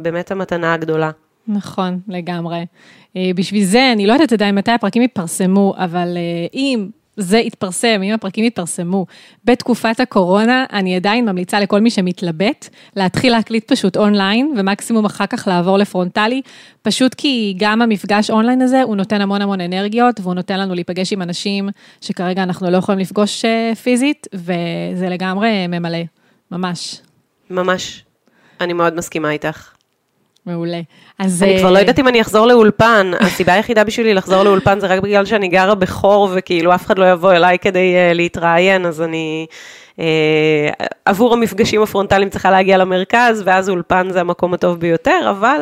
באמת 0.02 0.30
המתנה 0.30 0.74
הגדולה. 0.74 1.10
נכון, 1.48 1.98
לגמרי. 2.08 2.66
אה, 3.16 3.30
בשביל 3.34 3.64
זה, 3.64 3.92
אני 3.92 4.06
לא 4.06 4.12
יודעת 4.12 4.32
עדיין 4.32 4.54
מתי 4.54 4.70
הפרקים 4.70 5.02
יתפרסמו, 5.02 5.74
אבל 5.78 6.16
אם 6.54 6.88
זה 7.18 7.38
יתפרסם, 7.38 8.00
אם 8.04 8.14
הפרקים 8.14 8.44
יתפרסמו 8.44 9.06
בתקופת 9.44 10.00
הקורונה, 10.00 10.64
אני 10.72 10.96
עדיין 10.96 11.28
ממליצה 11.28 11.60
לכל 11.60 11.80
מי 11.80 11.90
שמתלבט, 11.90 12.68
להתחיל 12.96 13.32
להקליט 13.32 13.72
פשוט 13.72 13.96
אונליין, 13.96 14.54
ומקסימום 14.58 15.04
אחר 15.04 15.26
כך 15.26 15.48
לעבור 15.48 15.78
לפרונטלי, 15.78 16.42
פשוט 16.82 17.14
כי 17.14 17.54
גם 17.58 17.82
המפגש 17.82 18.30
אונליין 18.30 18.62
הזה, 18.62 18.82
הוא 18.82 18.96
נותן 18.96 19.20
המון 19.20 19.42
המון 19.42 19.60
אנרגיות, 19.60 20.20
והוא 20.20 20.34
נותן 20.34 20.60
לנו 20.60 20.74
להיפגש 20.74 21.12
עם 21.12 21.22
אנשים 21.22 21.68
שכרגע 22.00 22.42
אנחנו 22.42 22.70
לא 22.70 22.76
יכולים 22.76 22.98
לפגוש 22.98 23.44
אה, 23.44 23.72
פיזית, 23.74 24.26
וזה 24.34 25.08
לגמרי 25.08 25.66
ממלא, 25.66 25.98
ממש. 26.50 27.00
ממש. 27.50 28.04
אני 28.60 28.72
מאוד 28.72 28.94
מסכימה 28.94 29.30
איתך. 29.30 29.77
מעולה. 30.48 30.80
אז... 31.18 31.42
אני 31.42 31.58
כבר 31.58 31.70
לא 31.70 31.76
אה, 31.76 31.80
יודעת 31.80 31.98
אם 31.98 32.08
אני 32.08 32.20
אחזור 32.20 32.46
לאולפן, 32.46 33.10
הסיבה 33.20 33.52
היחידה 33.52 33.84
בשבילי 33.84 34.14
לחזור 34.14 34.42
לאולפן 34.42 34.80
זה 34.80 34.86
רק 34.86 35.00
בגלל 35.00 35.24
שאני 35.24 35.48
גרה 35.48 35.74
בחור 35.74 36.28
וכאילו 36.34 36.74
אף 36.74 36.86
אחד 36.86 36.98
לא 36.98 37.10
יבוא 37.10 37.32
אליי 37.32 37.58
כדי 37.58 37.94
uh, 37.94 38.14
להתראיין, 38.14 38.86
אז 38.86 39.02
אני 39.02 39.46
אה, 39.96 40.00
עבור 41.04 41.32
המפגשים 41.32 41.82
הפרונטליים 41.82 42.30
צריכה 42.30 42.50
להגיע 42.50 42.78
למרכז, 42.78 43.42
ואז 43.46 43.68
אולפן 43.68 44.08
זה 44.10 44.20
המקום 44.20 44.54
הטוב 44.54 44.80
ביותר, 44.80 45.30
אבל... 45.30 45.60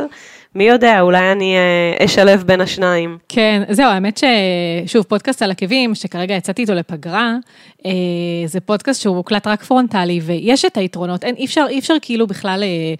מי 0.54 0.64
יודע, 0.64 1.00
אולי 1.00 1.32
אני 1.32 1.56
אשלב 2.04 2.42
בין 2.42 2.60
השניים. 2.60 3.18
כן, 3.28 3.62
זהו, 3.68 3.86
האמת 3.86 4.20
ששוב, 4.86 5.04
פודקאסט 5.04 5.42
על 5.42 5.50
עקבים, 5.50 5.94
שכרגע 5.94 6.34
יצאתי 6.34 6.62
איתו 6.62 6.74
לפגרה, 6.74 7.34
זה 8.46 8.60
פודקאסט 8.60 9.02
שהוא 9.02 9.16
מוקלט 9.16 9.46
רק 9.46 9.62
פרונטלי, 9.62 10.20
ויש 10.22 10.64
את 10.64 10.76
היתרונות, 10.76 11.24
אין, 11.24 11.34
אי 11.34 11.44
אפשר, 11.44 11.64
אי 11.70 11.78
אפשר 11.78 11.94
כאילו 12.02 12.26
בכלל 12.26 12.62
אה, 12.62 12.94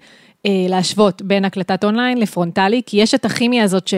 להשוות 0.69 1.21
בין 1.21 1.45
הקלטת 1.45 1.83
אונליין 1.83 2.17
לפרונטלי, 2.17 2.81
כי 2.85 2.97
יש 2.97 3.13
את 3.13 3.25
הכימיה 3.25 3.63
הזאת 3.63 3.87
ש... 3.87 3.93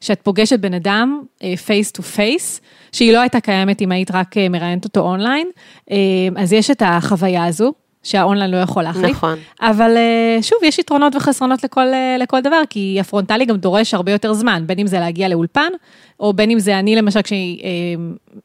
שאת 0.00 0.20
פוגשת 0.22 0.60
בן 0.60 0.74
אדם 0.74 1.22
face 1.64 1.92
to 1.92 2.02
face, 2.02 2.60
שהיא 2.92 3.12
לא 3.12 3.20
הייתה 3.20 3.40
קיימת 3.40 3.82
אם 3.82 3.92
היית 3.92 4.10
רק 4.10 4.36
אה, 4.36 4.48
מראיינת 4.48 4.84
אותו 4.84 5.00
אונליין, 5.00 5.48
אה, 5.90 5.96
אז 6.36 6.52
יש 6.52 6.70
את 6.70 6.82
החוויה 6.86 7.44
הזו. 7.44 7.72
שהאונליין 8.02 8.50
לא 8.50 8.56
יכול 8.56 8.82
להחליף. 8.82 9.10
נכון. 9.10 9.38
אבל 9.60 9.96
שוב, 10.42 10.58
יש 10.64 10.78
יתרונות 10.78 11.16
וחסרונות 11.16 11.64
לכל, 11.64 11.86
לכל 12.18 12.40
דבר, 12.40 12.60
כי 12.70 12.96
הפרונטלי 13.00 13.44
גם 13.44 13.56
דורש 13.56 13.94
הרבה 13.94 14.12
יותר 14.12 14.32
זמן, 14.32 14.62
בין 14.66 14.78
אם 14.78 14.86
זה 14.86 15.00
להגיע 15.00 15.28
לאולפן, 15.28 15.72
או 16.20 16.32
בין 16.32 16.50
אם 16.50 16.58
זה 16.58 16.78
אני 16.78 16.96
למשל, 16.96 17.22
כשאני 17.22 17.58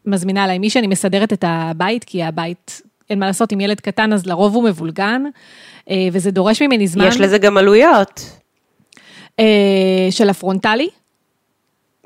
מזמינה 0.05 0.43
עליי 0.43 0.59
מישהי, 0.59 0.79
אני 0.79 0.87
מסדרת 0.87 1.33
את 1.33 1.43
הבית, 1.47 2.03
כי 2.03 2.23
הבית, 2.23 2.81
אין 3.13 3.19
מה 3.19 3.27
לעשות, 3.27 3.51
עם 3.51 3.61
ילד 3.61 3.79
קטן, 3.79 4.13
אז 4.13 4.25
לרוב 4.25 4.55
הוא 4.55 4.63
מבולגן. 4.63 5.23
אה, 5.89 6.07
וזה 6.11 6.31
דורש 6.31 6.61
ממני 6.61 6.87
זמן. 6.87 7.07
יש 7.07 7.19
לזה 7.19 7.37
גם 7.37 7.57
עלויות. 7.57 8.39
אה, 9.39 10.07
של 10.11 10.29
הפרונטלי? 10.29 10.89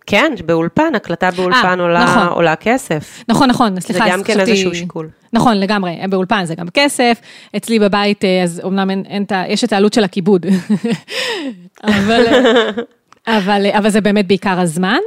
כן, 0.06 0.34
באולפן, 0.46 0.96
הקלטה 0.96 1.32
באולפן 1.32 1.80
아, 1.80 1.82
עולה, 1.82 2.04
נכון. 2.04 2.28
עולה 2.28 2.56
כסף. 2.56 3.24
נכון, 3.30 3.50
נכון, 3.50 3.80
סליחה, 3.80 4.06
זה 4.06 4.12
גם 4.12 4.24
כן 4.24 4.34
חשבתי... 4.34 4.52
איזשהו 4.52 4.76
שיקול. 4.76 5.10
נכון, 5.34 5.58
לגמרי, 5.58 5.98
באולפן 6.10 6.46
זה 6.46 6.56
גם 6.56 6.68
כסף, 6.74 7.22
אצלי 7.58 7.80
בבית, 7.80 8.26
אה, 8.26 8.44
אז 8.44 8.62
אומנם 8.64 8.90
אין, 8.90 9.04
אין, 9.08 9.26
אין, 9.32 9.52
יש 9.52 9.64
את 9.64 9.74
העלות 9.74 9.94
של 9.94 10.04
הכיבוד, 10.04 10.46
אבל, 11.84 12.24
אבל, 13.28 13.66
אבל 13.78 13.90
זה 13.90 14.02
באמת 14.02 14.28
בעיקר 14.28 14.60
הזמן. 14.60 15.00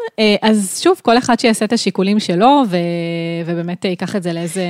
אז 0.43 0.81
שוב, 0.83 1.01
כל 1.05 1.19
אחד 1.19 1.41
שיעשה 1.41 1.65
את 1.65 1.73
השיקולים 1.73 2.21
שלו, 2.21 2.63
ו, 2.69 2.77
ובאמת 3.47 3.85
ייקח 3.85 4.17
את 4.17 4.23
זה 4.23 4.33
לאיזה... 4.33 4.65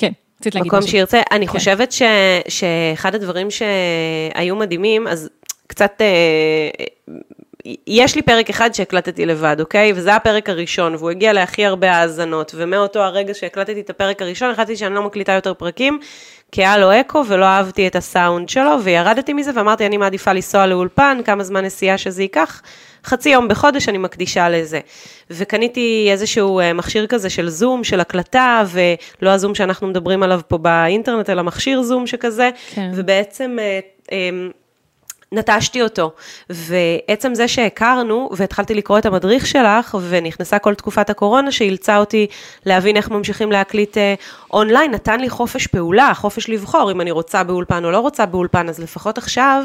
כן. 0.00 0.12
רצית 0.40 0.54
להגיד. 0.54 0.72
מקום 0.72 0.82
שירצה. 0.82 1.20
אני 1.32 1.46
כן. 1.46 1.52
חושבת 1.52 1.92
ש, 1.92 2.02
שאחד 2.48 3.14
הדברים 3.14 3.48
שהיו 3.50 4.56
מדהימים, 4.56 5.08
אז 5.08 5.28
קצת, 5.66 6.00
אה, 6.00 6.84
יש 7.86 8.14
לי 8.14 8.22
פרק 8.22 8.50
אחד 8.50 8.74
שהקלטתי 8.74 9.26
לבד, 9.26 9.56
אוקיי? 9.60 9.92
וזה 9.96 10.14
הפרק 10.14 10.48
הראשון, 10.48 10.94
והוא 10.94 11.10
הגיע 11.10 11.32
להכי 11.32 11.66
הרבה 11.66 11.92
האזנות, 11.92 12.52
ומאותו 12.56 13.00
הרגע 13.00 13.34
שהקלטתי 13.34 13.80
את 13.80 13.90
הפרק 13.90 14.22
הראשון, 14.22 14.50
החלטתי 14.50 14.76
שאני 14.76 14.94
לא 14.94 15.02
מקליטה 15.02 15.32
יותר 15.32 15.54
פרקים, 15.54 15.98
כי 16.52 16.60
היה 16.60 16.78
לו 16.78 17.00
אקו 17.00 17.22
ולא 17.28 17.44
אהבתי 17.44 17.86
את 17.86 17.96
הסאונד 17.96 18.48
שלו, 18.48 18.76
וירדתי 18.84 19.32
מזה 19.32 19.50
ואמרתי, 19.54 19.86
אני 19.86 19.96
מעדיפה 19.96 20.32
לנסוע 20.32 20.66
לאולפן, 20.66 21.18
כמה 21.24 21.44
זמן 21.44 21.64
נסיעה 21.64 21.98
שזה 21.98 22.22
ייקח. 22.22 22.62
חצי 23.04 23.28
יום 23.28 23.48
בחודש 23.48 23.88
אני 23.88 23.98
מקדישה 23.98 24.48
לזה. 24.48 24.80
וקניתי 25.30 26.08
איזשהו 26.10 26.60
אה, 26.60 26.72
מכשיר 26.72 27.06
כזה 27.06 27.30
של 27.30 27.48
זום, 27.48 27.84
של 27.84 28.00
הקלטה, 28.00 28.64
ולא 29.22 29.30
הזום 29.30 29.54
שאנחנו 29.54 29.86
מדברים 29.86 30.22
עליו 30.22 30.40
פה 30.48 30.58
באינטרנט, 30.58 31.30
אלא 31.30 31.42
מכשיר 31.42 31.82
זום 31.82 32.06
שכזה, 32.06 32.50
כן. 32.74 32.90
ובעצם... 32.94 33.56
נטשתי 35.32 35.82
אותו. 35.82 36.12
ועצם 36.50 37.34
זה 37.34 37.48
שהכרנו, 37.48 38.30
והתחלתי 38.36 38.74
לקרוא 38.74 38.98
את 38.98 39.06
המדריך 39.06 39.46
שלך, 39.46 39.96
ונכנסה 40.08 40.58
כל 40.58 40.74
תקופת 40.74 41.10
הקורונה, 41.10 41.52
שאילצה 41.52 41.98
אותי 41.98 42.26
להבין 42.66 42.96
איך 42.96 43.10
ממשיכים 43.10 43.52
להקליט 43.52 43.98
אה, 43.98 44.14
אונליין, 44.52 44.90
נתן 44.90 45.20
לי 45.20 45.30
חופש 45.30 45.66
פעולה, 45.66 46.12
חופש 46.14 46.48
לבחור, 46.48 46.92
אם 46.92 47.00
אני 47.00 47.10
רוצה 47.10 47.44
באולפן 47.44 47.84
או 47.84 47.90
לא 47.90 47.98
רוצה 47.98 48.26
באולפן, 48.26 48.68
אז 48.68 48.78
לפחות 48.78 49.18
עכשיו 49.18 49.64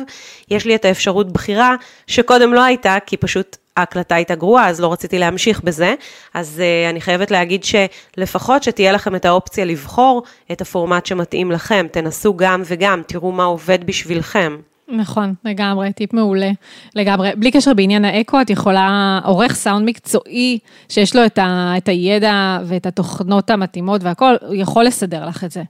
יש 0.52 0.66
לי 0.66 0.76
את 0.76 0.86
האפשרות 0.86 1.32
בחירה, 1.32 1.76
שקודם 2.08 2.54
לא 2.54 2.64
הייתה, 2.64 2.98
כי 3.06 3.18
פשוט 3.18 3.58
ההקלטה 3.78 4.16
הייתה 4.16 4.36
גרועה, 4.36 4.70
אז 4.70 4.82
לא 4.82 4.94
רציתי 4.94 5.20
להמשיך 5.20 5.62
בזה. 5.62 5.96
אז 6.34 6.62
uh, 6.62 6.90
אני 6.90 7.02
חייבת 7.02 7.32
להגיד 7.32 7.64
שלפחות 7.64 8.64
שתהיה 8.64 8.92
לכם 8.92 9.16
את 9.16 9.26
האופציה 9.26 9.66
לבחור 9.66 10.24
את 10.52 10.62
הפורמט 10.62 11.06
שמתאים 11.06 11.52
לכם. 11.52 11.88
תנסו 11.92 12.38
גם 12.38 12.62
וגם, 12.66 13.02
תראו 13.08 13.32
מה 13.32 13.44
עובד 13.44 13.88
בשבילכם. 13.88 14.58
נכון, 14.88 15.34
לגמרי, 15.46 15.94
טיפ 15.94 16.14
מעולה, 16.14 16.52
לגמרי. 16.96 17.30
בלי 17.38 17.52
קשר 17.52 17.74
בעניין 17.74 18.06
האקו, 18.06 18.42
את 18.42 18.50
יכולה, 18.50 19.20
עורך 19.24 19.56
סאונד 19.56 19.90
מקצועי, 19.90 20.60
שיש 20.90 21.16
לו 21.16 21.26
את, 21.26 21.38
ה, 21.38 21.74
את 21.78 21.88
הידע 21.88 22.60
ואת 22.66 22.86
התוכנות 22.86 23.50
המתאימות 23.50 24.04
והכול, 24.04 24.38
הוא 24.42 24.56
יכול 24.56 24.86
לסדר 24.86 25.26
לך 25.26 25.44
את 25.44 25.52
זה. 25.52 25.64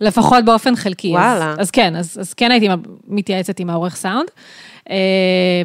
לפחות 0.00 0.44
באופן 0.44 0.76
חלקי. 0.76 1.10
וואלה. 1.10 1.52
אז, 1.52 1.60
אז 1.60 1.70
כן, 1.70 1.96
אז, 1.96 2.16
אז 2.20 2.34
כן 2.34 2.50
הייתי 2.50 2.68
מתייעצת 3.08 3.60
עם 3.60 3.70
העורך 3.70 3.96
סאונד. 3.96 4.28
אה, 4.90 4.96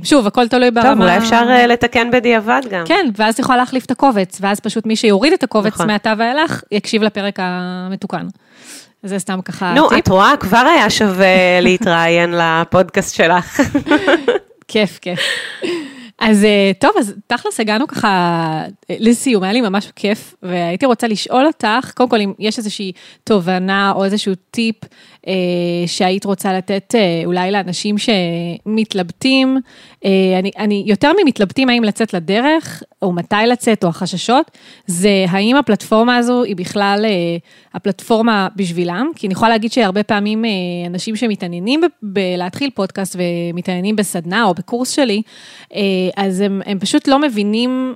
שוב, 0.04 0.28
הכל 0.28 0.48
תלוי 0.48 0.72
ברמה... 0.72 0.90
טוב, 0.90 1.02
אולי 1.02 1.18
אפשר 1.18 1.46
אה, 1.50 1.68
לתקן 1.68 2.12
בדיעבד 2.12 2.62
גם. 2.70 2.86
כן, 2.86 3.10
ואז 3.18 3.40
יכולה 3.40 3.58
להחליף 3.58 3.86
את 3.86 3.92
הקובץ, 3.92 4.38
ואז 4.42 4.60
פשוט 4.60 4.86
מי 4.86 4.96
שיוריד 4.96 5.34
את 5.34 5.44
הקובץ 5.44 5.74
נכון. 5.74 5.88
מעתה 5.88 6.14
ואילך, 6.18 6.64
יקשיב 6.72 7.04
לפרק 7.04 7.40
המתוקן. 7.42 8.28
זה 9.04 9.20
סתם 9.20 9.42
ככה 9.42 9.74
נו, 9.74 9.90
טיפ. 9.90 9.98
את 9.98 10.08
רואה, 10.08 10.34
כבר 10.40 10.58
היה 10.76 10.90
שווה 10.90 11.60
להתראיין 11.62 12.34
לפודקאסט 12.34 13.16
שלך. 13.16 13.60
כיף, 14.68 15.00
כיף. 15.02 15.20
אז 16.20 16.44
אה, 16.44 16.72
טוב, 16.80 16.92
אז 17.00 17.14
תכלס 17.28 17.60
הגענו 17.60 17.88
ככה 17.88 18.64
לסיום, 18.90 19.44
היה 19.44 19.54
לי 19.54 19.62
ממש 19.62 19.92
כיף, 19.96 20.36
והייתי 20.44 20.86
רוצה 20.86 21.08
לשאול 21.08 21.46
אותך, 21.46 21.92
קודם 21.94 22.10
כל 22.10 22.22
אם 22.22 22.34
יש 22.40 22.58
איזושהי 22.58 22.92
תובנה 23.24 23.92
או 23.96 24.06
איזשהו 24.06 24.34
טיפ 24.52 24.76
אה, 24.84 24.90
שהיית 25.88 26.26
רוצה 26.26 26.54
לתת 26.54 26.96
אה, 26.96 27.22
אולי 27.26 27.52
לאנשים 27.52 27.96
שמתלבטים, 27.98 29.58
אה, 30.06 30.10
אני, 30.40 30.52
אני 30.58 30.84
יותר 30.88 31.12
ממתלבטים 31.24 31.70
האם 31.70 31.84
לצאת 31.84 32.14
לדרך, 32.14 32.84
או 33.02 33.12
מתי 33.12 33.36
לצאת, 33.48 33.84
או 33.84 33.90
החששות, 33.90 34.52
זה 34.86 35.26
האם 35.30 35.56
הפלטפורמה 35.56 36.18
הזו 36.18 36.44
היא 36.44 36.56
בכלל 36.56 37.06
הפלטפורמה 37.74 38.48
בשבילם, 38.56 39.12
כי 39.16 39.28
אני 39.28 39.34
יכולה 39.34 39.50
להגיד 39.50 39.72
שהרבה 39.72 40.04
פעמים 40.04 40.46
אנשים 40.88 41.16
שמתעניינים 41.16 41.82
בלהתחיל 42.02 42.70
פודקאסט 42.70 43.16
ומתעניינים 43.20 43.96
בסדנה 43.96 44.44
או 44.44 44.54
בקורס 44.54 44.90
שלי, 44.90 45.22
אז 46.16 46.42
הם, 46.42 46.62
הם 46.66 46.80
פשוט 46.80 47.08
לא 47.08 47.20
מבינים 47.20 47.96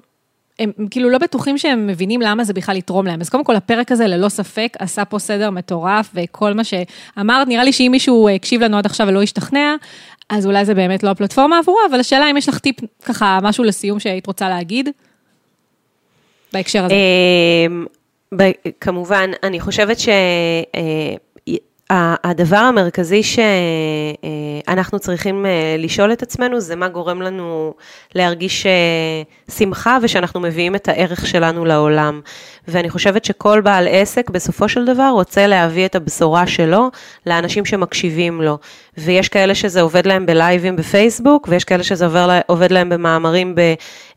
הם 0.59 0.71
כאילו 0.91 1.09
לא 1.09 1.17
בטוחים 1.17 1.57
שהם 1.57 1.87
מבינים 1.87 2.21
למה 2.21 2.43
זה 2.43 2.53
בכלל 2.53 2.77
יתרום 2.77 3.05
להם. 3.05 3.21
אז 3.21 3.29
קודם 3.29 3.43
כל, 3.43 3.55
הפרק 3.55 3.91
הזה 3.91 4.07
ללא 4.07 4.29
ספק 4.29 4.73
עשה 4.79 5.05
פה 5.05 5.19
סדר 5.19 5.49
מטורף, 5.49 6.09
וכל 6.15 6.53
מה 6.53 6.63
שאמרת, 6.63 7.47
נראה 7.47 7.63
לי 7.63 7.73
שאם 7.73 7.89
מישהו 7.91 8.29
הקשיב 8.29 8.61
לנו 8.61 8.77
עד 8.77 8.85
עכשיו 8.85 9.07
ולא 9.07 9.21
השתכנע, 9.21 9.75
אז 10.29 10.45
אולי 10.45 10.65
זה 10.65 10.73
באמת 10.73 11.03
לא 11.03 11.09
הפלטפורמה 11.09 11.57
עבורו, 11.57 11.79
אבל 11.89 11.99
השאלה 11.99 12.31
אם 12.31 12.37
יש 12.37 12.49
לך 12.49 12.59
טיפ, 12.59 12.75
ככה, 13.05 13.39
משהו 13.41 13.63
לסיום 13.63 13.99
שהיית 13.99 14.27
רוצה 14.27 14.49
להגיד, 14.49 14.89
בהקשר 16.53 16.85
הזה. 16.85 16.95
אמ, 17.67 17.85
כמובן, 18.81 19.29
אני 19.43 19.59
חושבת 19.59 19.99
ש... 19.99 20.09
אה, 21.91 22.15
הדבר 22.23 22.57
המרכזי 22.57 23.21
שאנחנו 23.23 24.99
צריכים 24.99 25.45
אה, 25.45 25.75
לשאול 25.77 26.13
את 26.13 26.23
עצמנו 26.23 26.59
זה 26.59 26.75
מה 26.75 26.87
גורם 26.87 27.21
לנו 27.21 27.73
להרגיש 28.15 28.65
אה, 28.65 28.71
שמחה 29.51 29.97
ושאנחנו 30.01 30.39
מביאים 30.39 30.75
את 30.75 30.87
הערך 30.87 31.25
שלנו 31.27 31.65
לעולם. 31.65 32.21
ואני 32.67 32.89
חושבת 32.89 33.25
שכל 33.25 33.61
בעל 33.61 33.87
עסק 33.91 34.29
בסופו 34.29 34.69
של 34.69 34.85
דבר 34.85 35.09
רוצה 35.13 35.47
להביא 35.47 35.85
את 35.85 35.95
הבשורה 35.95 36.47
שלו 36.47 36.89
לאנשים 37.25 37.65
שמקשיבים 37.65 38.41
לו. 38.41 38.57
ויש 38.97 39.29
כאלה 39.29 39.55
שזה 39.55 39.81
עובד 39.81 40.05
להם 40.05 40.25
בלייבים 40.25 40.75
בפייסבוק, 40.75 41.47
ויש 41.51 41.63
כאלה 41.63 41.83
שזה 41.83 42.07
עובד 42.47 42.71
להם 42.71 42.89
במאמרים 42.89 43.55
ב, 43.55 43.59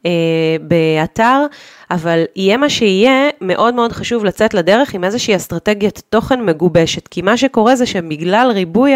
אה, 0.07 0.57
באתר, 0.61 1.47
אבל 1.91 2.25
יהיה 2.37 2.57
מה 2.57 2.71
שיהיה, 2.71 3.29
מאוד 3.41 3.75
מאוד 3.75 3.93
חשוב 3.93 4.25
לצאת 4.25 4.55
לדרך 4.55 4.95
עם 4.95 5.05
איזושהי 5.05 5.37
אסטרטגיית 5.37 6.03
תוכן 6.09 6.45
מגובשת, 6.45 7.09
כי 7.09 7.23
מה 7.23 7.37
שקורה 7.37 7.77
זה 7.77 7.87
שבגלל 7.87 8.51
ריבוי 8.55 8.93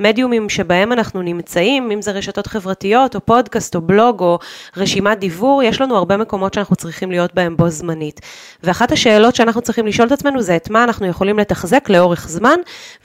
המדיומים 0.00 0.48
שבהם 0.48 0.92
אנחנו 0.92 1.22
נמצאים, 1.22 1.90
אם 1.90 2.02
זה 2.02 2.10
רשתות 2.10 2.46
חברתיות, 2.46 3.14
או 3.14 3.20
פודקאסט, 3.20 3.74
או 3.74 3.80
בלוג, 3.80 4.20
או 4.20 4.38
רשימת 4.76 5.18
דיבור, 5.18 5.62
יש 5.62 5.80
לנו 5.80 5.96
הרבה 5.96 6.16
מקומות 6.16 6.54
שאנחנו 6.54 6.76
צריכים 6.76 7.10
להיות 7.10 7.34
בהם 7.34 7.56
בו 7.56 7.68
זמנית. 7.68 8.20
ואחת 8.62 8.92
השאלות 8.92 9.34
שאנחנו 9.34 9.62
צריכים 9.62 9.86
לשאול 9.86 10.08
את 10.08 10.12
עצמנו 10.12 10.42
זה 10.42 10.56
את 10.56 10.70
מה 10.70 10.84
אנחנו 10.84 11.06
יכולים 11.06 11.38
לתחזק 11.38 11.88
לאורך 11.88 12.28
זמן, 12.28 12.56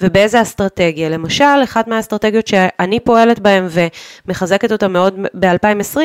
ובאיזה 0.02 0.42
אסטרטגיה. 0.42 1.10
למשל, 1.10 1.64
אחת 1.64 1.88
מהאסטרטגיות 2.12 2.48
שאני 2.48 3.00
פועלת 3.00 3.40
בהן 3.40 3.68
ומחזקת 4.26 4.72
אותה 4.72 4.88
מאוד 4.88 5.20
ב-2020, 5.40 5.98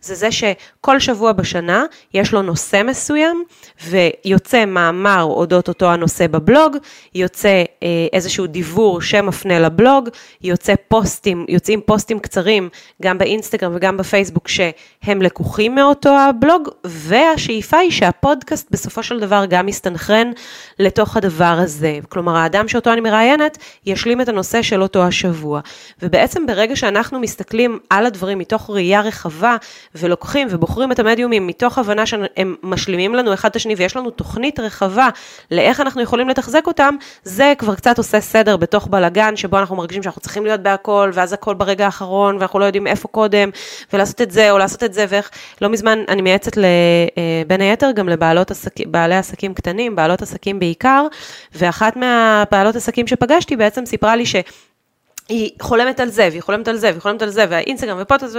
זה 0.00 0.14
זה 0.14 0.28
שכל 0.32 1.00
שבוע 1.00 1.32
בשנה 1.32 1.84
יש 2.14 2.32
לו 2.32 2.42
נושא 2.42 2.82
מסוים, 2.84 3.44
ויוצא 3.88 4.64
מאמר 4.64 5.22
אודות 5.22 5.68
אותו 5.68 5.86
הנושא 5.86 6.26
בבלוג, 6.26 6.76
יוצא 7.14 7.48
אה, 7.82 7.88
איזשהו 8.12 8.46
דיבור 8.46 9.00
שמפנה 9.00 9.58
לבלוג, 9.58 10.08
יוצא 10.42 10.74
פוסטים, 10.88 11.46
יוצאים 11.48 11.80
פוסטים 11.86 12.18
קצרים 12.18 12.68
גם 13.02 13.18
באינסטגרם 13.18 13.72
וגם 13.74 13.96
בפייסבוק 13.96 14.48
שהם 14.48 15.22
לקוחים 15.22 15.74
מאותו 15.74 16.18
הבלוג, 16.18 16.68
והשאיפה 16.84 17.76
היא 17.78 17.90
שהפודקאסט 17.90 18.68
בסופו 18.70 19.02
של 19.02 19.20
דבר 19.20 19.44
גם 19.48 19.68
יסתנכרן 19.68 20.30
לתוך 20.78 21.16
הדבר 21.16 21.56
הזה. 21.58 21.98
כלומר, 22.08 22.36
האדם 22.36 22.68
שאותו 22.68 22.92
אני 22.92 23.00
מראיינת 23.00 23.58
ישלים 23.86 24.20
את 24.20 24.28
הנושא 24.28 24.62
של 24.62 24.82
אותו 24.82 25.02
השבוע. 25.02 25.53
ובעצם 26.02 26.46
ברגע 26.46 26.76
שאנחנו 26.76 27.20
מסתכלים 27.20 27.78
על 27.90 28.06
הדברים 28.06 28.38
מתוך 28.38 28.70
ראייה 28.70 29.00
רחבה 29.00 29.56
ולוקחים 29.94 30.48
ובוחרים 30.50 30.92
את 30.92 30.98
המדיומים 30.98 31.46
מתוך 31.46 31.78
הבנה 31.78 32.06
שהם 32.06 32.56
משלימים 32.62 33.14
לנו 33.14 33.34
אחד 33.34 33.48
את 33.48 33.56
השני 33.56 33.74
ויש 33.74 33.96
לנו 33.96 34.10
תוכנית 34.10 34.60
רחבה 34.60 35.08
לאיך 35.50 35.80
אנחנו 35.80 36.02
יכולים 36.02 36.28
לתחזק 36.28 36.66
אותם, 36.66 36.94
זה 37.24 37.52
כבר 37.58 37.74
קצת 37.74 37.98
עושה 37.98 38.20
סדר 38.20 38.56
בתוך 38.56 38.86
בלגן 38.86 39.36
שבו 39.36 39.58
אנחנו 39.58 39.76
מרגישים 39.76 40.02
שאנחנו 40.02 40.20
צריכים 40.20 40.44
להיות 40.44 40.60
בהכל 40.60 41.10
ואז 41.14 41.32
הכל 41.32 41.54
ברגע 41.54 41.84
האחרון 41.84 42.36
ואנחנו 42.36 42.58
לא 42.58 42.64
יודעים 42.64 42.86
איפה 42.86 43.08
קודם 43.08 43.50
ולעשות 43.92 44.20
את 44.20 44.30
זה 44.30 44.50
או 44.50 44.58
לעשות 44.58 44.84
את 44.84 44.94
זה 44.94 45.06
ואיך, 45.08 45.30
לא 45.60 45.68
מזמן 45.68 45.98
אני 46.08 46.22
מייעצת 46.22 46.58
אה, 46.58 46.62
בין 47.46 47.60
היתר 47.60 47.90
גם 47.90 48.08
לבעלות 48.08 48.50
עסקים, 48.50 48.92
בעלי 48.92 49.16
עסקים 49.16 49.54
קטנים, 49.54 49.96
בעלות 49.96 50.22
עסקים 50.22 50.58
בעיקר, 50.58 51.06
ואחת 51.54 51.96
מהבעלות 51.96 52.76
עסקים 52.76 53.06
שפגשתי 53.06 53.56
בעצם 53.56 53.86
סיפרה 53.86 54.16
לי 54.16 54.26
ש... 54.26 54.36
היא 55.28 55.50
חולמת 55.62 56.00
על 56.00 56.08
זה, 56.08 56.28
והיא 56.30 56.42
חולמת 56.42 56.68
על 56.68 56.76
זה, 56.76 56.90
והיא 56.90 57.00
חולמת 57.00 57.22
על 57.22 57.28
זה, 57.30 57.46
והאינסטגרם 57.48 57.98
ופודקאסט 58.00 58.36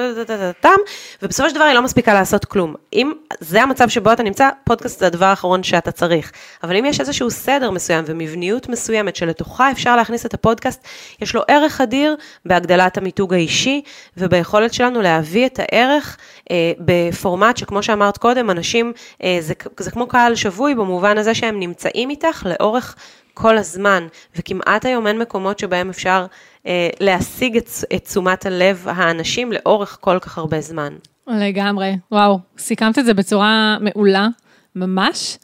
ובסופו 1.22 1.50
של 1.50 1.56
דבר 1.56 1.64
היא 1.64 1.74
לא 1.74 1.82
מספיקה 1.82 2.14
לעשות 2.14 2.46
כלום. 2.46 2.76
אם 2.94 3.12
זה 3.40 3.64
המצב 3.64 3.90
שבו 3.90 4.14
אתה 4.14 4.24
נמצא, 4.24 4.50
פודקאסט 4.64 5.00
זה 5.00 5.08
הדבר 5.08 5.26
האחרון 5.26 5.64
שאתה 5.64 5.92
צריך. 5.92 6.32
אבל 6.64 6.78
אם 6.78 6.86
יש 6.86 7.00
איזשהו 7.00 7.32
סדר 7.32 7.72
מסוים 7.72 8.04
ומבניות 8.08 8.70
מסוימת 8.70 9.16
שלתוכה 9.16 9.72
אפשר 9.72 9.96
להכניס 9.96 10.26
את 10.26 10.34
הפודקאסט, 10.34 10.88
יש 11.22 11.36
לו 11.36 11.42
ערך 11.48 11.82
אדיר 11.82 12.16
בהגדלת 12.46 12.98
המיתוג 12.98 13.34
האישי, 13.34 13.82
וביכולת 14.18 14.74
שלנו 14.74 15.02
להביא 15.02 15.46
את 15.46 15.60
הערך 15.60 16.18
אה, 16.52 16.72
בפורמט 16.80 17.58
שכמו 17.58 17.84
שאמרת 17.84 18.18
קודם, 18.18 18.50
אנשים, 18.50 18.94
אה, 19.24 19.38
זה, 19.40 19.54
זה 19.80 19.92
כמו 19.92 20.08
קהל 20.08 20.36
שבוי 20.36 20.76
במובן 20.76 21.18
הזה 21.18 21.36
שהם 21.36 21.60
נמצאים 21.60 22.10
איתך 22.10 22.46
לאורך 22.46 22.96
כל 23.36 23.58
הזמן, 23.58 24.08
וכמעט 24.36 24.86
היום 24.86 25.08
אין 25.08 25.20
מקומות 25.20 25.60
שבהם 25.60 25.90
אפשר 25.90 26.26
אה, 26.68 26.90
להשיג 27.00 27.58
את, 27.58 27.70
את 27.96 28.06
תשומת 28.06 28.46
הלב 28.46 28.86
האנשים 28.90 29.52
לאורך 29.52 29.98
כל 30.02 30.20
כך 30.20 30.38
הרבה 30.38 30.62
זמן. 30.62 30.94
לגמרי, 31.28 31.98
וואו, 32.12 32.40
סיכמת 32.58 33.00
את 33.00 33.06
זה 33.06 33.14
בצורה 33.14 33.78
מעולה, 33.82 34.28
ממש. 34.76 35.38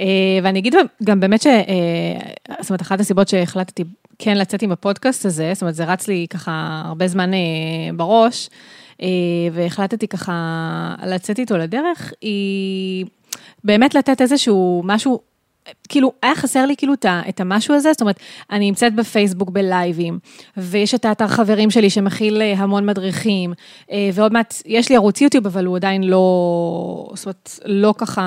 אה, 0.00 0.06
ואני 0.42 0.58
אגיד 0.58 0.74
גם 1.04 1.20
באמת 1.20 1.42
ש... 1.42 1.46
אה, 1.46 1.62
זאת 2.60 2.70
אומרת, 2.70 2.82
אחת 2.82 3.00
הסיבות 3.00 3.28
שהחלטתי 3.28 3.84
כן 4.18 4.38
לצאת 4.38 4.62
עם 4.62 4.72
הפודקאסט 4.72 5.26
הזה, 5.26 5.50
זאת 5.54 5.62
אומרת, 5.62 5.74
זה 5.74 5.84
רץ 5.84 6.08
לי 6.08 6.26
ככה 6.30 6.82
הרבה 6.84 7.08
זמן 7.08 7.34
אה, 7.34 7.38
בראש, 7.96 8.50
אה, 9.02 9.08
והחלטתי 9.52 10.08
ככה 10.08 10.94
לצאת 11.06 11.38
איתו 11.38 11.58
לדרך, 11.58 12.12
היא 12.20 13.06
באמת 13.64 13.94
לתת 13.94 14.20
איזשהו 14.20 14.82
משהו 14.84 15.20
כאילו, 15.88 16.12
היה 16.22 16.34
חסר 16.34 16.66
לי 16.66 16.76
כאילו 16.76 16.94
את 17.28 17.40
המשהו 17.40 17.74
הזה, 17.74 17.92
זאת 17.92 18.00
אומרת, 18.00 18.20
אני 18.50 18.66
נמצאת 18.66 18.94
בפייסבוק 18.94 19.50
בלייבים, 19.50 20.18
ויש 20.56 20.94
את 20.94 21.04
האתר 21.04 21.28
חברים 21.28 21.70
שלי 21.70 21.90
שמכיל 21.90 22.42
אה, 22.42 22.54
המון 22.58 22.86
מדריכים, 22.86 23.52
אה, 23.90 24.10
ועוד 24.14 24.32
מעט, 24.32 24.54
יש 24.66 24.88
לי 24.88 24.96
ערוץ 24.96 25.20
יוטיוב, 25.20 25.46
אבל 25.46 25.64
הוא 25.64 25.76
עדיין 25.76 26.04
לא, 26.04 27.10
זאת 27.14 27.24
אומרת, 27.24 27.60
לא 27.64 27.94
ככה, 27.98 28.22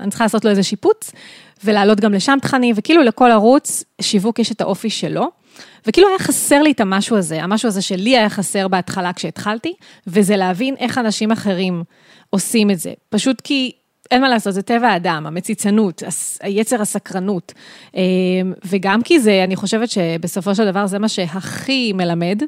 אני 0.00 0.10
צריכה 0.10 0.24
לעשות 0.24 0.44
לו 0.44 0.50
איזה 0.50 0.62
שיפוץ, 0.62 1.12
ולהעלות 1.64 2.00
גם 2.00 2.14
לשם 2.14 2.38
תכנים, 2.42 2.74
וכאילו 2.78 3.02
לכל 3.02 3.30
ערוץ 3.30 3.84
שיווק 4.00 4.38
יש 4.38 4.52
את 4.52 4.60
האופי 4.60 4.90
שלו. 4.90 5.30
וכאילו 5.86 6.08
היה 6.08 6.18
חסר 6.18 6.62
לי 6.62 6.70
את 6.70 6.80
המשהו 6.80 7.16
הזה, 7.16 7.42
המשהו 7.42 7.68
הזה 7.68 7.82
שלי 7.82 8.16
היה 8.16 8.28
חסר 8.28 8.68
בהתחלה 8.68 9.12
כשהתחלתי, 9.12 9.74
וזה 10.06 10.36
להבין 10.36 10.74
איך 10.78 10.98
אנשים 10.98 11.30
אחרים 11.30 11.82
עושים 12.30 12.70
את 12.70 12.78
זה. 12.78 12.92
פשוט 13.08 13.40
כי 13.40 13.72
אין 14.10 14.20
מה 14.20 14.28
לעשות, 14.28 14.54
זה 14.54 14.62
טבע 14.62 14.88
האדם, 14.88 15.26
המציצנות, 15.26 16.02
היצר 16.40 16.82
הסקרנות. 16.82 17.52
אה, 17.96 18.02
וגם 18.64 19.02
כי 19.02 19.20
זה, 19.20 19.44
אני 19.44 19.56
חושבת 19.56 19.90
שבסופו 19.90 20.54
של 20.54 20.70
דבר 20.70 20.86
זה 20.86 20.98
מה 20.98 21.08
שהכי 21.08 21.92
מלמד, 21.92 22.42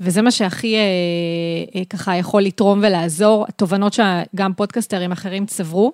וזה 0.00 0.22
מה 0.22 0.30
שהכי 0.30 0.76
אה, 0.76 1.84
ככה 1.84 2.16
יכול 2.16 2.42
לתרום 2.42 2.78
ולעזור, 2.82 3.46
תובנות 3.56 3.92
שגם 3.92 4.52
פודקסטרים 4.56 5.12
אחרים 5.12 5.46
צברו. 5.46 5.92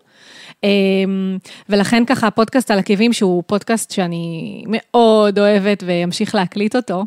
ולכן 1.68 2.04
ככה 2.04 2.26
הפודקאסט 2.26 2.70
על 2.70 2.78
עקבים, 2.78 3.12
שהוא 3.12 3.42
פודקאסט 3.46 3.90
שאני 3.90 4.64
מאוד 4.66 5.38
אוהבת 5.38 5.82
ואמשיך 5.86 6.34
להקליט 6.34 6.76
אותו, 6.76 7.04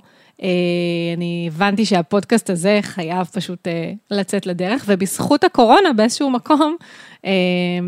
אני 1.17 1.49
הבנתי 1.51 1.85
שהפודקאסט 1.85 2.49
הזה 2.49 2.79
חייב 2.81 3.27
פשוט 3.33 3.67
לצאת 4.11 4.45
לדרך, 4.45 4.83
ובזכות 4.87 5.43
הקורונה 5.43 5.93
באיזשהו 5.93 6.29
מקום, 6.29 6.75
אמ, 7.23 7.31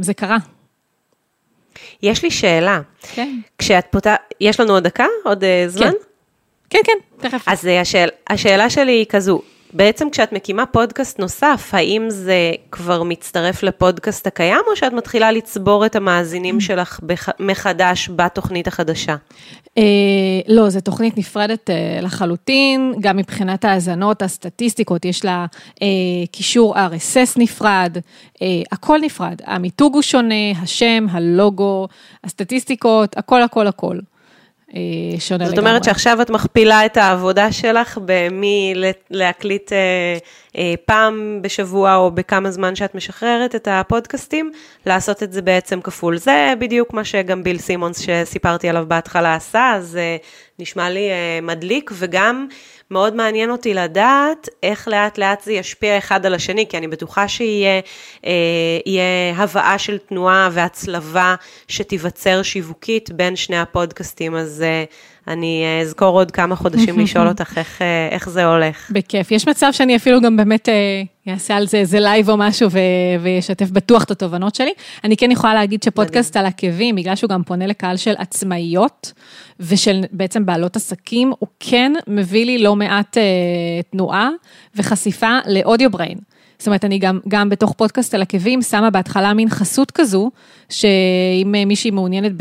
זה 0.02 0.14
קרה. 0.14 0.38
יש 2.04 2.24
לי 2.24 2.32
שאלה. 2.32 2.82
כן. 3.02 3.40
כשאת 3.58 3.86
פותחת, 3.92 4.34
יש 4.42 4.60
לנו 4.60 4.74
עוד 4.74 4.84
דקה? 4.84 5.06
עוד 5.24 5.44
אה, 5.44 5.66
זמן? 5.68 5.92
כן, 6.70 6.80
כן, 6.86 6.94
כן 7.20 7.30
תכף. 7.30 7.44
אז 7.48 7.68
אה, 7.68 7.82
השאל, 7.82 8.10
השאלה 8.30 8.70
שלי 8.70 8.92
היא 8.92 9.06
כזו, 9.10 9.42
בעצם 9.74 10.10
כשאת 10.10 10.34
מקימה 10.34 10.66
פודקאסט 10.66 11.20
נוסף, 11.20 11.70
האם 11.74 12.06
זה 12.10 12.52
כבר 12.72 13.04
מצטרף 13.04 13.64
לפודקאסט 13.64 14.28
הקיים, 14.28 14.62
או 14.68 14.76
שאת 14.76 14.94
מתחילה 14.94 15.32
לצבור 15.32 15.86
את 15.86 15.96
המאזינים 15.96 16.60
שלך 16.60 17.00
מחדש 17.40 18.10
בתוכנית 18.16 18.68
החדשה? 18.68 19.16
אה, 19.78 19.84
לא, 20.48 20.70
זו 20.70 20.82
תוכנית 20.82 21.18
נפרדת 21.18 21.70
אה, 21.70 22.00
לחלוטין, 22.02 22.94
גם 23.00 23.18
מבחינת 23.18 23.66
האזנות, 23.66 24.22
הסטטיסטיקות, 24.22 25.06
יש 25.06 25.26
לה 25.26 25.46
אה, 25.82 25.88
קישור 26.32 26.76
RSS 26.76 27.34
נפרד, 27.38 27.98
הכל 28.72 29.00
נפרד, 29.02 29.42
המיתוג 29.46 29.94
הוא 29.94 30.02
שונה, 30.02 30.52
השם, 30.62 31.06
הלוגו, 31.12 31.88
הסטטיסטיקות, 32.24 33.18
הכל, 33.18 33.42
הכל, 33.42 33.68
הכל. 33.68 33.98
אה, 34.76 35.20
שונה 35.20 35.44
לגמרי. 35.44 35.50
זאת 35.50 35.60
אומרת 35.60 35.84
שעכשיו 35.84 36.22
את 36.22 36.30
מכפילה 36.30 36.86
את 36.86 36.98
העבודה 36.98 37.52
שלך 37.52 38.00
במי 38.06 38.74
להקליט 39.10 39.74
אה, 39.74 39.78
אה, 40.58 40.74
פעם 40.86 41.40
בשבוע 41.42 41.96
או 41.96 42.12
בכמה 42.12 42.52
זמן 42.52 42.76
שאת 42.76 42.96
משחררת 42.96 43.56
את 43.56 43.68
הפודקאסטים, 43.72 44.52
לעשות 44.86 45.24
את 45.24 45.34
זה 45.34 45.42
בעצם 45.42 45.82
כפול. 45.82 46.18
זה 46.18 46.54
בדיוק 46.60 46.94
מה 46.94 47.04
שגם 47.04 47.44
ביל 47.44 47.58
סימונס 47.58 48.00
שסיפרתי 48.00 48.70
עליו 48.70 48.86
בהתחלה 48.88 49.36
עשה, 49.36 49.74
אז 49.76 50.00
נשמע 50.60 50.90
לי 50.90 51.10
מדליק 51.42 51.92
וגם... 51.94 52.48
מאוד 52.92 53.16
מעניין 53.16 53.52
אותי 53.52 53.74
לדעת 53.74 54.50
איך 54.64 54.88
לאט 54.88 55.18
לאט 55.18 55.44
זה 55.44 55.54
ישפיע 55.54 55.98
אחד 55.98 56.26
על 56.26 56.34
השני, 56.34 56.66
כי 56.70 56.78
אני 56.78 56.88
בטוחה 56.88 57.28
שיהיה 57.28 57.82
אה, 58.26 59.32
הבאה 59.36 59.78
של 59.78 59.98
תנועה 59.98 60.50
והצלבה 60.52 61.36
שתיווצר 61.68 62.44
שיווקית 62.44 63.12
בין 63.12 63.36
שני 63.36 63.60
הפודקאסטים, 63.60 64.36
אז 64.36 64.62
אה, 64.62 64.84
אני 65.28 65.64
אה, 65.66 65.82
אזכור 65.82 66.20
עוד 66.20 66.32
כמה 66.32 66.56
חודשים 66.56 67.00
לשאול 67.04 67.28
אותך 67.28 67.58
איך, 67.58 67.82
אה, 67.82 68.08
איך 68.12 68.30
זה 68.30 68.46
הולך. 68.46 68.92
בכיף. 68.92 69.32
יש 69.32 69.48
מצב 69.48 69.68
שאני 69.72 69.96
אפילו 69.96 70.22
גם 70.22 70.38
באמת 70.38 70.70
אעשה 71.30 71.56
על 71.56 71.68
זה 71.68 71.78
איזה 71.78 72.00
לייב 72.00 72.30
או 72.30 72.38
משהו 72.38 72.70
וישתף 73.22 73.70
בטוח 73.70 74.04
את 74.04 74.12
התובנות 74.12 74.56
שלי. 74.56 74.74
אני 75.04 75.18
כן 75.18 75.32
יכולה 75.32 75.54
להגיד 75.54 75.84
שפודקאסט 75.84 76.38
על 76.38 76.46
עקבים, 76.46 76.96
בגלל 76.96 77.16
שהוא 77.16 77.30
גם 77.30 77.44
פונה 77.44 77.68
לקהל 77.68 77.98
של 77.98 78.14
עצמאיות 78.18 79.14
ושל 79.60 80.04
בעצם 80.12 80.46
בעלות 80.46 80.76
עסקים, 80.76 81.34
הוא 81.40 81.50
כן 81.60 81.94
מביא 82.08 82.46
לי 82.46 82.58
לא 82.58 82.76
מעט 82.76 83.18
אה, 83.18 83.24
תנועה 83.92 84.30
וחשיפה 84.76 85.40
לאודיו 85.48 85.92
בריין. 85.92 86.18
זאת 86.60 86.68
אומרת, 86.68 86.86
אני 86.86 87.00
גם, 87.00 87.20
גם 87.28 87.50
בתוך 87.50 87.74
פודקאסט 87.78 88.14
על 88.14 88.22
עקבים 88.22 88.62
שמה 88.62 88.90
בהתחלה 88.90 89.34
מין 89.34 89.50
חסות 89.50 89.92
כזו, 89.92 90.32
שאם 90.70 91.56
מישהי 91.68 91.92
מעוניינת 91.92 92.32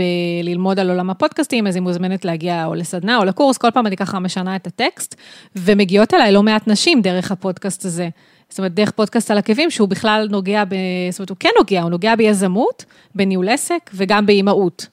ללמוד 0.43 0.79
על 0.79 0.91
עולם 0.91 1.11
הפודקאסטים, 1.11 1.67
אז 1.67 1.77
היא 1.77 1.83
מוזמנת 1.83 2.25
להגיע 2.25 2.67
או 2.67 2.75
לסדנה 2.75 3.19
או 3.19 3.25
לקורס, 3.25 3.59
כל 3.59 3.71
פעם 3.71 3.87
אני 3.87 3.97
ככה 3.97 4.19
משנה 4.19 4.57
את 4.57 4.67
הטקסט, 4.67 5.15
ומגיעות 5.57 6.15
אליי 6.15 6.33
לא 6.33 6.43
מעט 6.43 6.69
נשים 6.69 7.03
דרך 7.03 7.33
הפודקאסט 7.33 7.85
הזה. 7.85 8.09
זאת 8.49 8.59
אומרת, 8.59 8.75
דרך 8.75 8.91
פודקאסט 8.91 9.31
על 9.31 9.39
עקבים, 9.39 9.71
שהוא 9.71 9.89
בכלל 9.89 10.29
נוגע 10.31 10.65
ב... 10.65 10.75
זאת 11.11 11.19
אומרת, 11.19 11.31
הוא 11.31 11.37
כן 11.41 11.51
נוגע, 11.59 11.83
הוא 11.83 11.91
נוגע 11.91 12.17
ביזמות, 12.17 12.85
בניהול 13.15 13.49
עסק 13.49 13.91
וגם 13.95 14.27
באימהות. 14.27 14.87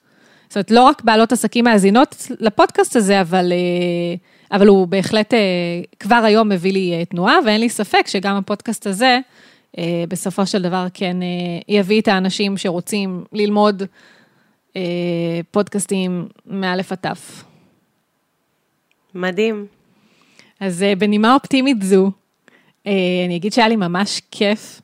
זאת 0.48 0.56
אומרת, 0.56 0.70
לא 0.70 0.82
רק 0.82 1.02
בעלות 1.04 1.32
עסקים 1.32 1.64
מאזינות 1.64 2.26
לפודקאסט 2.40 2.96
הזה, 2.96 3.20
אבל... 3.20 3.52
אבל 4.54 4.66
הוא 4.68 4.88
בהחלט 4.88 5.34
אה, 5.34 5.38
כבר 6.00 6.22
היום 6.24 6.48
מביא 6.48 6.72
לי 6.72 6.92
אה, 6.92 7.04
תנועה, 7.04 7.38
ואין 7.46 7.60
לי 7.60 7.68
ספק 7.68 8.06
שגם 8.06 8.36
הפודקאסט 8.36 8.86
הזה, 8.86 9.18
אה, 9.78 10.04
בסופו 10.08 10.46
של 10.46 10.62
דבר 10.62 10.86
כן 10.94 11.16
יביא 11.68 12.00
את 12.00 12.08
האנשים 12.08 12.56
שרוצים 12.56 13.24
ללמוד 13.32 13.82
פודקאסטים 15.50 16.28
מאלף 16.46 16.92
עד 16.92 16.98
תף. 16.98 17.44
מדהים. 19.14 19.66
אז 20.60 20.84
בנימה 20.98 21.34
אופטימית 21.34 21.82
זו, 21.82 22.10
אני 22.86 23.36
אגיד 23.36 23.52
שהיה 23.52 23.68
לי 23.68 23.76
ממש 23.76 24.20
כיף 24.30 24.80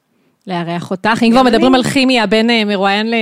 לארח 0.46 0.90
אותך. 0.90 1.22
אם 1.22 1.30
כבר 1.32 1.42
מדברים 1.42 1.74
על 1.74 1.82
כימיה 1.82 2.26
בין 2.26 2.50
מרואיין 2.66 3.12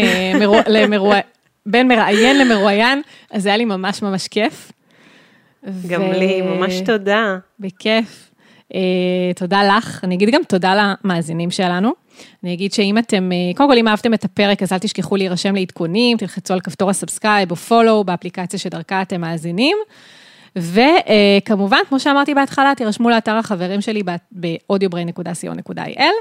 למרואיין, 0.67 1.23
בין 1.67 1.89
מראיין 1.89 2.39
למרואיין, 2.39 3.03
אז 3.31 3.47
היה 3.47 3.57
לי 3.57 3.65
ממש 3.65 4.03
ממש 4.03 4.29
כיף. 4.29 4.73
גם 5.87 6.03
ו... 6.03 6.13
לי, 6.13 6.43
ממש 6.43 6.81
תודה. 6.81 7.39
בכיף. 7.61 8.31
אה, 8.73 8.77
תודה 9.37 9.77
לך, 9.77 10.05
אני 10.05 10.15
אגיד 10.15 10.31
גם 10.31 10.41
תודה 10.49 10.95
למאזינים 11.05 11.51
שלנו. 11.51 11.93
אני 12.45 12.55
אגיד 12.55 12.73
שאם 12.73 12.99
אתם, 12.99 13.31
אה, 13.33 13.57
קודם 13.57 13.69
כל 13.71 13.79
אם 13.79 13.89
אהבתם 13.89 14.15
את 14.15 14.25
הפרק, 14.25 14.63
אז 14.63 14.73
אל 14.73 14.79
תשכחו 14.79 15.17
להירשם 15.17 15.55
לעדכונים, 15.55 16.17
תלחצו 16.17 16.55
על 16.55 16.61
כפתור 16.61 16.91
ה 16.91 16.97
subscribe 16.97 17.51
או 17.51 17.57
follow 17.57 18.05
באפליקציה 18.05 18.59
שדרכה 18.59 19.03
אתם 19.03 19.21
מאזינים. 19.21 19.77
וכמובן, 20.57 21.79
כמו 21.89 22.01
שאמרתי 22.01 22.35
בהתחלה, 22.35 22.73
תירשמו 22.77 23.11
לאתר 23.11 23.37
החברים 23.37 23.81
שלי 23.81 24.03
ב-audiobrain.co.il, 24.33 26.15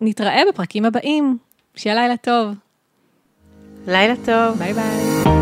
ונתראה 0.00 0.42
בפרקים 0.48 0.84
הבאים. 0.84 1.38
שיהיה 1.76 1.96
לילה 1.96 2.16
טוב. 2.16 2.54
לילה 3.86 4.14
טוב. 4.24 4.58
ביי 4.58 4.72
ביי. 4.72 5.33